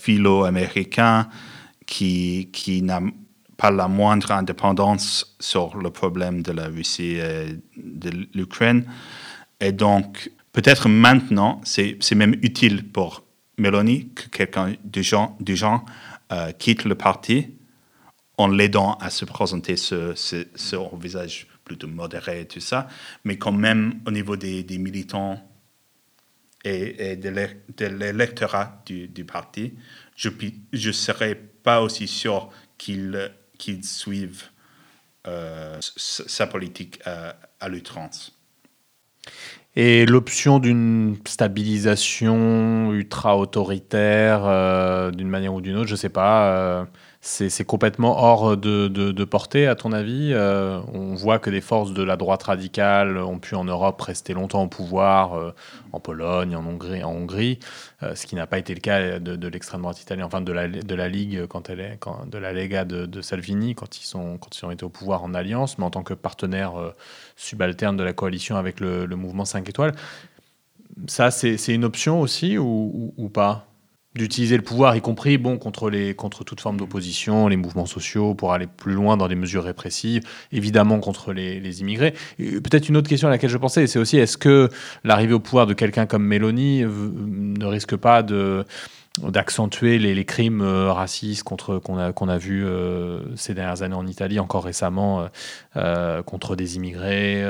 philo-américain 0.01 1.29
qui, 1.87 2.51
qui 2.53 2.83
n'a 2.83 3.01
pas 3.57 3.71
la 3.71 3.89
moindre 3.89 4.33
indépendance 4.33 5.37
sur 5.41 5.77
le 5.77 5.91
problème 5.91 6.43
de 6.43 6.53
la 6.53 6.67
Russie 6.67 7.17
et 7.17 7.59
de 7.77 8.11
l'Ukraine. 8.35 8.85
Et 9.61 9.73
donc, 9.73 10.31
peut-être 10.53 10.89
maintenant, 10.89 11.61
c'est 11.65 12.15
même 12.15 12.35
utile 12.43 12.87
pour 12.89 13.23
Mélanie 13.59 14.11
que 14.15 14.29
quelqu'un 14.29 14.75
du 14.85 15.03
genre, 15.03 15.35
du 15.41 15.57
genre 15.57 15.85
euh, 16.33 16.53
quitte 16.53 16.85
le 16.85 16.95
parti 16.95 17.55
en 18.37 18.49
l'aidant 18.49 18.99
à 19.01 19.09
se 19.09 19.25
présenter 19.25 19.77
ce, 19.77 20.15
ce, 20.15 20.97
visage 20.99 21.47
plutôt 21.65 21.89
modéré 21.89 22.43
et 22.43 22.47
tout 22.47 22.61
ça, 22.61 22.87
mais 23.25 23.39
quand 23.39 23.53
même 23.53 24.01
au 24.07 24.11
niveau 24.11 24.37
des 24.37 24.79
militants 24.79 25.41
et, 26.67 27.17
de 27.17 27.87
l'électorat 27.87 28.83
du, 28.87 29.25
parti, 29.25 29.75
je 30.17 30.29
ne 30.29 30.93
serais 30.93 31.35
pas 31.35 31.81
aussi 31.81 32.07
sûr 32.07 32.51
qu'ils 32.79 33.31
suivent 33.83 34.45
euh, 35.27 35.79
sa 35.81 36.47
politique 36.47 37.01
à, 37.05 37.37
à 37.61 37.69
l'outrance. 37.69 38.37
Et 39.79 40.07
l'option 40.07 40.59
d'une 40.59 41.19
stabilisation 41.27 42.93
ultra-autoritaire, 42.93 44.47
euh, 44.47 45.11
d'une 45.11 45.29
manière 45.29 45.53
ou 45.53 45.61
d'une 45.61 45.77
autre, 45.77 45.89
je 45.89 45.93
ne 45.93 45.99
sais 45.99 46.09
pas, 46.09 46.49
euh, 46.49 46.85
c'est 47.27 47.65
complètement 47.65 48.23
hors 48.23 48.57
de, 48.57 49.25
portée, 49.25 49.67
à 49.67 49.75
ton 49.75 49.91
avis 49.91 50.31
euh, 50.33 50.81
On 50.95 51.15
voit 51.15 51.41
que 51.41 51.51
des 51.51 51.61
forces 51.61 51.93
de 51.93 52.05
la 52.05 52.17
droite 52.17 52.45
radicale 52.45 53.19
ont 53.19 53.41
pu 53.41 53.57
en 53.57 53.65
Europe 53.65 54.01
rester 54.01 54.33
longtemps 54.33 54.63
au 54.63 54.69
pouvoir, 54.69 55.35
euh, 55.35 55.53
en 55.93 55.99
Pologne, 55.99 56.55
en 56.55 56.65
Hongrie, 56.65 57.03
en 57.03 57.11
Hongrie 57.11 57.59
euh, 58.05 58.15
ce 58.15 58.27
qui 58.27 58.37
n'a 58.37 58.47
pas 58.47 58.59
été 58.59 58.75
le 58.75 58.81
cas 58.81 59.19
de, 59.19 59.49
l'extrême 59.49 59.83
droite 59.83 60.01
italienne, 60.01 60.25
enfin 60.25 60.41
de 60.41 60.53
la, 60.53 60.69
de 60.69 60.95
la 60.95 61.09
Ligue, 61.09 61.47
quand 61.47 61.69
elle 61.69 61.81
est, 61.81 61.99
de 62.27 62.39
la 62.39 62.53
Lega 62.53 62.85
de, 62.85 63.21
Salvini, 63.21 63.75
quand 63.75 63.99
ils, 63.99 64.05
sont, 64.05 64.39
quand 64.39 64.57
ils 64.57 64.65
ont 64.65 64.71
été 64.71 64.85
au 64.85 64.89
pouvoir 64.89 65.25
en 65.25 65.35
alliance, 65.35 65.79
mais 65.79 65.85
en 65.85 65.91
tant 65.91 66.05
que 66.05 66.15
partenaire 66.15 66.75
subalterne 67.35 67.97
de 67.97 68.05
la 68.05 68.13
coalition 68.13 68.57
avec 68.57 68.79
le, 68.79 69.07
mouvement 69.17 69.45
5 69.45 69.69
étoiles. 69.69 69.95
Ça, 71.09 71.33
c'est 71.33 71.75
une 71.75 71.85
option 71.85 72.21
aussi 72.21 72.57
ou 72.57 73.31
pas? 73.35 73.67
D'utiliser 74.17 74.57
le 74.57 74.63
pouvoir, 74.63 74.97
y 74.97 75.01
compris 75.01 75.39
bon, 75.39 75.59
contre, 75.59 75.91
les, 75.91 76.15
contre 76.15 76.45
toute 76.45 76.61
forme 76.61 76.77
d'opposition, 76.77 77.49
les 77.49 77.57
mouvements 77.57 77.87
sociaux, 77.87 78.35
pour 78.35 78.53
aller 78.53 78.67
plus 78.67 78.95
loin 78.95 79.17
dans 79.17 79.29
des 79.29 79.35
mesures 79.35 79.65
répressives, 79.65 80.23
évidemment 80.53 80.99
contre 81.01 81.33
les, 81.33 81.81
immigrés. 81.81 82.15
Peut-être 82.39 82.89
une 82.89 82.97
autre 82.97 83.09
question 83.09 83.29
à 83.29 83.31
laquelle 83.31 83.51
je 83.51 83.59
pensais, 83.59 83.87
c'est 83.87 83.99
aussi 83.99 84.19
est-ce 84.19 84.39
que 84.39 84.71
l'arrivée 85.05 85.35
au 85.35 85.41
pouvoir 85.41 85.67
de 85.67 85.75
quelqu'un 85.75 86.07
comme 86.07 86.25
Mélanie 86.25 86.85
ne 86.85 87.67
risque 87.67 87.97
pas 87.97 88.23
de 88.23 88.65
d'accentuer 89.23 89.99
les, 89.99 90.25
crimes 90.25 90.61
euh, 90.61 90.93
racistes 90.93 91.43
contre 91.43 91.79
qu'on 91.79 91.99
a 91.99 92.13
qu'on 92.13 92.29
a 92.29 92.39
vu 92.39 92.67
euh, 92.67 93.21
ces 93.35 93.55
dernières 93.55 93.83
années 93.83 93.95
en 93.95 94.07
Italie, 94.07 94.39
encore 94.39 94.65
récemment 94.65 95.29
euh, 95.77 96.23
contre 96.23 96.57
des 96.57 96.77
immigrés 96.77 97.43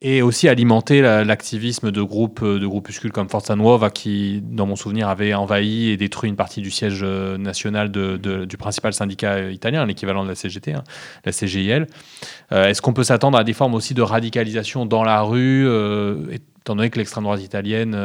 et 0.00 0.22
aussi 0.22 0.48
alimenter 0.48 1.00
l'activisme 1.00 1.90
de 1.90 2.02
groupes 2.02 2.42
euh, 2.42 2.58
de 2.58 2.66
groupuscules 2.66 3.12
comme 3.12 3.28
Forza 3.28 3.54
Nuova 3.56 3.90
qui, 3.90 4.40
dans 4.42 4.66
mon 4.66 4.76
souvenir, 4.76 5.08
avait 5.08 5.34
envahi 5.34 5.90
et 5.90 5.96
détruit 5.96 6.28
une 6.28 6.36
partie 6.36 6.60
du 6.60 6.70
siège 6.70 7.00
euh, 7.02 7.38
national 7.38 7.90
du 7.90 8.56
principal 8.56 8.92
syndicat 8.92 9.32
euh, 9.34 9.50
italien, 9.52 9.86
l'équivalent 9.86 10.24
de 10.24 10.28
la 10.28 10.34
CGT, 10.34 10.74
hein, 10.74 10.82
la 11.24 11.30
CGIL. 11.32 11.86
Est-ce 12.50 12.82
qu'on 12.82 12.92
peut 12.92 13.04
s'attendre 13.04 13.38
à 13.38 13.44
des 13.44 13.54
formes 13.54 13.74
aussi 13.74 13.94
de 13.94 14.02
radicalisation 14.02 14.86
dans 14.86 15.02
la 15.02 15.22
rue, 15.22 15.66
étant 16.30 16.76
donné 16.76 16.88
que 16.90 16.98
l'extrême 16.98 17.24
droite 17.24 17.42
italienne 17.42 17.98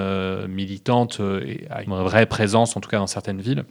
militante 0.47 1.21
a 1.69 1.83
une 1.83 1.93
vraie 1.93 2.25
présence, 2.25 2.75
en 2.75 2.79
tout 2.79 2.89
cas 2.89 2.97
dans 2.97 3.05
certaines 3.05 3.41
villes? 3.41 3.65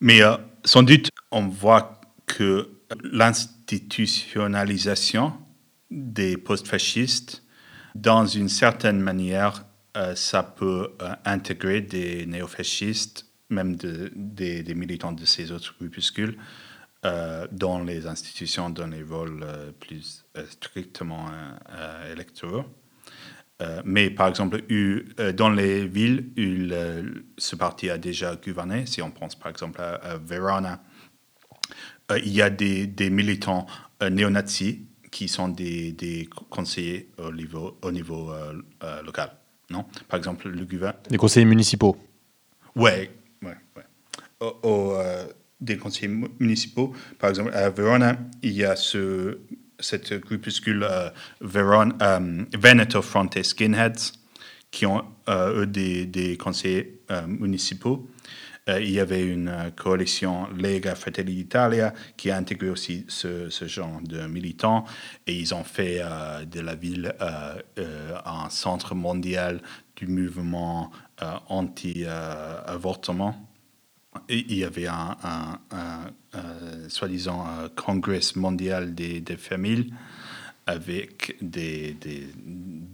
Mais 0.00 0.20
sans 0.64 0.82
doute, 0.82 1.08
on 1.30 1.46
voit 1.46 2.02
que 2.26 2.68
l'institutionnalisation 3.02 5.32
des 5.90 6.36
post-fascistes, 6.36 7.42
dans 7.94 8.26
une 8.26 8.48
certaine 8.48 9.00
manière, 9.00 9.64
euh, 9.96 10.14
ça 10.14 10.42
peut 10.42 10.90
euh, 11.00 11.14
intégrer 11.24 11.80
des 11.80 12.26
néofascistes, 12.26 13.26
même 13.48 13.76
des, 13.76 14.74
militants 14.74 15.12
de 15.12 15.24
ces 15.24 15.52
autres 15.52 15.74
groupuscules, 15.78 16.36
euh, 17.04 17.46
dans 17.52 17.82
les 17.82 18.06
institutions, 18.06 18.68
dans 18.68 18.88
les 18.88 19.02
rôles 19.02 19.46
plus 19.80 20.26
strictement 20.50 21.26
électoraux. 22.12 22.64
mais 23.84 24.10
par 24.10 24.28
exemple, 24.28 24.62
dans 25.34 25.48
les 25.48 25.86
villes 25.86 26.32
où 26.36 26.74
ce 27.38 27.56
parti 27.56 27.88
a 27.88 27.98
déjà 27.98 28.36
gouverné, 28.36 28.84
si 28.86 29.00
on 29.00 29.10
pense 29.10 29.36
par 29.36 29.50
exemple 29.50 29.80
à, 29.80 30.18
Verona, 30.18 30.82
il 32.10 32.32
y 32.32 32.42
a 32.42 32.50
des, 32.50 32.86
des 32.86 33.10
militants 33.10 33.66
néo-nazis 34.02 34.78
qui 35.16 35.28
sont 35.28 35.48
des, 35.48 35.92
des 35.92 36.28
conseillers 36.50 37.08
au 37.16 37.32
niveau, 37.32 37.78
au 37.80 37.90
niveau 37.90 38.30
euh, 38.30 38.52
euh, 38.84 39.02
local. 39.02 39.30
Non? 39.70 39.86
Par 40.08 40.18
exemple, 40.18 40.46
le 40.46 40.66
gouvernement. 40.66 41.02
Des 41.08 41.16
conseillers 41.16 41.46
municipaux 41.46 41.96
Oui, 42.74 42.90
ouais, 43.42 43.56
ouais. 43.74 43.86
Euh, 44.42 45.26
des 45.58 45.78
conseillers 45.78 46.12
municipaux. 46.38 46.92
Par 47.18 47.30
exemple, 47.30 47.54
à 47.54 47.70
Verona, 47.70 48.18
il 48.42 48.52
y 48.52 48.62
a 48.62 48.76
ce, 48.76 49.38
cette 49.80 50.12
groupuscule 50.20 50.86
Verona, 51.40 52.20
Veneto 52.52 53.00
Fronte 53.00 53.42
Skinheads 53.42 54.12
qui 54.70 54.84
ont, 54.84 55.02
eux, 55.30 55.66
des, 55.66 56.04
des 56.04 56.36
conseillers 56.36 57.00
municipaux. 57.26 58.06
Euh, 58.68 58.80
il 58.80 58.90
y 58.90 59.00
avait 59.00 59.24
une 59.24 59.48
euh, 59.48 59.70
coalition 59.70 60.48
Lega 60.48 60.94
Fratelli 60.94 61.34
d'Italia 61.36 61.94
qui 62.16 62.30
a 62.30 62.36
intégré 62.36 62.68
aussi 62.68 63.04
ce, 63.08 63.48
genre 63.66 64.00
de 64.02 64.26
militants 64.26 64.84
et 65.26 65.36
ils 65.36 65.54
ont 65.54 65.62
fait 65.62 65.98
euh, 66.00 66.44
de 66.44 66.60
la 66.60 66.74
ville 66.74 67.14
un 67.18 68.50
centre 68.50 68.94
mondial 68.94 69.60
du 69.94 70.06
mouvement 70.06 70.90
anti-avortement. 71.48 73.34
il 74.28 74.54
y 74.54 74.64
avait 74.64 74.88
un, 74.88 75.18
soi-disant 76.88 77.46
congrès 77.76 78.20
mondial 78.34 78.94
des, 78.94 79.22
familles 79.38 79.92
avec 80.66 81.36
des, 81.40 81.96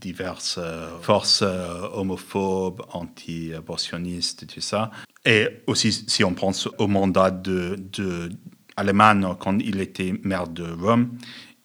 diverses 0.00 0.60
forces 1.00 1.42
homophobes, 1.42 2.82
anti-abortionnistes, 2.92 4.46
tout 4.46 4.60
ça. 4.60 4.90
Et 5.24 5.62
aussi, 5.66 5.92
si 5.92 6.24
on 6.24 6.34
pense 6.34 6.68
au 6.78 6.88
mandat 6.88 7.30
de, 7.30 7.76
de 7.92 8.30
quand 9.38 9.58
il 9.58 9.80
était 9.80 10.18
maire 10.24 10.48
de 10.48 10.64
Rome, 10.64 11.16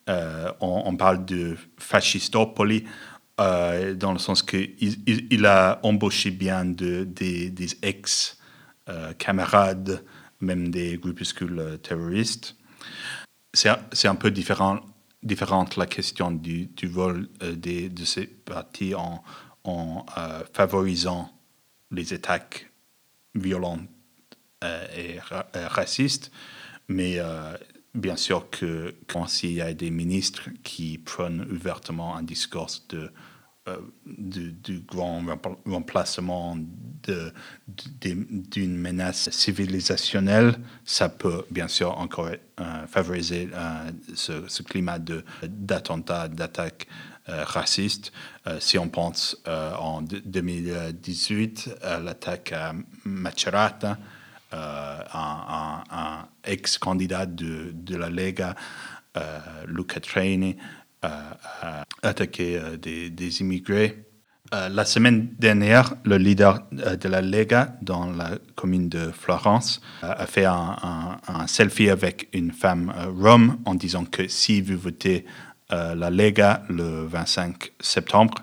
euh, 0.10 0.51
on, 0.62 0.95
parle 0.95 1.26
de 1.26 1.58
fascistopoli 1.78 2.86
dans 3.38 4.14
le 4.14 4.20
sens 4.20 4.41
qu'il 4.43 4.72
il, 4.80 5.45
a 5.45 5.80
embauché 5.84 6.32
bien 6.32 6.64
de, 6.66 7.03
des, 7.03 7.49
des 7.49 7.68
ex-camarades, 7.82 10.05
même 10.39 10.70
des 10.70 10.97
groupuscules 10.97 11.78
terroristes. 11.82 12.55
C'est 13.53 14.08
un 14.08 14.16
peu 14.16 14.32
différent 14.32 14.80
la 15.78 15.88
question 15.88 16.32
du, 16.32 16.68
du 16.68 16.88
vol 16.88 17.28
de 17.41 18.05
ces 18.05 18.28
partis 18.28 18.93
en 18.95 19.22
favorisant 20.53 21.30
les 21.91 22.14
attaques 22.14 22.72
violentes 23.36 23.88
et 24.63 25.19
racistes, 25.53 26.32
mais 26.88 27.19
bien 27.93 28.15
sûr 28.15 28.49
que 28.49 28.95
quand 29.07 29.43
il 29.43 29.53
y 29.53 29.61
a 29.61 29.73
des 29.73 29.91
ministres 29.91 30.49
qui 30.63 30.97
prennent 30.97 31.45
ouvertement 31.51 32.15
un 32.15 32.23
discours 32.23 32.69
de, 32.89 33.11
euh, 33.67 33.78
du, 34.05 34.80
grand 34.80 35.21
remplacement 35.65 36.57
d'une 38.01 38.78
menace 38.78 39.30
civilisationnelle, 39.32 40.59
ça 40.86 41.09
peut 41.09 41.43
bien 41.51 41.67
sûr 41.67 41.97
encore 41.97 42.30
euh, 42.30 42.88
favoriser 42.88 43.49
euh, 43.53 43.91
ce, 44.15 44.63
climat 44.63 44.99
d'attentats, 45.43 46.28
d'attaques 46.30 46.88
racistes. 47.28 48.11
si 48.59 48.78
on 48.78 48.89
pense 48.89 49.38
en 49.45 50.01
2018 50.01 51.69
à 51.82 51.99
l'attaque 51.99 52.51
à 52.51 52.73
Macerata, 53.05 53.97
euh, 54.53 54.99
un, 55.13 56.25
ex-candidat 56.45 57.25
de, 57.25 57.95
la 57.97 58.09
Lega, 58.09 58.55
euh, 59.17 59.39
Luca 59.67 59.99
Traini, 59.99 60.55
euh, 61.03 61.09
a 61.61 61.84
attaqué 62.01 62.57
des, 62.82 63.41
immigrés. 63.41 64.05
la 64.53 64.86
semaine 64.86 65.36
dernière, 65.38 65.95
le 66.05 66.17
leader 66.17 66.65
de 66.71 67.09
la 67.09 67.21
Lega 67.21 67.75
dans 67.82 68.09
la 68.09 68.38
commune 68.55 68.88
de 68.88 69.11
Florence 69.11 69.82
a 70.01 70.25
fait 70.25 70.45
un, 70.45 71.17
selfie 71.47 71.89
avec 71.89 72.30
une 72.32 72.53
femme 72.53 72.93
rome 73.19 73.57
en 73.65 73.75
disant 73.75 74.05
que 74.05 74.30
si 74.30 74.61
vous 74.61 74.78
votez 74.78 75.25
la 75.70 76.09
Lega 76.09 76.63
le 76.70 77.05
25 77.05 77.72
septembre, 77.80 78.36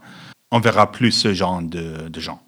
on 0.51 0.61
verra 0.61 0.93
plus 0.93 1.13
ce 1.13 1.33
genre 1.33 1.63
de 1.63 2.21
gens. 2.21 2.45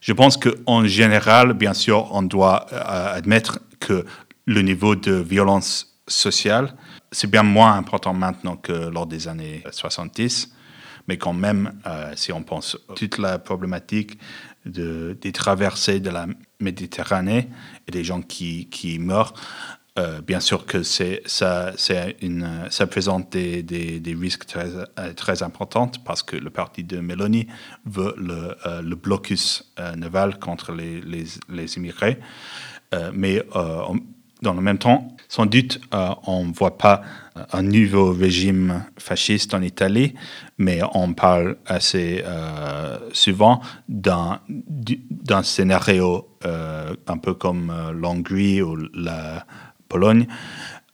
Je 0.00 0.12
pense 0.12 0.36
qu'en 0.36 0.86
général, 0.86 1.52
bien 1.52 1.74
sûr, 1.74 2.08
on 2.12 2.22
doit 2.22 2.66
euh, 2.72 3.14
admettre 3.14 3.60
que 3.80 4.04
le 4.46 4.62
niveau 4.62 4.94
de 4.94 5.12
violence 5.12 6.00
sociale, 6.06 6.74
c'est 7.12 7.30
bien 7.30 7.42
moins 7.42 7.74
important 7.74 8.14
maintenant 8.14 8.56
que 8.56 8.72
lors 8.72 9.06
des 9.06 9.28
années 9.28 9.62
70. 9.70 10.52
Mais 11.08 11.16
quand 11.16 11.32
même, 11.32 11.72
euh, 11.86 12.12
si 12.16 12.32
on 12.32 12.42
pense 12.42 12.76
à 12.88 12.94
toute 12.94 13.18
la 13.18 13.38
problématique 13.38 14.18
de, 14.66 15.16
des 15.20 15.32
traversées 15.32 16.00
de 16.00 16.10
la 16.10 16.26
Méditerranée 16.60 17.48
et 17.86 17.90
des 17.90 18.04
gens 18.04 18.20
qui, 18.20 18.68
qui 18.68 18.98
meurent, 18.98 19.34
euh, 19.98 20.20
bien 20.20 20.38
sûr 20.38 20.64
que 20.64 20.82
ça, 20.84 21.72
ça 21.76 22.86
présente 22.86 23.30
des, 23.30 24.16
risques 24.18 24.46
très, 24.46 24.68
euh, 24.76 25.12
très 25.14 25.42
importants 25.42 25.90
parce 26.04 26.22
que 26.22 26.36
le 26.36 26.50
parti 26.50 26.84
de 26.84 27.00
Meloni 27.00 27.48
veut 27.84 28.14
le, 28.16 28.56
euh, 28.66 28.80
le 28.80 28.94
blocus 28.94 29.74
naval 29.96 30.38
contre 30.38 30.72
les, 30.72 31.76
immigrés. 31.76 32.18
mais 33.12 33.42
dans 34.40 34.54
le 34.54 34.60
même 34.60 34.78
temps, 34.78 35.16
sans 35.28 35.46
doute, 35.46 35.80
on 35.92 36.44
ne 36.44 36.52
voit 36.52 36.78
pas 36.78 37.02
un 37.52 37.62
nouveau 37.62 38.12
régime 38.12 38.84
fasciste 38.98 39.52
en 39.52 39.62
Italie, 39.62 40.14
mais 40.58 40.80
on 40.94 41.12
parle 41.12 41.56
assez 41.66 42.24
souvent 43.12 43.60
d'un 43.88 44.40
scénario 45.42 46.28
un 46.44 47.18
peu 47.18 47.34
comme 47.34 47.72
l'Hongrie 47.92 48.62
ou 48.62 48.76
la 48.94 49.44
Pologne, 49.88 50.26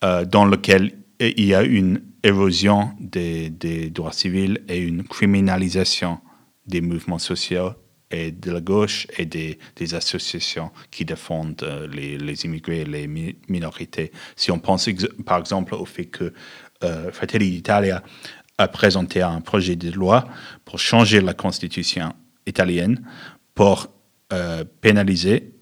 euh, 0.02 0.24
dans 0.24 0.44
lequel 0.44 0.92
il 1.20 1.44
y 1.44 1.54
a 1.54 1.62
une 1.62 2.02
érosion 2.22 2.90
des, 3.00 3.50
droits 3.90 4.12
civils 4.12 4.62
et 4.68 4.78
une 4.78 5.04
criminalisation 5.04 6.18
des 6.66 6.80
mouvements 6.80 7.18
sociaux 7.18 7.72
et 8.10 8.30
de 8.30 8.50
la 8.50 8.60
gauche 8.60 9.06
et 9.18 9.26
des, 9.26 9.58
associations 9.94 10.70
qui 10.90 11.04
défendent 11.04 11.62
euh, 11.62 11.86
les, 11.88 12.44
immigrés 12.44 12.82
et 12.82 12.84
les 12.84 13.06
minorités. 13.48 14.12
Si 14.36 14.50
on 14.50 14.58
pense 14.58 14.88
par 15.24 15.38
exemple 15.38 15.74
au 15.74 15.84
fait 15.84 16.06
que 16.06 16.32
euh, 16.82 17.12
Fratelli 17.12 17.50
d'Italia 17.50 18.02
a 18.58 18.68
présenté 18.68 19.22
un 19.22 19.40
projet 19.40 19.76
de 19.76 19.90
loi 19.90 20.26
pour 20.64 20.78
changer 20.78 21.20
la 21.20 21.34
constitution 21.34 22.12
italienne 22.46 23.02
pour 23.54 23.88
pénaliser, 24.80 25.52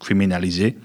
criminaliser 0.00 0.76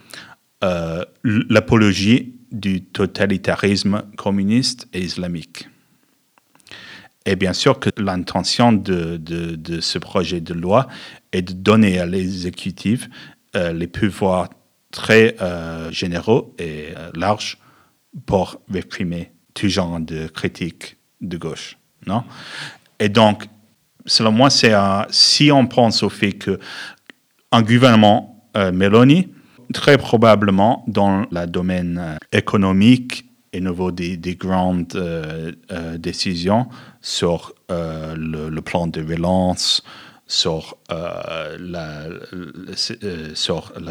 euh, 0.61 1.05
l'apologie 1.23 2.35
du 2.51 2.83
totalitarisme 2.83 4.03
communiste 4.17 4.89
et 4.93 4.99
islamique. 4.99 5.69
Et 7.25 7.37
bien 7.37 7.53
sûr 7.53 7.79
que 7.79 7.89
l'intention 7.97 8.73
de, 8.73 9.15
de, 9.15 9.79
ce 9.79 9.99
projet 9.99 10.41
de 10.41 10.53
loi 10.53 10.87
est 11.31 11.43
de 11.43 11.53
donner 11.53 11.99
à 11.99 12.05
l'exécutif 12.05 13.07
euh, 13.55 13.71
les 13.71 13.87
pouvoirs 13.87 14.49
très 14.91 15.37
euh, 15.39 15.89
généraux 15.91 16.53
et 16.59 16.87
larges 17.15 17.57
pour 18.25 18.59
réprimer 18.69 19.31
tout 19.53 19.69
genre 19.69 19.99
de 20.01 20.27
critiques 20.27 20.97
de 21.21 21.37
gauche. 21.37 21.77
Non? 22.05 22.25
Et 22.99 23.07
donc, 23.07 23.45
selon 24.05 24.33
moi, 24.33 24.49
c'est 24.49 24.73
si 25.09 25.51
on 25.53 25.67
pense 25.67 26.03
au 26.03 26.09
fait 26.09 26.33
qu'un 26.33 27.61
gouvernement 27.61 28.43
Meloni 28.55 29.29
très 29.73 29.97
probablement 29.97 30.83
dans 30.87 31.25
le 31.31 31.45
domaine 31.45 31.97
euh, 31.99 32.15
économique 32.31 33.25
et 33.53 33.61
nouveau 33.61 33.91
des, 33.91 34.17
des 34.17 34.35
grandes 34.35 34.95
euh, 34.95 35.51
euh, 35.71 35.97
décisions 35.97 36.67
sur 37.01 37.53
le, 37.69 38.59
plan 38.61 38.87
de 38.87 39.01
relance, 39.01 39.83
sur, 40.25 40.77
la, 40.89 42.09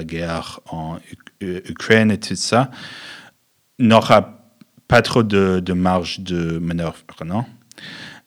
guerre 0.04 0.60
en 0.70 0.98
Ukraine 1.40 2.10
et 2.10 2.18
tout 2.18 2.34
ça, 2.34 2.70
n'aura 3.78 4.40
pas 4.88 5.02
trop 5.02 5.22
de, 5.22 5.60
de, 5.60 5.72
marge 5.72 6.20
de 6.20 6.58
manœuvre, 6.58 7.04
non? 7.24 7.44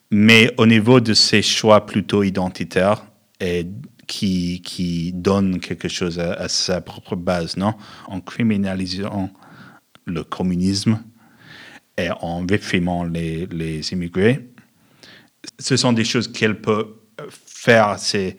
Mais 0.09 0.53
au 0.57 0.65
niveau 0.65 0.99
de 0.99 1.13
ces 1.13 1.41
choix 1.41 1.85
plutôt 1.85 2.23
identitaires 2.23 3.03
et 3.39 3.65
qui, 4.11 5.11
donne 5.13 5.59
quelque 5.59 5.87
chose 5.87 6.19
à, 6.19 6.47
sa 6.49 6.81
propre 6.81 7.15
base, 7.15 7.57
non? 7.57 7.73
En 8.07 8.19
criminalisant 8.19 9.29
le 10.05 10.23
communisme 10.23 10.99
et 11.97 12.09
en 12.09 12.45
réprimant 12.45 13.03
les, 13.03 13.45
les 13.47 13.93
immigrés. 13.93 14.49
Ce 15.59 15.77
sont 15.77 15.93
des 15.93 16.03
choses 16.03 16.31
qu'elle 16.31 16.59
peut 16.59 16.95
faire 17.45 17.87
assez 17.87 18.37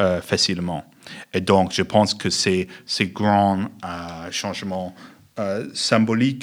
euh, 0.00 0.20
facilement. 0.20 0.84
Et 1.32 1.40
donc, 1.40 1.72
je 1.72 1.82
pense 1.82 2.14
que 2.14 2.30
ces, 2.30 2.68
ces 2.84 3.06
grands 3.06 3.64
euh, 3.84 4.30
changements 4.30 4.94
euh, 5.38 5.68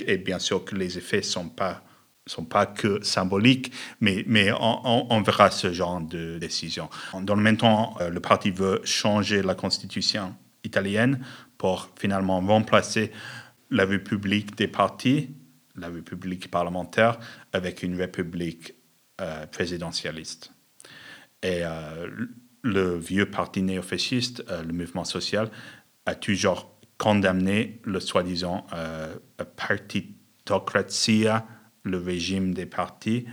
et 0.07 0.17
bien 0.17 0.39
sûr 0.39 0.65
que 0.65 0.75
les 0.75 0.97
effets 0.97 1.17
ne 1.17 1.21
sont 1.23 1.49
pas 1.49 1.83
sont 2.27 2.45
pas 2.45 2.65
que 2.65 3.03
symboliques, 3.03 3.71
mais, 3.99 4.23
mais 4.27 4.51
on, 4.51 5.21
verra 5.21 5.49
ce 5.49 5.73
genre 5.73 6.01
de 6.01 6.37
décision. 6.37 6.89
Dans 7.21 7.35
le 7.35 7.41
même 7.41 7.57
temps, 7.57 7.95
euh, 7.99 8.09
le 8.09 8.19
parti 8.19 8.51
veut 8.51 8.81
changer 8.83 9.41
la 9.41 9.55
constitution 9.55 10.35
italienne 10.63 11.23
pour 11.57 11.89
finalement 11.99 12.39
remplacer 12.39 13.11
la 13.71 13.85
république 13.85 14.55
des 14.55 14.67
partis, 14.67 15.31
la 15.75 15.87
république 15.87 16.51
parlementaire, 16.51 17.17
avec 17.53 17.81
une 17.81 17.95
république 17.95 18.75
euh, 19.19 19.47
présidentialiste. 19.47 20.53
Et 21.41 21.61
euh, 21.63 22.07
le 22.61 22.97
vieux 22.97 23.25
parti 23.25 23.63
néofasciste, 23.63 24.43
le 24.47 24.73
mouvement 24.73 25.05
social, 25.05 25.49
a 26.05 26.13
toujours 26.13 26.71
condamné 26.99 27.81
le 27.83 27.99
soi-disant 27.99 28.67
partitocratie 29.55 31.25
le 31.83 31.97
régime 31.97 32.53
des 32.53 32.65
partis 32.65 33.25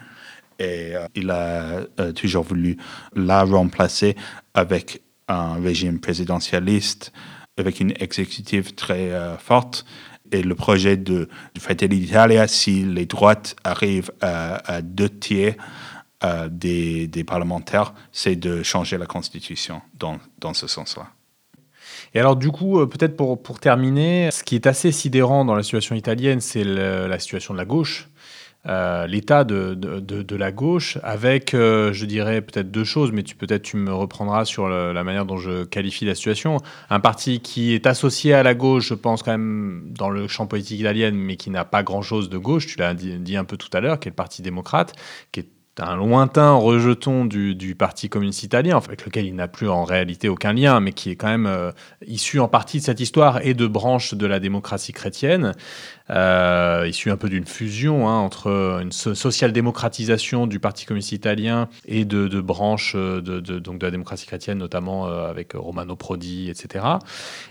et 0.58 0.96
euh, 0.96 1.06
il 1.14 1.30
a 1.30 1.80
euh, 2.00 2.12
toujours 2.12 2.44
voulu 2.44 2.76
la 3.14 3.44
remplacer 3.44 4.16
avec 4.54 5.02
un 5.28 5.54
régime 5.54 6.00
présidentialiste, 6.00 7.12
avec 7.56 7.80
une 7.80 7.92
exécutive 7.98 8.74
très 8.74 9.12
euh, 9.12 9.36
forte. 9.36 9.84
Et 10.30 10.42
le 10.42 10.54
projet 10.54 10.96
de, 10.96 11.28
de 11.54 11.60
Fratelli 11.60 12.00
d'Italia, 12.00 12.46
si 12.48 12.84
les 12.84 13.06
droites 13.06 13.56
arrivent 13.64 14.12
à, 14.20 14.82
deux 14.82 15.08
tiers 15.08 15.54
des, 16.50 17.06
des, 17.06 17.24
parlementaires, 17.24 17.94
c'est 18.12 18.36
de 18.36 18.62
changer 18.62 18.98
la 18.98 19.06
constitution 19.06 19.80
dans, 19.98 20.18
dans 20.38 20.52
ce 20.52 20.66
sens-là. 20.66 21.06
Et 22.12 22.20
alors 22.20 22.36
du 22.36 22.50
coup, 22.50 22.86
peut-être 22.86 23.16
pour, 23.16 23.42
pour 23.42 23.58
terminer, 23.58 24.30
ce 24.30 24.44
qui 24.44 24.54
est 24.54 24.66
assez 24.66 24.92
sidérant 24.92 25.46
dans 25.46 25.54
la 25.54 25.62
situation 25.62 25.94
italienne, 25.94 26.42
c'est 26.42 26.64
la 26.64 27.18
situation 27.18 27.54
de 27.54 27.58
la 27.58 27.64
gauche 27.64 28.10
l'état 29.06 29.44
de, 29.44 29.74
de, 29.74 30.36
la 30.36 30.52
gauche, 30.52 30.98
avec, 31.02 31.50
je 31.52 32.04
dirais, 32.04 32.42
peut-être 32.42 32.70
deux 32.70 32.84
choses, 32.84 33.12
mais 33.12 33.22
tu 33.22 33.34
peut-être 33.34 33.62
tu 33.62 33.76
me 33.76 33.92
reprendras 33.92 34.44
sur 34.44 34.68
la 34.68 35.04
manière 35.04 35.24
dont 35.24 35.38
je 35.38 35.64
qualifie 35.64 36.04
la 36.04 36.14
situation. 36.14 36.58
Un 36.90 37.00
parti 37.00 37.40
qui 37.40 37.74
est 37.74 37.86
associé 37.86 38.34
à 38.34 38.42
la 38.42 38.54
gauche, 38.54 38.88
je 38.88 38.94
pense 38.94 39.22
quand 39.22 39.32
même, 39.32 39.84
dans 39.90 40.10
le 40.10 40.28
champ 40.28 40.46
politique 40.46 40.80
italien, 40.80 41.10
mais 41.12 41.36
qui 41.36 41.50
n'a 41.50 41.64
pas 41.64 41.82
grand-chose 41.82 42.28
de 42.28 42.38
gauche, 42.38 42.66
tu 42.66 42.78
l'as 42.78 42.94
dit, 42.94 43.36
un 43.36 43.44
peu 43.44 43.56
tout 43.56 43.70
à 43.72 43.80
l'heure, 43.80 43.98
qui 43.98 44.08
est 44.08 44.10
le 44.10 44.16
Parti 44.16 44.42
démocrate, 44.42 44.92
qui 45.32 45.40
est 45.40 45.48
un 45.80 45.96
lointain 45.96 46.54
rejeton 46.54 47.24
du, 47.24 47.74
Parti 47.78 48.08
communiste 48.08 48.42
italien, 48.42 48.78
avec 48.78 49.04
lequel 49.04 49.26
il 49.26 49.34
n'a 49.34 49.48
plus 49.48 49.68
en 49.68 49.84
réalité 49.84 50.28
aucun 50.28 50.52
lien, 50.52 50.80
mais 50.80 50.92
qui 50.92 51.10
est 51.10 51.16
quand 51.16 51.28
même 51.28 51.46
euh, 51.46 51.70
issu 52.06 52.40
en 52.40 52.48
partie 52.48 52.78
de 52.78 52.84
cette 52.84 53.00
histoire 53.00 53.44
et 53.46 53.54
de 53.54 53.66
branches 53.66 54.14
de 54.14 54.26
la 54.26 54.40
démocratie 54.40 54.92
chrétienne, 54.92 55.52
euh, 56.10 56.86
issu 56.88 57.10
un 57.10 57.16
peu 57.16 57.28
d'une 57.28 57.46
fusion 57.46 58.08
hein, 58.08 58.18
entre 58.18 58.80
une 58.82 58.92
social-démocratisation 58.92 60.46
du 60.46 60.60
Parti 60.60 60.86
communiste 60.86 61.12
italien 61.12 61.68
et 61.86 62.04
de, 62.04 62.40
branches 62.40 62.94
euh, 62.96 63.20
de, 63.20 63.40
donc 63.58 63.78
de 63.78 63.86
la 63.86 63.90
démocratie 63.90 64.26
chrétienne, 64.26 64.58
notamment 64.58 65.06
avec 65.06 65.52
Romano 65.54 65.96
Prodi, 65.96 66.50
etc. 66.50 66.84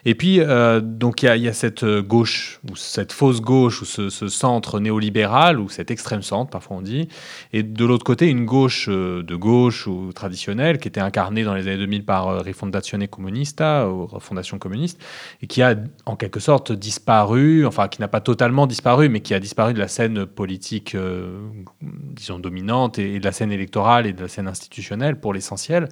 Et 0.06 0.16
puis, 0.16 0.40
donc 0.82 1.24
il 1.24 1.38
y, 1.38 1.48
a 1.48 1.54
cette 1.54 1.86
gauche, 1.86 2.60
ou 2.70 2.76
cette 2.76 3.12
fausse 3.12 3.42
gauche, 3.42 3.82
ou 3.82 3.86
ce, 3.86 4.10
ce 4.10 4.28
centre 4.28 4.80
néolibéral, 4.80 5.60
ou 5.60 5.70
cet 5.70 5.92
extrême 5.92 6.22
centre, 6.22 6.50
parfois 6.50 6.78
on 6.78 6.82
dit, 6.82 7.08
et 7.54 7.64
de 7.64 7.86
l'autre 7.86 8.04
côté, 8.04 8.28
une 8.28 8.46
gauche 8.46 8.88
euh, 8.90 9.24
de 9.24 9.36
gauche 9.36 9.88
ou 9.88 10.12
traditionnelle 10.14 10.78
qui 10.78 10.88
était 10.88 11.02
incarnée 11.02 11.44
dans 11.44 11.54
les 11.54 11.68
années 11.68 11.78
2000 11.78 12.06
par 12.06 12.28
euh, 12.28 12.40
Rifondazione 12.40 13.08
Comunista, 13.08 13.90
ou 13.90 14.08
Fondation 14.20 14.60
communiste, 14.60 15.02
et 15.42 15.48
qui 15.48 15.62
a 15.62 15.76
en 16.06 16.16
quelque 16.16 16.40
sorte 16.40 16.72
disparu, 16.72 17.66
enfin 17.66 17.88
qui 17.88 18.02
n'a 18.02 18.08
pas 18.08 18.22
totalement 18.22 18.47
disparu, 18.68 19.10
mais 19.10 19.22
qui 19.22 19.34
a 19.34 19.40
disparu 19.40 19.74
de 19.74 19.80
la 19.80 19.88
scène 19.88 20.26
politique, 20.26 20.96
euh, 20.96 21.40
disons, 21.82 22.40
dominante 22.40 23.00
et 23.00 23.20
de 23.20 23.26
la 23.26 23.32
scène 23.32 23.52
électorale 23.52 24.08
et 24.08 24.14
de 24.14 24.22
la 24.22 24.28
scène 24.28 24.48
institutionnelle 24.48 25.20
pour 25.20 25.34
l'essentiel. 25.34 25.88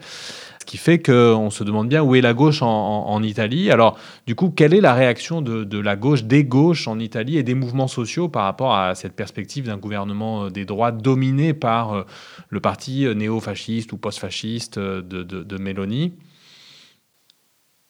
Ce 0.59 0.65
qui 0.65 0.77
fait 0.77 0.99
qu'on 0.99 1.49
se 1.49 1.63
demande 1.63 1.89
bien 1.89 2.01
où 2.01 2.15
est 2.15 2.21
la 2.21 2.33
gauche 2.33 2.61
en, 2.61 3.21
Italie. 3.23 3.71
Alors, 3.71 3.97
du 4.25 4.35
coup, 4.35 4.49
quelle 4.49 4.73
est 4.73 4.81
la 4.81 4.93
réaction 4.93 5.41
de, 5.41 5.79
la 5.79 5.95
gauche, 5.95 6.23
des 6.23 6.43
gauches 6.43 6.87
en 6.87 6.99
Italie 6.99 7.37
et 7.37 7.43
des 7.43 7.53
mouvements 7.53 7.87
sociaux 7.87 8.29
par 8.29 8.43
rapport 8.43 8.75
à 8.75 8.95
cette 8.95 9.13
perspective 9.13 9.65
d'un 9.65 9.77
gouvernement 9.77 10.45
euh, 10.45 10.49
des 10.49 10.65
droits 10.65 10.91
dominé 10.91 11.53
par 11.53 11.93
euh, 11.93 12.03
le 12.49 12.59
parti 12.59 13.05
néo-fasciste 13.15 13.91
ou 13.93 13.97
post-fasciste 13.97 14.79
de, 14.79 15.01
de, 15.23 15.57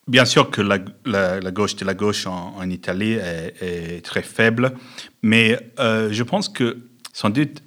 Bien 0.08 0.26
sûr 0.26 0.52
que 0.52 0.62
la, 0.62 0.78
gauche 1.52 1.76
de 1.76 1.86
la 1.86 1.94
gauche 1.96 2.28
en, 2.28 2.70
Italie 2.70 3.14
est, 3.14 4.06
très 4.06 4.22
faible, 4.22 4.74
mais 5.24 5.60
je 5.78 6.24
pense 6.24 6.48
que 6.48 6.78
sans 7.12 7.32
doute 7.32 7.64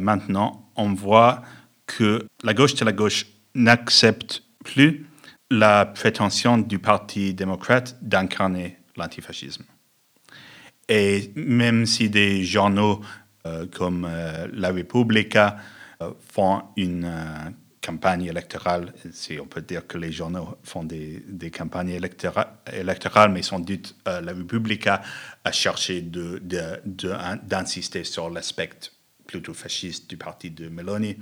maintenant 0.00 0.70
on 0.76 0.94
voit 0.94 1.42
que 1.86 2.26
la 2.42 2.54
gauche 2.54 2.74
de 2.74 2.84
la 2.84 2.92
gauche 2.92 3.26
n'accepte 3.54 4.42
plus 4.64 5.06
la 5.50 5.86
prétention 5.86 6.58
du 6.58 6.78
Parti 6.78 7.34
démocrate 7.34 7.96
d'incarner 8.02 8.78
l'antifascisme. 8.96 9.64
Et 10.88 11.32
même 11.36 11.86
si 11.86 12.10
des 12.10 12.44
journaux 12.44 13.00
euh, 13.46 13.66
comme 13.66 14.06
euh, 14.08 14.46
La 14.52 14.70
Repubblica 14.70 15.56
euh, 16.02 16.10
font 16.32 16.62
une 16.76 17.10
campagne 17.84 18.24
électorale, 18.24 18.94
si 19.12 19.38
on 19.38 19.46
peut 19.46 19.60
dire 19.60 19.86
que 19.86 19.98
les 19.98 20.10
journaux 20.10 20.56
font 20.62 20.84
des, 20.84 21.50
campagnes 21.52 21.90
électorales, 21.90 23.30
mais 23.30 23.42
sans 23.42 23.60
doute 23.60 23.94
La 24.06 24.32
Repubblica 24.32 25.02
a 25.44 25.52
cherché 25.52 26.00
d'insister 26.00 28.00
de, 28.00 28.04
sur 28.04 28.30
l'aspect 28.30 28.70
plutôt 29.26 29.52
fasciste 29.52 30.08
du 30.08 30.16
parti 30.16 30.50
de 30.50 30.68
Meloni. 30.68 31.16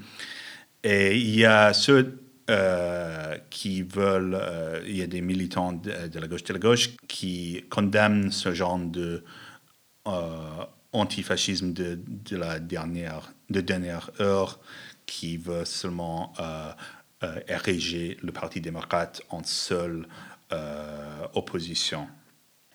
Et 0.84 1.16
il 1.16 1.34
y 1.34 1.44
a 1.44 1.72
ceux 1.72 2.22
euh, 2.50 3.36
qui 3.50 3.82
veulent, 3.82 4.38
euh, 4.40 4.82
il 4.86 4.96
y 4.96 5.02
a 5.02 5.08
des 5.08 5.20
militants 5.20 5.72
de, 5.72 6.18
la 6.18 6.28
gauche 6.28 6.44
de 6.44 6.52
la 6.52 6.60
gauche 6.60 6.90
qui 7.08 7.64
condamnent 7.70 8.30
ce 8.30 8.54
genre 8.54 8.78
de 8.78 9.24
euh, 10.06 10.64
antifascisme 10.92 11.72
de, 11.72 11.98
de, 12.06 12.36
la 12.36 12.60
dernière, 12.60 13.32
de 13.50 13.60
dernière 13.60 14.10
heure 14.20 14.60
qui 15.12 15.36
veut 15.36 15.64
seulement 15.64 16.32
ériger 17.46 18.16
le 18.22 18.32
Parti 18.32 18.60
démocrate 18.60 19.22
en 19.28 19.44
seule 19.44 20.08
opposition. 21.34 22.08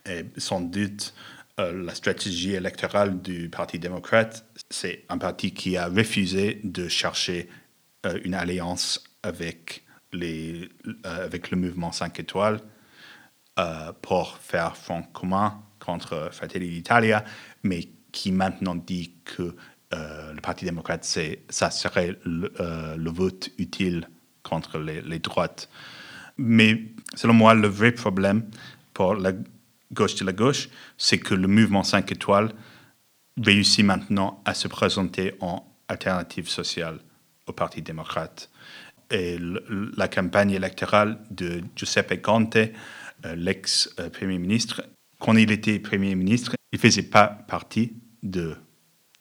Et 0.05 0.23
sans 0.37 0.61
doute, 0.61 1.13
la 1.57 1.95
stratégie 1.95 2.53
électorale 2.53 3.21
du 3.21 3.49
Parti 3.49 3.79
démocrate, 3.79 4.45
c'est 4.69 5.03
un 5.09 5.17
parti 5.17 5.53
qui 5.53 5.77
a 5.77 5.87
refusé 5.87 6.61
de 6.63 6.87
chercher 6.87 7.49
une 8.23 8.35
alliance 8.35 9.03
avec, 9.23 9.83
les, 10.13 10.69
euh, 10.85 11.25
avec 11.25 11.51
le 11.51 11.57
mouvement 11.57 11.91
5 11.91 12.19
étoiles 12.19 12.59
euh, 13.59 13.91
pour 14.01 14.37
faire 14.37 14.75
front 14.77 15.03
commun 15.03 15.61
contre 15.79 16.29
Fratelli 16.31 16.69
d'Italia, 16.69 17.23
mais 17.63 17.89
qui 18.11 18.31
maintenant 18.31 18.75
dit 18.75 19.13
que 19.25 19.55
euh, 19.93 20.33
le 20.33 20.41
Parti 20.41 20.65
démocrate, 20.65 21.05
ça 21.49 21.71
serait 21.71 22.17
le, 22.25 23.09
vote 23.09 23.49
utile 23.57 24.09
contre 24.43 24.79
les, 24.79 25.01
les, 25.01 25.19
droites. 25.19 25.69
Mais 26.37 26.83
selon 27.15 27.33
moi, 27.33 27.53
le 27.53 27.67
vrai 27.67 27.91
problème 27.91 28.43
pour 28.93 29.15
la 29.15 29.31
gauche 29.93 30.15
de 30.15 30.25
la 30.25 30.33
gauche, 30.33 30.69
c'est 30.97 31.19
que 31.19 31.33
le 31.33 31.47
mouvement 31.47 31.83
5 31.83 32.11
étoiles 32.11 32.51
réussit 33.41 33.85
maintenant 33.85 34.41
à 34.45 34.53
se 34.53 34.67
présenter 34.67 35.35
en 35.39 35.63
alternative 35.87 36.49
sociale 36.49 36.99
au 37.45 37.53
Parti 37.53 37.81
démocrate 37.81 38.49
et 39.11 39.37
la 39.95 40.07
campagne 40.07 40.51
électorale 40.51 41.19
de 41.31 41.61
Giuseppe 41.75 42.21
Conte, 42.21 42.57
euh, 42.57 43.35
l'ex-premier 43.35 44.37
ministre, 44.37 44.83
quand 45.19 45.35
il 45.35 45.51
était 45.51 45.79
premier 45.79 46.15
ministre, 46.15 46.55
il 46.71 46.77
ne 46.77 46.81
faisait 46.81 47.03
pas 47.03 47.27
partie 47.27 47.93
de, 48.23 48.55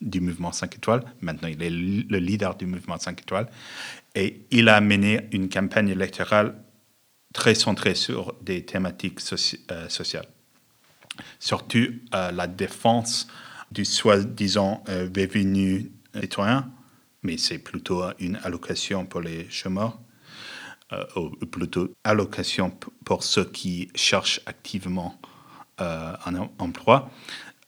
du 0.00 0.20
mouvement 0.20 0.52
5 0.52 0.76
étoiles. 0.76 1.02
Maintenant, 1.20 1.48
il 1.48 1.62
est 1.62 1.70
le 1.70 2.18
leader 2.18 2.56
du 2.56 2.66
mouvement 2.66 2.98
5 2.98 3.20
étoiles. 3.20 3.48
Et 4.14 4.46
il 4.50 4.68
a 4.68 4.80
mené 4.80 5.28
une 5.32 5.48
campagne 5.48 5.88
électorale 5.88 6.54
très 7.32 7.54
centrée 7.54 7.94
sur 7.94 8.34
des 8.42 8.64
thématiques 8.64 9.20
euh, 9.70 9.88
sociales. 9.88 10.28
Surtout 11.38 11.88
euh, 12.14 12.30
la 12.32 12.46
défense 12.46 13.26
du 13.70 13.84
soi-disant 13.84 14.84
revenu 14.86 15.90
citoyen 16.14 16.70
mais 17.26 17.38
c'est 17.38 17.58
plutôt 17.58 18.04
une 18.20 18.36
allocation 18.44 19.04
pour 19.04 19.20
les 19.20 19.50
chômeurs, 19.50 19.98
euh, 20.92 21.04
ou 21.16 21.46
plutôt 21.46 21.92
allocation 22.04 22.70
pour 23.04 23.24
ceux 23.24 23.44
qui 23.44 23.90
cherchent 23.96 24.40
activement 24.46 25.20
euh, 25.80 26.12
un 26.24 26.48
emploi, 26.58 27.10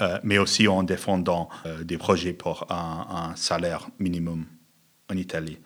euh, 0.03 0.18
mais 0.22 0.38
aussi 0.38 0.68
en 0.68 0.82
défendant 0.82 1.49
des 1.82 1.99
projets 1.99 2.32
pour 2.32 2.66
un, 2.70 3.32
salaire 3.36 3.88
minimum 3.99 4.46
en 5.11 5.16
Italie. 5.16 5.59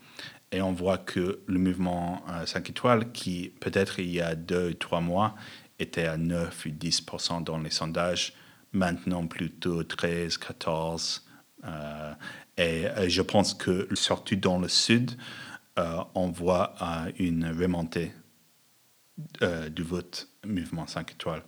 Et 0.52 0.60
on 0.60 0.72
voit 0.72 0.98
que 0.98 1.40
le 1.46 1.58
mouvement 1.58 2.22
5 2.44 2.70
étoiles, 2.70 3.10
qui 3.12 3.52
peut-être 3.60 3.98
il 3.98 4.10
y 4.10 4.20
a 4.20 4.34
deux 4.34 4.70
ou 4.70 4.74
trois 4.74 5.00
mois 5.00 5.34
était 5.78 6.06
à 6.06 6.16
9 6.16 6.66
ou 6.66 6.68
10% 6.68 7.42
dans 7.42 7.58
les 7.58 7.70
sondages, 7.70 8.34
maintenant 8.72 9.26
plutôt 9.26 9.82
13, 9.82 10.36
14. 10.36 11.24
Et 12.58 12.86
euh, 12.86 13.08
je 13.08 13.22
pense 13.22 13.54
que, 13.54 13.88
surtout 13.94 14.36
dans 14.36 14.58
le 14.58 14.68
sud, 14.68 15.12
euh, 15.78 15.98
on 16.14 16.30
voit 16.30 16.74
euh, 16.82 17.10
une 17.18 17.46
remontée 17.46 18.12
du 19.70 19.82
vote 19.82 20.28
mouvement 20.44 20.86
5 20.86 21.12
étoiles. 21.12 21.42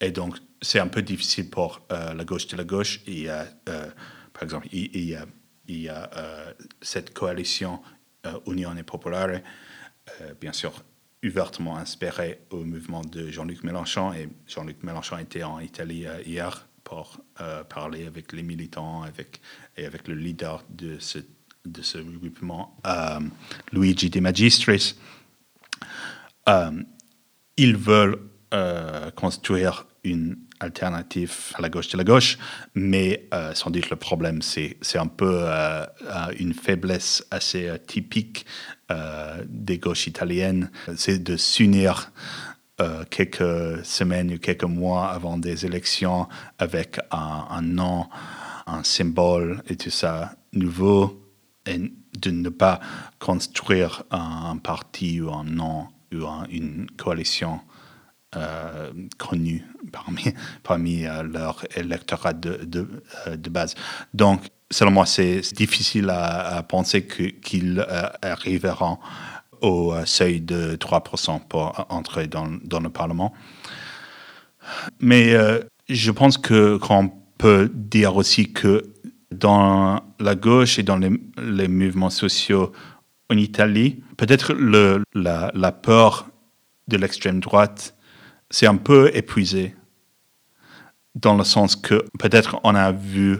Et 0.00 0.10
donc, 0.10 0.36
c'est 0.64 0.80
un 0.80 0.88
peu 0.88 1.02
difficile 1.02 1.50
pour 1.50 1.82
la 1.90 2.24
gauche 2.24 2.46
de 2.48 2.56
la 2.56 2.64
gauche. 2.64 3.00
A, 3.28 3.44
par 4.32 4.42
exemple, 4.42 4.66
il, 4.72 5.04
y 5.04 5.14
a, 5.14 5.26
il 5.68 5.80
y 5.82 5.88
a 5.88 6.10
cette 6.80 7.12
coalition 7.12 7.80
Union 8.46 8.76
et 8.76 8.82
Populaire, 8.82 9.42
bien 10.40 10.52
sûr, 10.52 10.72
ouvertement 11.22 11.76
inspirée 11.76 12.40
au 12.50 12.64
mouvement 12.64 13.02
de 13.02 13.30
Jean-Luc 13.30 13.62
Mélenchon. 13.62 14.12
Et 14.12 14.28
Jean-Luc 14.46 14.82
Mélenchon 14.82 15.18
était 15.18 15.42
en 15.42 15.60
Italie 15.60 16.06
hier 16.26 16.66
pour 16.84 17.18
euh, 17.40 17.64
parler 17.64 18.06
avec 18.06 18.32
les 18.32 18.42
militants 18.42 19.02
avec, 19.02 19.40
et 19.76 19.86
avec 19.86 20.06
le 20.06 20.14
leader 20.14 20.62
de 20.68 20.98
ce, 21.00 21.18
de 21.64 21.82
ce 21.82 21.98
regroupement, 21.98 22.78
euh, 22.86 23.20
Luigi 23.72 24.10
De 24.10 24.20
Magistris. 24.20 24.94
Euh, 26.48 26.82
ils 27.56 27.76
veulent 27.76 28.18
construire 29.16 29.84
une 30.04 30.36
alternative 30.64 31.32
à 31.54 31.62
la 31.62 31.68
gauche 31.68 31.88
de 31.88 31.96
la 31.96 32.04
gauche, 32.04 32.38
mais 32.74 33.28
sans 33.54 33.70
doute 33.70 33.90
le 33.90 33.96
problème, 33.96 34.42
c'est, 34.42 34.76
un 34.96 35.06
peu 35.06 35.46
une 36.38 36.54
faiblesse 36.54 37.24
assez 37.30 37.70
typique 37.86 38.46
des 39.46 39.78
gauches 39.78 40.06
italiennes, 40.06 40.70
c'est 40.96 41.22
de 41.22 41.36
s'unir 41.36 42.10
euh, 42.80 43.04
quelques 43.08 43.86
semaines 43.86 44.32
ou 44.32 44.38
quelques 44.38 44.64
mois 44.64 45.08
avant 45.10 45.38
des 45.38 45.64
élections 45.64 46.26
avec 46.58 46.98
un, 47.12 47.62
nom 47.62 48.08
un 48.66 48.82
symbole 48.82 49.62
et 49.68 49.76
tout 49.76 49.90
ça 49.90 50.34
nouveau 50.52 51.22
et 51.66 51.78
de 51.78 52.30
ne 52.32 52.48
pas 52.48 52.80
construire 53.20 54.02
un, 54.10 54.56
parti 54.56 55.20
ou 55.20 55.32
un 55.32 55.44
nom 55.44 55.86
ou 56.12 56.26
une 56.50 56.88
coalition 56.96 57.60
euh, 58.36 58.90
connue 59.18 59.64
parmi, 59.92 60.34
parmi 60.62 61.06
euh, 61.06 61.22
leur 61.22 61.64
électorat 61.76 62.32
de, 62.32 62.64
de, 62.64 62.88
euh, 63.26 63.36
de, 63.36 63.50
base. 63.50 63.74
Donc, 64.12 64.42
selon 64.70 64.90
moi, 64.90 65.06
c'est 65.06 65.40
difficile 65.54 66.10
à, 66.10 66.62
penser 66.62 67.06
qu'ils 67.06 67.86
arriveront 68.22 68.98
au 69.60 69.94
seuil 70.04 70.40
de 70.40 70.76
3% 70.76 71.40
pour 71.46 71.86
entrer 71.90 72.26
dans, 72.26 72.48
dans, 72.64 72.80
le 72.80 72.90
Parlement. 72.90 73.32
Mais 75.00 75.34
je 75.88 76.10
pense 76.10 76.38
que 76.38 76.76
qu'on 76.78 77.12
peut 77.38 77.70
dire 77.72 78.16
aussi 78.16 78.52
que 78.52 78.82
dans 79.30 80.00
la 80.18 80.34
gauche 80.34 80.78
et 80.78 80.82
dans 80.82 80.96
les, 80.96 81.10
les 81.38 81.68
mouvements 81.68 82.10
sociaux 82.10 82.72
en 83.30 83.36
Italie, 83.36 84.02
peut-être 84.16 84.54
la, 84.54 85.50
la, 85.54 85.72
peur 85.72 86.26
de 86.88 86.96
l'extrême 86.96 87.40
droite 87.40 87.94
s'est 88.50 88.66
un 88.66 88.76
peu 88.76 89.10
épuisée, 89.14 89.74
dans 91.14 91.36
le 91.36 91.44
sens 91.44 91.76
que 91.76 92.04
peut-être 92.18 92.60
on 92.64 92.74
a 92.74 92.92
vu 92.92 93.38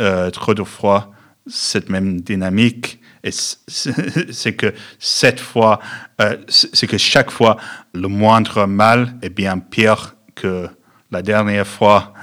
euh, 0.00 0.30
trop 0.30 0.54
de 0.54 0.62
fois 0.62 1.10
cette 1.46 1.88
même 1.88 2.20
dynamique. 2.20 3.00
Et 3.24 3.30
c'est 3.68 4.54
que 4.54 4.74
cette 4.98 5.40
fois, 5.40 5.80
euh, 6.20 6.36
c'est 6.48 6.86
que 6.86 6.98
chaque 6.98 7.30
fois, 7.30 7.56
le 7.92 8.08
moindre 8.08 8.66
mal 8.66 9.16
est 9.22 9.30
bien 9.30 9.58
pire 9.58 10.16
que 10.34 10.68
la 11.10 11.22
dernière 11.22 11.66
fois. 11.66 12.14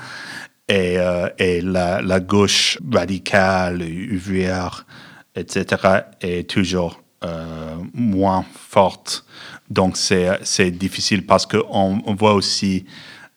Et, 0.67 0.99
euh, 0.99 1.29
et 1.39 1.61
la, 1.61 1.99
la, 1.99 2.19
gauche 2.19 2.77
radicale, 2.93 3.81
ouvrière, 3.81 4.85
etc., 5.35 6.01
est 6.21 6.47
toujours 6.47 7.01
moins 7.93 8.45
forte. 8.53 9.25
Donc, 9.69 9.97
c'est 9.97 10.71
difficile 10.71 11.25
parce 11.25 11.45
qu'on 11.45 12.01
on 12.05 12.15
voit 12.15 12.33
aussi, 12.33 12.85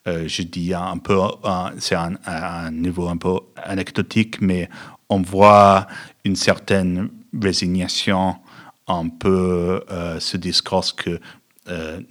euh, 0.06 0.26
je 0.26 0.42
dis 0.42 0.72
un 0.72 0.98
peu, 0.98 1.18
c'est 1.78 1.94
un, 1.94 2.70
niveau 2.70 3.08
un 3.08 3.16
peu 3.16 3.38
anecdotique, 3.56 4.40
mais 4.40 4.68
on 5.08 5.20
voit 5.20 5.86
une 6.24 6.36
certaine 6.36 7.10
résignation, 7.40 8.36
un 8.88 9.08
peu 9.08 9.84
euh, 9.90 10.18
ce 10.20 10.36
discours 10.36 10.96
que 10.96 11.20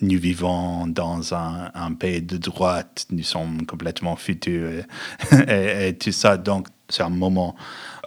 nous 0.01 0.17
vivons 0.17 0.88
dans 0.88 1.34
un, 1.34 1.93
pays 1.99 2.22
de 2.22 2.38
droite, 2.38 3.05
nous 3.11 3.24
sommes 3.24 3.65
complètement 3.65 4.15
futurs 4.15 4.86
et, 5.47 5.97
tout 5.99 6.13
ça. 6.13 6.38
Donc, 6.38 6.67
c'est 6.88 7.03
un 7.03 7.09
moment 7.09 7.55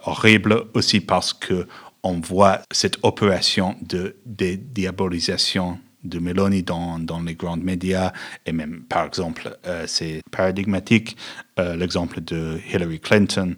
horrible 0.06 0.64
aussi 0.72 1.00
parce 1.00 1.32
que 1.32 1.66
on 2.04 2.20
voit 2.20 2.60
cette 2.70 2.98
opération 3.02 3.76
de, 3.82 4.16
diabolisation 4.26 5.78
de 6.04 6.18
Meloni 6.18 6.62
dans, 6.62 6.98
les 7.24 7.34
grands 7.34 7.56
médias 7.56 8.12
et 8.46 8.52
même, 8.52 8.82
par 8.88 9.06
exemple, 9.06 9.56
euh, 9.66 9.84
c'est 9.86 10.22
paradigmatique 10.30 11.16
euh, 11.58 11.76
l'exemple 11.76 12.20
de 12.20 12.60
Hillary 12.72 13.00
Clinton 13.00 13.56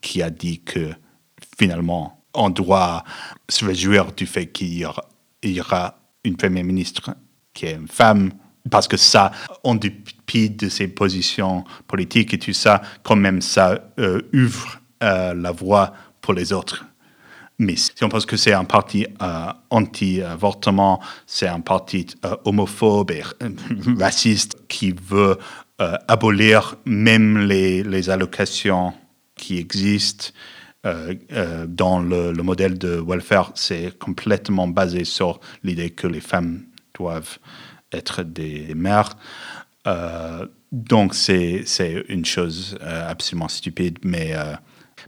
qui 0.00 0.22
a 0.22 0.30
dit 0.30 0.60
que 0.60 0.90
finalement, 1.58 2.22
on 2.34 2.50
doit 2.50 3.04
se 3.48 3.64
réjouir 3.64 4.12
du 4.12 4.26
fait 4.26 4.46
qu'il 4.46 4.72
y, 4.74 4.86
y, 5.44 5.60
aura 5.60 5.98
une 6.24 6.36
première 6.36 6.64
ministre 6.64 7.14
qui 7.52 7.66
est 7.66 7.74
une 7.74 7.88
femme 7.88 8.30
parce 8.70 8.86
que 8.86 8.96
ça, 8.96 9.32
en 9.64 9.74
dépit 9.74 10.50
de 10.50 10.68
ses 10.68 10.88
positions 10.88 11.64
politiques 11.86 12.34
et 12.34 12.38
tout 12.38 12.52
ça, 12.52 12.82
quand 13.02 13.16
même, 13.16 13.40
ça 13.40 13.90
euh, 13.98 14.20
ouvre 14.34 14.80
la 15.00 15.52
voie 15.52 15.94
pour 16.20 16.34
les 16.34 16.52
autres. 16.52 16.87
Mais 17.58 17.74
si 17.74 17.92
on 18.02 18.08
pense 18.08 18.24
que 18.24 18.36
c'est 18.36 18.52
un 18.52 18.64
parti 18.64 19.06
euh, 19.20 19.52
anti-avortement, 19.70 21.00
c'est 21.26 21.48
un 21.48 21.60
parti 21.60 22.06
euh, 22.24 22.36
homophobe 22.44 23.10
et 23.10 23.24
euh, 23.42 23.50
raciste 23.98 24.56
qui 24.68 24.92
veut 24.92 25.36
abolir 26.08 26.74
même 26.86 27.46
les, 27.46 27.84
les, 27.84 28.10
allocations 28.10 28.92
qui 29.36 29.58
existent 29.58 30.30
dans 30.82 32.00
le, 32.00 32.32
le, 32.32 32.42
modèle 32.42 32.76
de 32.78 33.00
welfare, 33.00 33.52
c'est 33.54 33.96
complètement 33.96 34.66
basé 34.66 35.04
sur 35.04 35.38
l'idée 35.62 35.90
que 35.90 36.08
les 36.08 36.20
femmes 36.20 36.64
doivent 36.98 37.38
être 37.92 38.24
des 38.24 38.74
mères. 38.74 39.16
donc 40.72 41.14
c'est 41.14 41.64
une 42.08 42.24
chose 42.24 42.76
absolument 42.82 43.46
stupide, 43.46 44.00
mais 44.02 44.34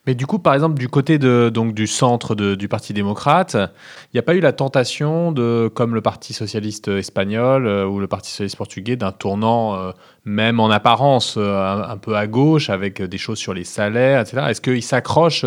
mais 0.06 0.14
du 0.14 0.26
coup, 0.26 0.38
par 0.38 0.54
exemple, 0.54 0.78
du 0.78 0.88
côté 0.88 1.18
de, 1.18 1.50
donc, 1.52 1.74
du 1.74 1.86
centre 1.86 2.34
du 2.34 2.68
Parti 2.68 2.94
démocrate, 2.94 3.54
il 3.54 4.14
n'y 4.14 4.18
a 4.18 4.22
pas 4.22 4.34
eu 4.34 4.40
la 4.40 4.52
tentation, 4.52 5.30
de, 5.30 5.70
comme 5.72 5.94
le 5.94 6.00
Parti 6.00 6.32
socialiste 6.32 6.88
espagnol 6.88 7.66
euh, 7.66 7.86
ou 7.86 8.00
le 8.00 8.06
Parti 8.06 8.30
socialiste 8.30 8.56
portugais, 8.56 8.96
d'un 8.96 9.12
tournant, 9.12 9.74
euh, 9.74 9.92
même 10.24 10.58
en 10.58 10.70
apparence, 10.70 11.34
euh, 11.36 11.82
un, 11.82 11.98
peu 11.98 12.16
à 12.16 12.26
gauche, 12.26 12.70
avec 12.70 13.02
des 13.02 13.18
choses 13.18 13.38
sur 13.38 13.52
les 13.52 13.64
salaires, 13.64 14.22
etc. 14.22 14.46
Est-ce 14.48 14.62
qu'il 14.62 14.82
s'accroche, 14.82 15.44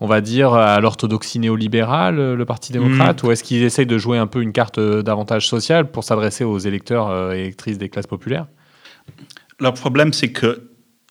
on 0.00 0.06
va 0.06 0.20
dire, 0.20 0.54
à 0.54 0.80
l'orthodoxie 0.80 1.40
néolibérale, 1.40 2.34
le 2.34 2.44
Parti 2.44 2.72
démocrate, 2.72 3.22
hmm. 3.22 3.26
ou 3.26 3.32
est-ce 3.32 3.42
qu'il 3.42 3.62
essaye 3.64 3.86
de 3.86 3.98
jouer 3.98 4.18
un 4.18 4.28
peu 4.28 4.42
une 4.42 4.52
carte 4.52 4.78
d'avantage 4.78 5.48
social 5.48 5.90
pour 5.90 6.04
s'adresser 6.04 6.44
aux 6.44 6.58
électeurs 6.58 7.32
et 7.32 7.40
électrices 7.40 7.78
des 7.78 7.88
classes 7.88 8.06
populaires? 8.06 8.46
Le 9.58 9.72
problème, 9.72 10.12
c'est 10.12 10.30
que 10.30 10.68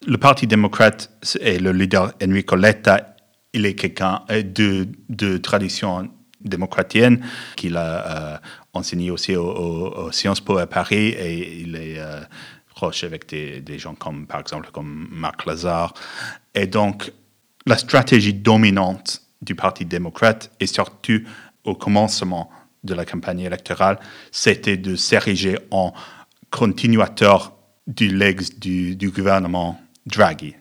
le 0.07 0.17
Parti 0.17 0.47
démocrate 0.47 1.11
et 1.41 1.59
le 1.59 1.73
leader 1.73 2.13
Enrico 2.23 2.55
Letta, 2.55 3.15
il 3.51 3.65
est 3.65 3.75
quelqu'un 3.75 4.23
de, 4.29 4.87
de 5.09 5.37
tradition 5.37 6.09
démocratienne 6.39 7.25
qu'il 7.57 7.75
a 7.75 8.35
euh, 8.35 8.37
enseigné 8.73 9.11
aussi 9.11 9.35
aux, 9.35 10.09
Sciences 10.11 10.39
Po 10.39 10.57
à 10.57 10.65
Paris 10.65 11.09
et 11.09 11.61
il 11.61 11.75
est 11.75 11.99
euh, 11.99 12.21
proche 12.69 13.03
avec 13.03 13.27
des, 13.27 13.79
gens 13.79 13.95
comme, 13.95 14.27
par 14.27 14.39
exemple, 14.39 14.69
comme 14.71 15.09
Marc 15.11 15.45
Lazare. 15.45 15.93
Et 16.55 16.67
donc, 16.67 17.11
la 17.65 17.77
stratégie 17.77 18.33
dominante 18.33 19.21
du 19.41 19.55
Parti 19.55 19.83
démocrate, 19.83 20.51
et 20.61 20.67
surtout 20.67 21.21
au 21.65 21.75
commencement 21.75 22.49
de 22.85 22.93
la 22.93 23.03
campagne 23.03 23.41
électorale, 23.41 23.99
c'était 24.31 24.77
de 24.77 24.95
s'ériger 24.95 25.57
en 25.69 25.93
continuateur 26.49 27.53
du 27.87 28.07
legs 28.07 28.57
du 28.59 29.11
gouvernement 29.11 29.81
Draghi, 30.07 30.55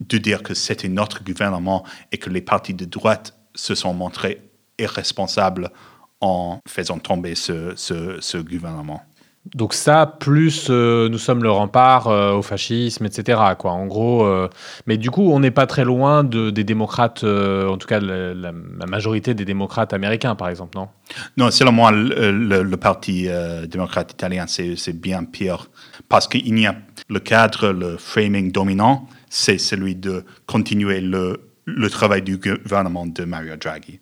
de 0.00 0.18
dire 0.18 0.42
que 0.42 0.54
c'était 0.54 0.88
notre 0.88 1.22
gouvernement 1.22 1.84
et 2.10 2.18
que 2.18 2.30
les 2.30 2.40
partis 2.40 2.74
de 2.74 2.84
droite 2.84 3.38
se 3.54 3.74
sont 3.74 3.94
montrés 3.94 4.42
irresponsables 4.78 5.70
en 6.20 6.60
faisant 6.66 6.98
tomber 6.98 7.34
ce, 7.34 7.74
ce 7.76 8.36
gouvernement. 8.38 9.02
Donc 9.54 9.72
ça, 9.72 10.06
plus 10.06 10.66
euh, 10.68 11.08
nous 11.08 11.16
sommes 11.16 11.42
le 11.42 11.50
rempart 11.50 12.08
euh, 12.08 12.34
au 12.34 12.42
fascisme, 12.42 13.06
etc. 13.06 13.40
Quoi. 13.58 13.72
En 13.72 13.86
gros, 13.86 14.24
euh, 14.24 14.48
mais 14.86 14.98
du 14.98 15.10
coup, 15.10 15.32
on 15.32 15.40
n'est 15.40 15.50
pas 15.50 15.66
très 15.66 15.84
loin 15.84 16.24
de, 16.24 16.50
des 16.50 16.62
démocrates, 16.62 17.24
en 17.24 17.76
tout 17.78 17.86
cas 17.86 18.00
la, 18.00 18.52
majorité 18.86 19.32
des 19.32 19.46
démocrates 19.46 19.94
américains, 19.94 20.34
par 20.34 20.48
exemple, 20.48 20.76
non? 20.76 20.88
Non, 21.36 21.50
selon 21.50 21.72
moi, 21.72 21.90
le, 21.90 22.30
le 22.62 22.76
Parti 22.76 23.28
démocrate 23.68 24.12
italien, 24.12 24.46
c'est 24.46 25.00
bien 25.00 25.24
pire. 25.24 25.70
Parce 26.10 26.26
qu'il 26.26 26.58
y 26.58 26.66
a 26.66 26.76
le 27.08 27.20
cadre, 27.20 27.68
le 27.68 27.96
framing 27.96 28.50
dominant, 28.50 29.08
c'est 29.30 29.58
celui 29.58 29.94
de 29.94 30.24
continuer 30.44 31.00
le, 31.00 31.40
travail 31.88 32.22
du 32.22 32.36
gouvernement 32.36 33.06
de 33.06 33.24
Mario 33.24 33.56
Draghi 33.56 34.00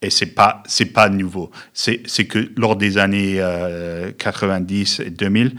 et 0.00 0.10
c'est 0.10 0.34
pas 0.34 0.62
c'est 0.66 0.86
pas 0.86 1.10
nouveau. 1.10 1.50
C'est 1.74 2.26
que 2.26 2.50
lors 2.56 2.76
des 2.76 2.96
années 2.96 3.36
90 4.18 5.00
euh, 5.00 5.04
et 5.04 5.10
2000, 5.10 5.56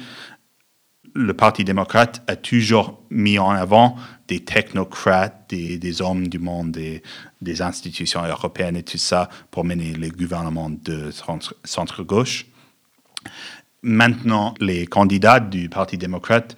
le 1.13 1.34
Parti 1.36 1.63
démocrate 1.63 2.23
a 2.28 2.36
toujours 2.36 3.03
mis 3.11 3.38
en 3.38 3.51
avant 3.51 3.95
des 4.28 4.39
technocrates, 4.39 5.45
des, 5.49 6.01
hommes 6.01 6.28
du 6.28 6.39
monde, 6.39 6.71
des, 6.71 7.03
des, 7.41 7.61
institutions 7.61 8.23
européennes 8.25 8.75
et 8.75 8.84
tout 8.84 8.97
ça 8.97 9.30
pour 9.51 9.63
mener 9.63 9.93
les 9.93 10.09
gouvernements 10.09 10.69
de 10.69 11.11
centre-gauche. 11.63 12.47
Maintenant, 13.84 14.53
les 14.59 14.88
candidats 14.88 15.39
du 15.39 15.69
Parti 15.69 15.97
démocrate, 15.97 16.57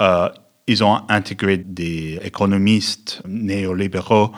euh, 0.00 0.28
ils 0.66 0.84
ont 0.84 1.00
intégré 1.08 1.56
des 1.56 2.20
économistes 2.22 3.22
néolibéraux 3.26 4.30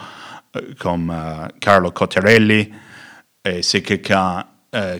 euh, 0.56 0.60
comme 0.78 1.10
euh, 1.10 1.48
Carlo 1.60 1.90
Cottarelli. 1.90 2.70
C'est 3.60 3.82
quelqu'un 3.82 4.44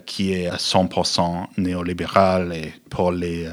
qui 0.05 0.33
est 0.33 0.49
à 0.49 0.57
100% 0.57 1.47
néolibéral 1.59 2.53
et 2.53 2.75
pour 2.91 3.13
les, 3.13 3.49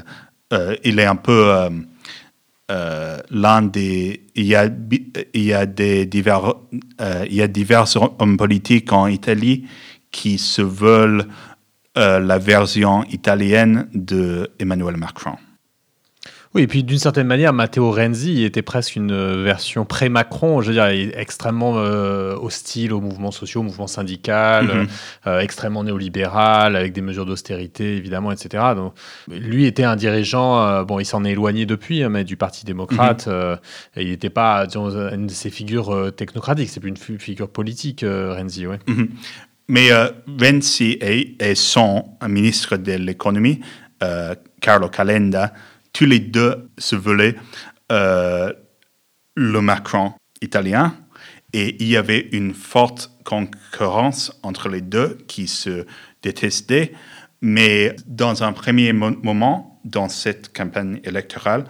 il 0.82 0.98
est 0.98 1.04
un 1.04 1.14
peu 1.14 1.70
l'un 2.68 3.62
des, 3.62 4.26
il 4.34 4.46
y 4.46 4.56
a, 4.56 4.64
y 4.64 5.52
a 5.52 5.64
il 5.64 7.34
y 7.34 7.42
a 7.42 7.46
divers 7.46 7.96
hommes 8.18 8.36
politiques 8.36 8.92
en 8.92 9.06
Italie 9.06 9.68
qui 10.10 10.38
se 10.38 10.60
veulent 10.60 11.28
la 11.96 12.38
version 12.38 13.04
italienne 13.04 13.88
de 13.92 14.50
Emmanuel 14.58 14.96
Macron. 14.96 15.36
Oui, 16.52 16.62
et 16.62 16.66
puis 16.66 16.82
d'une 16.82 16.98
certaine 16.98 17.28
manière, 17.28 17.52
Matteo 17.52 17.92
Renzi 17.92 18.42
était 18.42 18.62
presque 18.62 18.96
une 18.96 19.12
euh, 19.12 19.44
version 19.44 19.84
pré-Macron, 19.84 20.60
je 20.60 20.72
veux 20.72 20.74
dire, 20.74 20.86
extrêmement 21.16 21.74
euh, 21.76 22.34
hostile 22.34 22.92
aux 22.92 23.00
mouvements 23.00 23.30
sociaux, 23.30 23.60
aux 23.60 23.64
mouvements 23.64 23.86
syndicaux, 23.86 24.32
mhm. 24.32 24.88
euh, 25.28 25.38
extrêmement 25.38 25.84
néolibéral, 25.84 26.74
avec 26.74 26.92
des 26.92 27.02
mesures 27.02 27.24
d'austérité, 27.24 27.96
évidemment, 27.96 28.32
etc. 28.32 28.64
Donc, 28.74 28.94
lui 29.28 29.64
était 29.64 29.84
un 29.84 29.94
dirigeant, 29.94 30.82
bon, 30.82 30.98
il 30.98 31.04
s'en 31.04 31.24
est 31.24 31.30
éloigné 31.30 31.66
depuis, 31.66 32.02
hein, 32.02 32.08
mais 32.08 32.24
du 32.24 32.36
Parti 32.36 32.64
démocrate, 32.64 33.28
mhm. 33.28 33.58
et 33.94 34.02
il 34.02 34.08
n'était 34.08 34.28
pas, 34.28 34.66
disons, 34.66 34.90
une 34.90 35.28
de 35.28 35.32
ces 35.32 35.50
figures 35.50 36.12
technocratiques, 36.16 36.70
c'est 36.70 36.80
plus 36.80 36.88
une 36.88 36.96
figure 36.96 37.48
politique, 37.48 38.04
Renzi, 38.04 38.66
ouais. 38.66 38.80
Mhm. 38.88 39.08
Mais 39.70 39.90
Renzi 40.26 40.98
et, 41.00 41.54
son 41.54 42.18
ministre 42.26 42.76
de 42.76 42.94
l'économie, 42.94 43.60
Carlo 44.60 44.88
Calenda, 44.88 45.52
tous 45.92 46.06
les 46.06 46.18
deux 46.18 46.70
se 46.76 46.96
voulaient 46.96 47.36
euh, 47.92 48.52
le 49.36 49.60
Macron 49.60 50.12
italien 50.42 50.94
et 51.52 51.76
il 51.82 51.88
y 51.88 51.96
avait 51.96 52.28
une 52.32 52.54
forte 52.54 53.10
concurrence 53.24 54.38
entre 54.42 54.68
les 54.68 54.80
deux 54.80 55.18
qui 55.26 55.48
se 55.48 55.86
détestaient. 56.22 56.92
Mais 57.40 57.96
dans 58.06 58.42
un 58.42 58.52
premier 58.52 58.92
moment, 58.92 59.80
dans 59.84 60.08
cette 60.08 60.52
campagne 60.56 61.00
électorale, 61.04 61.64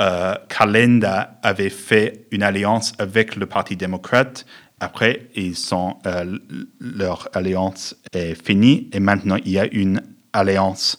euh, 0.00 0.34
Calenda 0.48 1.38
avait 1.42 1.70
fait 1.70 2.26
une 2.30 2.42
alliance 2.42 2.92
avec 2.98 3.34
le 3.34 3.46
Parti 3.46 3.76
démocrate. 3.76 4.44
Après, 4.80 5.30
ils 5.34 5.56
sont, 5.56 5.96
euh, 6.06 6.38
leur 6.80 7.28
alliance 7.32 7.96
est 8.12 8.34
finie 8.34 8.90
et 8.92 9.00
maintenant 9.00 9.36
il 9.44 9.52
y 9.52 9.58
a 9.58 9.66
une 9.72 10.02
alliance 10.32 10.98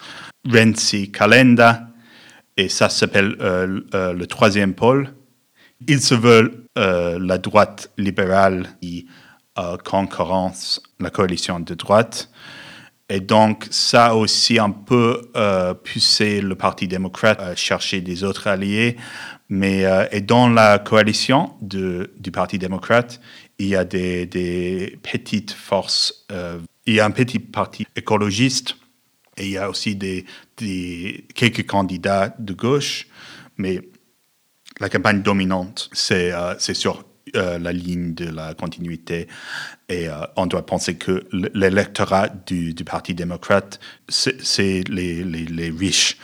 Renzi-Calenda 0.49 1.87
et 2.57 2.69
ça 2.69 2.89
s'appelle 2.89 3.37
euh, 3.39 3.81
euh, 3.93 4.13
le 4.13 4.27
troisième 4.27 4.73
pôle. 4.73 5.13
Ils 5.87 6.01
se 6.01 6.15
veulent 6.15 6.63
euh, 6.77 7.19
la 7.21 7.37
droite 7.37 7.91
libérale 7.97 8.67
qui 8.81 9.07
concurrence 9.83 10.83
la 10.99 11.09
coalition 11.09 11.59
de 11.59 11.73
droite. 11.73 12.29
Et 13.09 13.19
donc, 13.19 13.65
ça 13.71 14.15
aussi 14.15 14.59
un 14.59 14.69
peu 14.69 15.31
poussé 15.83 16.41
le 16.41 16.53
Parti 16.53 16.87
démocrate 16.87 17.41
à 17.41 17.55
chercher 17.55 18.01
des 18.01 18.23
autres 18.23 18.45
alliés. 18.45 18.97
Mais 19.49 19.83
et 20.11 20.21
dans 20.21 20.47
la 20.47 20.77
coalition 20.77 21.55
de, 21.61 22.13
du 22.19 22.29
Parti 22.29 22.59
démocrate, 22.59 23.19
il 23.59 23.67
y 23.67 23.75
a 23.75 23.83
des, 23.83 24.25
des 24.25 24.99
petites 25.01 25.51
forces. 25.51 26.25
il 26.85 26.93
y 26.93 26.99
a 26.99 27.05
un 27.05 27.11
petit 27.11 27.39
parti 27.39 27.87
écologiste 27.95 28.75
et 29.37 29.45
il 29.45 29.51
y 29.51 29.57
a 29.57 29.69
aussi 29.69 29.95
des, 29.95 30.25
quelques 31.33 31.65
candidats 31.65 32.35
de 32.39 32.53
gauche, 32.53 33.07
mais 33.57 33.81
la 34.79 34.89
campagne 34.89 35.21
dominante, 35.21 35.89
c'est 35.93 36.31
euh, 36.31 36.57
sur 36.57 37.03
euh, 37.35 37.59
la 37.59 37.71
ligne 37.71 38.13
de 38.13 38.25
la 38.25 38.53
continuité. 38.53 39.27
Et 39.89 40.09
euh, 40.09 40.13
on 40.35 40.47
doit 40.47 40.65
penser 40.65 40.97
que 40.97 41.25
l'électorat 41.53 42.29
du, 42.29 42.73
Parti 42.85 43.13
démocrate, 43.13 43.79
c'est 44.07 44.83
les, 44.89 45.23
les, 45.23 45.69
riches. 45.69 46.17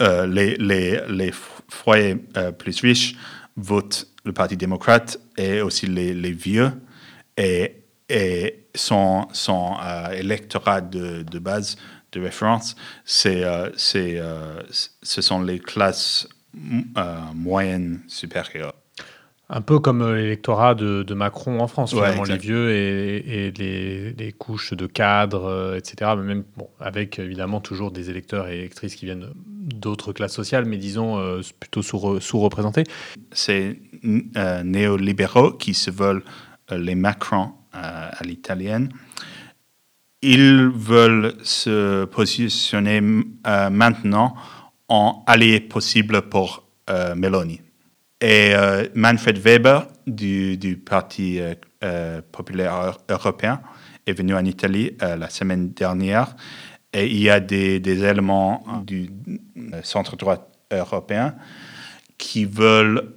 les, 0.00 0.56
les, 0.56 1.32
foyers 1.68 2.16
plus 2.58 2.80
riches 2.80 3.16
votent 3.56 4.06
le 4.24 4.32
Parti 4.32 4.56
démocrate 4.56 5.18
et 5.36 5.60
aussi 5.60 5.86
les, 5.86 6.32
vieux. 6.32 6.70
Et, 7.36 7.82
et 8.08 8.66
son, 8.74 9.26
son 9.32 9.76
électorat 10.12 10.80
de, 10.80 11.22
de 11.22 11.38
base 11.38 11.76
de 12.14 12.20
référence, 12.20 12.76
c'est, 13.04 13.44
euh, 13.44 13.70
c'est, 13.76 14.18
euh, 14.18 14.62
ce 14.70 15.22
sont 15.22 15.42
les 15.42 15.58
classes 15.58 16.28
euh, 16.96 17.18
moyennes 17.34 18.00
supérieures. 18.06 18.74
Un 19.50 19.60
peu 19.60 19.78
comme 19.78 20.14
l'électorat 20.14 20.74
de, 20.74 21.14
Macron 21.14 21.60
en 21.60 21.68
France, 21.68 21.90
finalement, 21.90 22.24
les 22.24 22.38
vieux 22.38 22.70
et, 22.70 23.52
les, 23.52 24.32
couches 24.32 24.72
de 24.72 24.86
cadres, 24.86 25.76
etc. 25.76 26.12
Mais 26.16 26.22
même 26.22 26.44
bon, 26.56 26.68
avec 26.80 27.18
évidemment 27.18 27.60
toujours 27.60 27.90
des 27.90 28.10
électeurs 28.10 28.48
et 28.48 28.58
électrices 28.58 28.94
qui 28.94 29.04
viennent 29.04 29.28
d'autres 29.36 30.12
classes 30.12 30.32
sociales, 30.32 30.64
mais 30.64 30.78
disons 30.78 31.40
plutôt 31.60 31.82
sous, 31.82 32.20
sous-représentés. 32.20 32.84
C'est 33.32 33.78
néolibéraux 34.02 35.52
qui 35.52 35.74
se 35.74 35.90
veulent 35.90 36.24
les 36.70 36.94
Macron 36.94 37.52
à 37.72 38.24
l'italienne 38.24 38.88
ils 40.24 40.70
veulent 40.74 41.34
se 41.42 42.06
positionner 42.06 43.02
euh, 43.46 43.70
maintenant 43.70 44.34
en 44.88 45.22
allié 45.26 45.60
possible 45.60 46.22
pour 46.22 46.66
euh, 46.88 47.14
Meloni. 47.14 47.60
Et 48.24 48.54
euh, 48.54 48.86
Manfred 48.94 49.36
Weber 49.36 49.86
du, 50.06 50.80
Parti 50.84 51.40
populaire 52.32 52.96
européen 53.10 53.60
est 54.06 54.14
venu 54.14 54.34
en 54.34 54.44
Italie 54.44 54.96
la 55.00 55.28
semaine 55.28 55.72
dernière. 55.72 56.34
Et 56.94 57.06
il 57.06 57.20
y 57.20 57.28
a 57.28 57.40
des, 57.40 57.80
des 57.80 58.02
éléments 58.02 58.64
du 58.86 59.10
centre-droit 59.82 60.50
européen 60.72 61.34
qui 62.16 62.46
veulent 62.46 63.14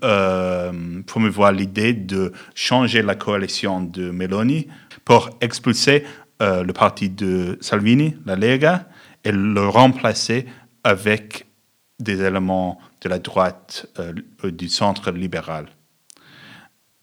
promouvoir 1.05 1.53
l'idée 1.53 1.93
de 1.93 2.33
changer 2.53 3.01
la 3.01 3.15
coalition 3.15 3.79
de 3.81 4.11
Meloni 4.11 4.67
pour 5.05 5.29
expulser 5.39 6.03
euh, 6.41 6.63
le 6.63 6.73
parti 6.73 7.09
de 7.09 7.57
Salvini, 7.61 8.15
la 8.25 8.35
Lega, 8.35 8.87
et 9.23 9.31
le 9.31 9.67
remplacer 9.67 10.45
avec 10.83 11.47
des 11.99 12.21
éléments 12.21 12.77
de 13.01 13.09
la 13.09 13.19
droite, 13.19 13.87
euh, 13.99 14.13
du 14.51 14.69
centre 14.69 15.11
libéral. 15.11 15.67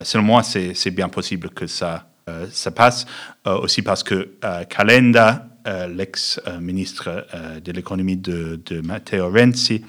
Selon 0.01 0.25
moi, 0.25 0.43
c'est 0.43 0.91
bien 0.91 1.09
possible 1.09 1.51
que 1.51 1.67
ça, 1.67 2.11
euh, 2.29 2.47
ça 2.51 2.71
passe, 2.71 3.07
aussi 3.45 3.81
parce 3.83 4.03
que 4.03 4.35
Calenda, 4.69 5.49
l'ex-ministre 5.89 7.27
de 7.65 7.73
l'économie 7.73 8.17
de, 8.17 8.81
Matteo 8.83 9.31
Renzi, 9.31 9.83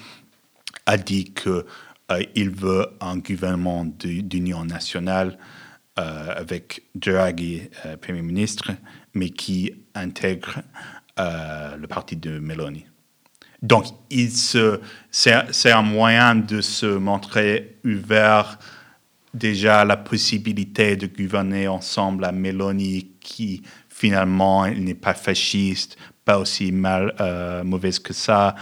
a 0.86 0.98
dit 0.98 1.34
qu'il 1.34 2.50
veut 2.52 2.88
un 3.02 3.18
gouvernement 3.18 3.84
d'union 3.84 4.64
nationale 4.64 5.38
avec 5.98 6.84
Draghi, 6.94 7.64
Premier 8.00 8.22
ministre, 8.22 8.72
mais 9.16 9.30
qui 9.32 9.74
intègre 9.96 10.62
euh, 11.20 11.78
le 11.78 11.88
parti 11.88 12.18
de 12.18 12.40
Meloni. 12.40 12.86
Donc, 13.66 13.86
c'est 15.12 15.72
un 15.72 15.82
moyen 15.82 16.36
de 16.36 16.62
se 16.62 16.86
montrer 16.86 17.78
ouvert 17.84 18.60
déjà 19.34 19.82
à 19.82 19.86
la 19.86 19.98
possibilité 19.98 20.96
de 20.96 21.08
gouverner 21.08 21.68
ensemble 21.68 22.26
à 22.26 22.32
Meloni 22.32 23.12
qui 23.20 23.64
finalement 23.90 24.68
n'est 24.68 24.94
pas 24.94 25.14
fasciste, 25.14 25.98
pas 26.24 26.38
aussi 26.38 26.72
mal 26.72 27.16
euh, 27.20 27.64
mauvaise 27.64 28.00
que 28.00 28.14
ça. 28.14 28.56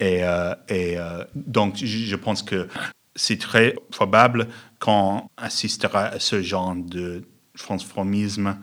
Et, 0.00 0.20
euh, 0.22 0.54
et 0.68 0.96
donc, 1.34 1.76
je 1.76 2.16
pense 2.16 2.42
que 2.42 2.66
c'est 3.14 3.38
très 3.38 3.74
probable 3.90 4.48
qu'on 4.78 5.28
assistera 5.36 6.06
à 6.06 6.18
ce 6.18 6.42
genre 6.42 6.74
de 6.76 7.24
transformisme 7.56 8.56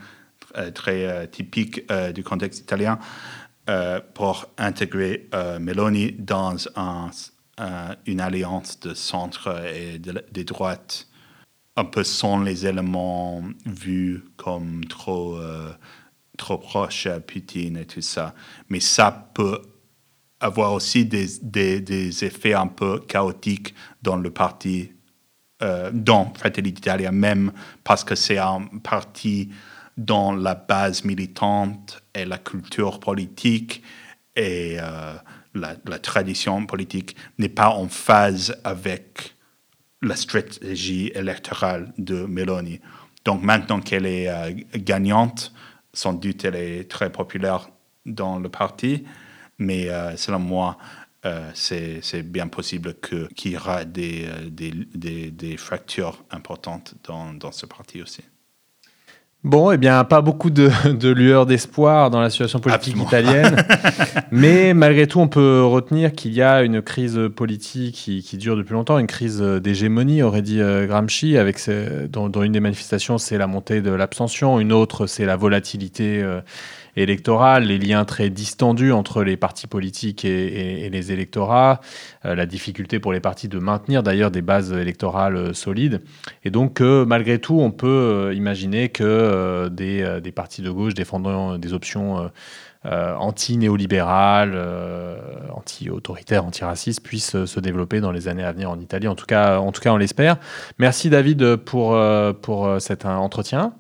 euh, 0.55 0.69
très 0.69 1.05
euh, 1.05 1.25
typique 1.25 1.81
euh, 1.89 2.11
du 2.11 2.23
contexte 2.23 2.59
italien 2.59 2.99
pour 4.13 4.45
intégrer 4.57 5.29
Meloni 5.59 6.11
dans 6.13 6.57
une 8.05 8.19
alliance 8.19 8.79
de 8.79 8.93
centre 8.93 9.65
et 9.65 9.99
de, 9.99 10.23
de, 10.31 10.43
droite, 10.43 11.07
un 11.75 11.85
peu 11.85 12.03
sans 12.03 12.41
les 12.41 12.65
éléments 12.65 13.43
vus 13.65 14.23
comme 14.35 14.83
trop, 14.85 15.39
trop 16.37 16.57
proches 16.57 17.07
à 17.07 17.19
Poutine 17.19 17.77
et 17.77 17.85
tout 17.85 18.01
ça. 18.01 18.33
Mais 18.69 18.79
ça 18.79 19.29
peut 19.33 19.61
avoir 20.39 20.73
aussi 20.73 21.05
des, 21.05 21.27
des, 21.41 21.79
des 21.79 22.25
effets 22.25 22.53
un 22.53 22.67
peu 22.67 22.99
chaotiques 22.99 23.73
dans 24.01 24.17
le 24.17 24.29
parti, 24.31 24.91
dans 25.93 26.33
Fratelli 26.33 26.73
d'Italia 26.73 27.11
même, 27.11 27.53
parce 27.85 28.03
que 28.03 28.15
c'est 28.15 28.39
un 28.39 28.67
parti 28.83 29.49
dans 29.97 30.33
la 30.33 30.55
base 30.55 31.03
militante 31.03 32.03
et 32.13 32.25
la 32.25 32.37
culture 32.37 32.99
politique 32.99 33.83
et 34.35 34.77
euh, 34.79 35.13
la, 35.53 35.99
tradition 35.99 36.65
politique 36.65 37.15
n'est 37.37 37.49
pas 37.49 37.69
en 37.69 37.87
phase 37.87 38.55
avec 38.63 39.35
la 40.01 40.15
stratégie 40.15 41.11
électorale 41.13 41.93
de 41.97 42.25
Meloni. 42.25 42.79
Donc 43.25 43.43
maintenant 43.43 43.79
qu'elle 43.79 44.05
est 44.05 44.27
euh, 44.27 44.53
gagnante, 44.75 45.53
sans 45.93 46.13
doute 46.13 46.43
elle 46.45 46.55
est 46.55 46.89
très 46.89 47.11
populaire 47.11 47.69
dans 48.05 48.39
le 48.39 48.49
parti, 48.49 49.05
mais 49.59 49.89
euh, 49.89 50.17
selon 50.17 50.39
moi, 50.39 50.77
c'est 51.53 52.21
bien 52.21 52.49
possible 52.49 52.95
qu'il 52.99 53.51
y 53.53 53.55
aura 53.55 53.85
des, 53.85 54.27
des, 54.51 55.31
des, 55.31 55.55
fractures 55.55 56.21
importantes 56.31 56.95
dans, 57.05 57.33
dans 57.33 57.53
ce 57.53 57.65
parti 57.65 58.01
aussi. 58.01 58.23
Bon, 59.43 59.71
eh 59.71 59.77
bien, 59.77 60.05
pas 60.05 60.21
beaucoup 60.21 60.49
de, 60.49 60.69
de 60.93 61.09
lueurs 61.09 61.45
d'espoir 61.45 62.09
dans 62.09 62.21
la 62.21 62.29
situation 62.29 62.59
politique 62.59 62.95
italienne, 62.95 63.57
mais 64.31 64.73
malgré 64.73 65.05
tout, 65.05 65.19
on 65.19 65.27
peut 65.27 65.61
retenir 65.65 66.13
qu'il 66.13 66.33
y 66.33 66.41
a 66.41 66.63
une 66.63 66.81
crise 66.81 67.19
politique 67.35 67.93
qui, 67.93 68.23
qui, 68.23 68.37
dure 68.37 68.55
depuis 68.55 68.71
longtemps, 68.71 68.99
une 68.99 69.07
crise 69.07 69.41
d'hégémonie, 69.41 70.23
aurait 70.23 70.41
dit 70.41 70.61
euh, 70.61 70.87
Gramsci, 70.87 71.37
avec 71.37 71.59
dont, 72.09 72.29
dont, 72.29 72.43
une 72.43 72.53
des 72.53 72.61
manifestations, 72.61 73.17
c'est 73.17 73.37
la 73.37 73.47
montée 73.47 73.81
de 73.81 73.91
l'abstention, 73.91 74.61
une 74.61 74.71
autre, 74.71 75.07
c'est 75.07 75.25
la 75.25 75.35
volatilité. 75.35 76.23
Euh, 76.23 76.39
électorale, 76.95 77.65
les 77.65 77.77
liens 77.77 78.05
très 78.05 78.29
distendus 78.29 78.91
entre 78.91 79.23
les 79.23 79.37
partis 79.37 79.67
politiques 79.67 80.25
et, 80.25 80.89
les 80.89 81.11
électorats, 81.11 81.81
euh, 82.25 82.35
la 82.35 82.45
difficulté 82.45 82.99
pour 82.99 83.13
les 83.13 83.19
partis 83.19 83.47
de 83.47 83.59
maintenir 83.59 84.03
d'ailleurs 84.03 84.31
des 84.31 84.41
bases 84.41 84.71
électorales 84.73 85.35
euh, 85.35 85.53
solides. 85.53 86.01
Et 86.43 86.51
donc, 86.51 86.81
euh, 86.81 87.05
malgré 87.05 87.39
tout, 87.39 87.59
on 87.59 87.71
peut 87.71 88.33
imaginer 88.35 88.89
que 88.89 89.69
des, 89.69 90.19
des, 90.21 90.31
partis 90.31 90.61
de 90.61 90.69
gauche 90.69 90.93
défendant 90.93 91.57
des 91.57 91.73
options 91.73 92.29
euh, 92.85 93.15
anti-néolibéral, 93.15 94.51
euh, 94.55 95.17
anti-autoritaire, 95.53 96.45
anti-raciste 96.45 97.01
puisse 97.01 97.45
se 97.45 97.59
développer 97.61 98.01
dans 98.01 98.11
les 98.11 98.27
années 98.27 98.43
à 98.43 98.51
venir 98.51 98.69
en 98.69 98.79
Italie. 98.79 99.07
En 99.07 99.15
tout 99.15 99.25
cas, 99.25 99.59
en 99.59 99.71
tout 99.71 99.81
cas 99.81 99.93
on 99.93 99.97
l'espère. 99.97 100.37
Merci 100.79 101.09
David 101.09 101.55
pour, 101.55 101.95
euh, 101.95 102.33
pour 102.33 102.69
cet 102.79 103.05
entretien. 103.05 103.73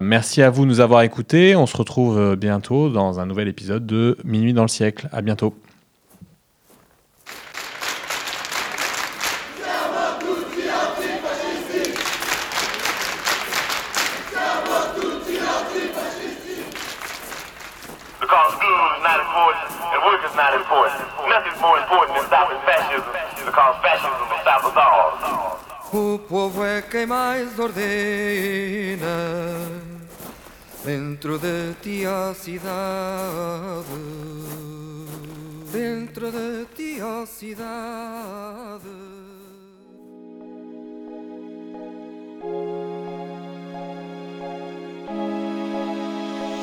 Merci 0.00 0.42
à 0.42 0.50
vous 0.50 0.64
de 0.64 0.68
nous 0.68 0.80
avoir 0.80 1.02
écoutés. 1.02 1.56
On 1.56 1.66
se 1.66 1.76
retrouve 1.76 2.36
bientôt 2.36 2.90
dans 2.90 3.20
un 3.20 3.26
nouvel 3.26 3.48
épisode 3.48 3.86
de 3.86 4.18
Minuit 4.24 4.52
dans 4.52 4.62
le 4.62 4.68
siècle. 4.68 5.08
À 5.12 5.22
bientôt. 5.22 5.54
O 25.92 26.18
povo 26.18 26.64
é 26.64 26.80
quem 26.80 27.04
mais 27.04 27.58
ordena 27.58 29.06
dentro 30.82 31.38
de 31.38 31.74
ti 31.82 32.06
a 32.06 32.32
cidade, 32.34 32.66
dentro 35.70 36.32
de 36.32 36.64
ti 36.74 36.98
a 37.00 37.26
cidade. 37.26 38.88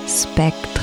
Spectro 0.07 0.78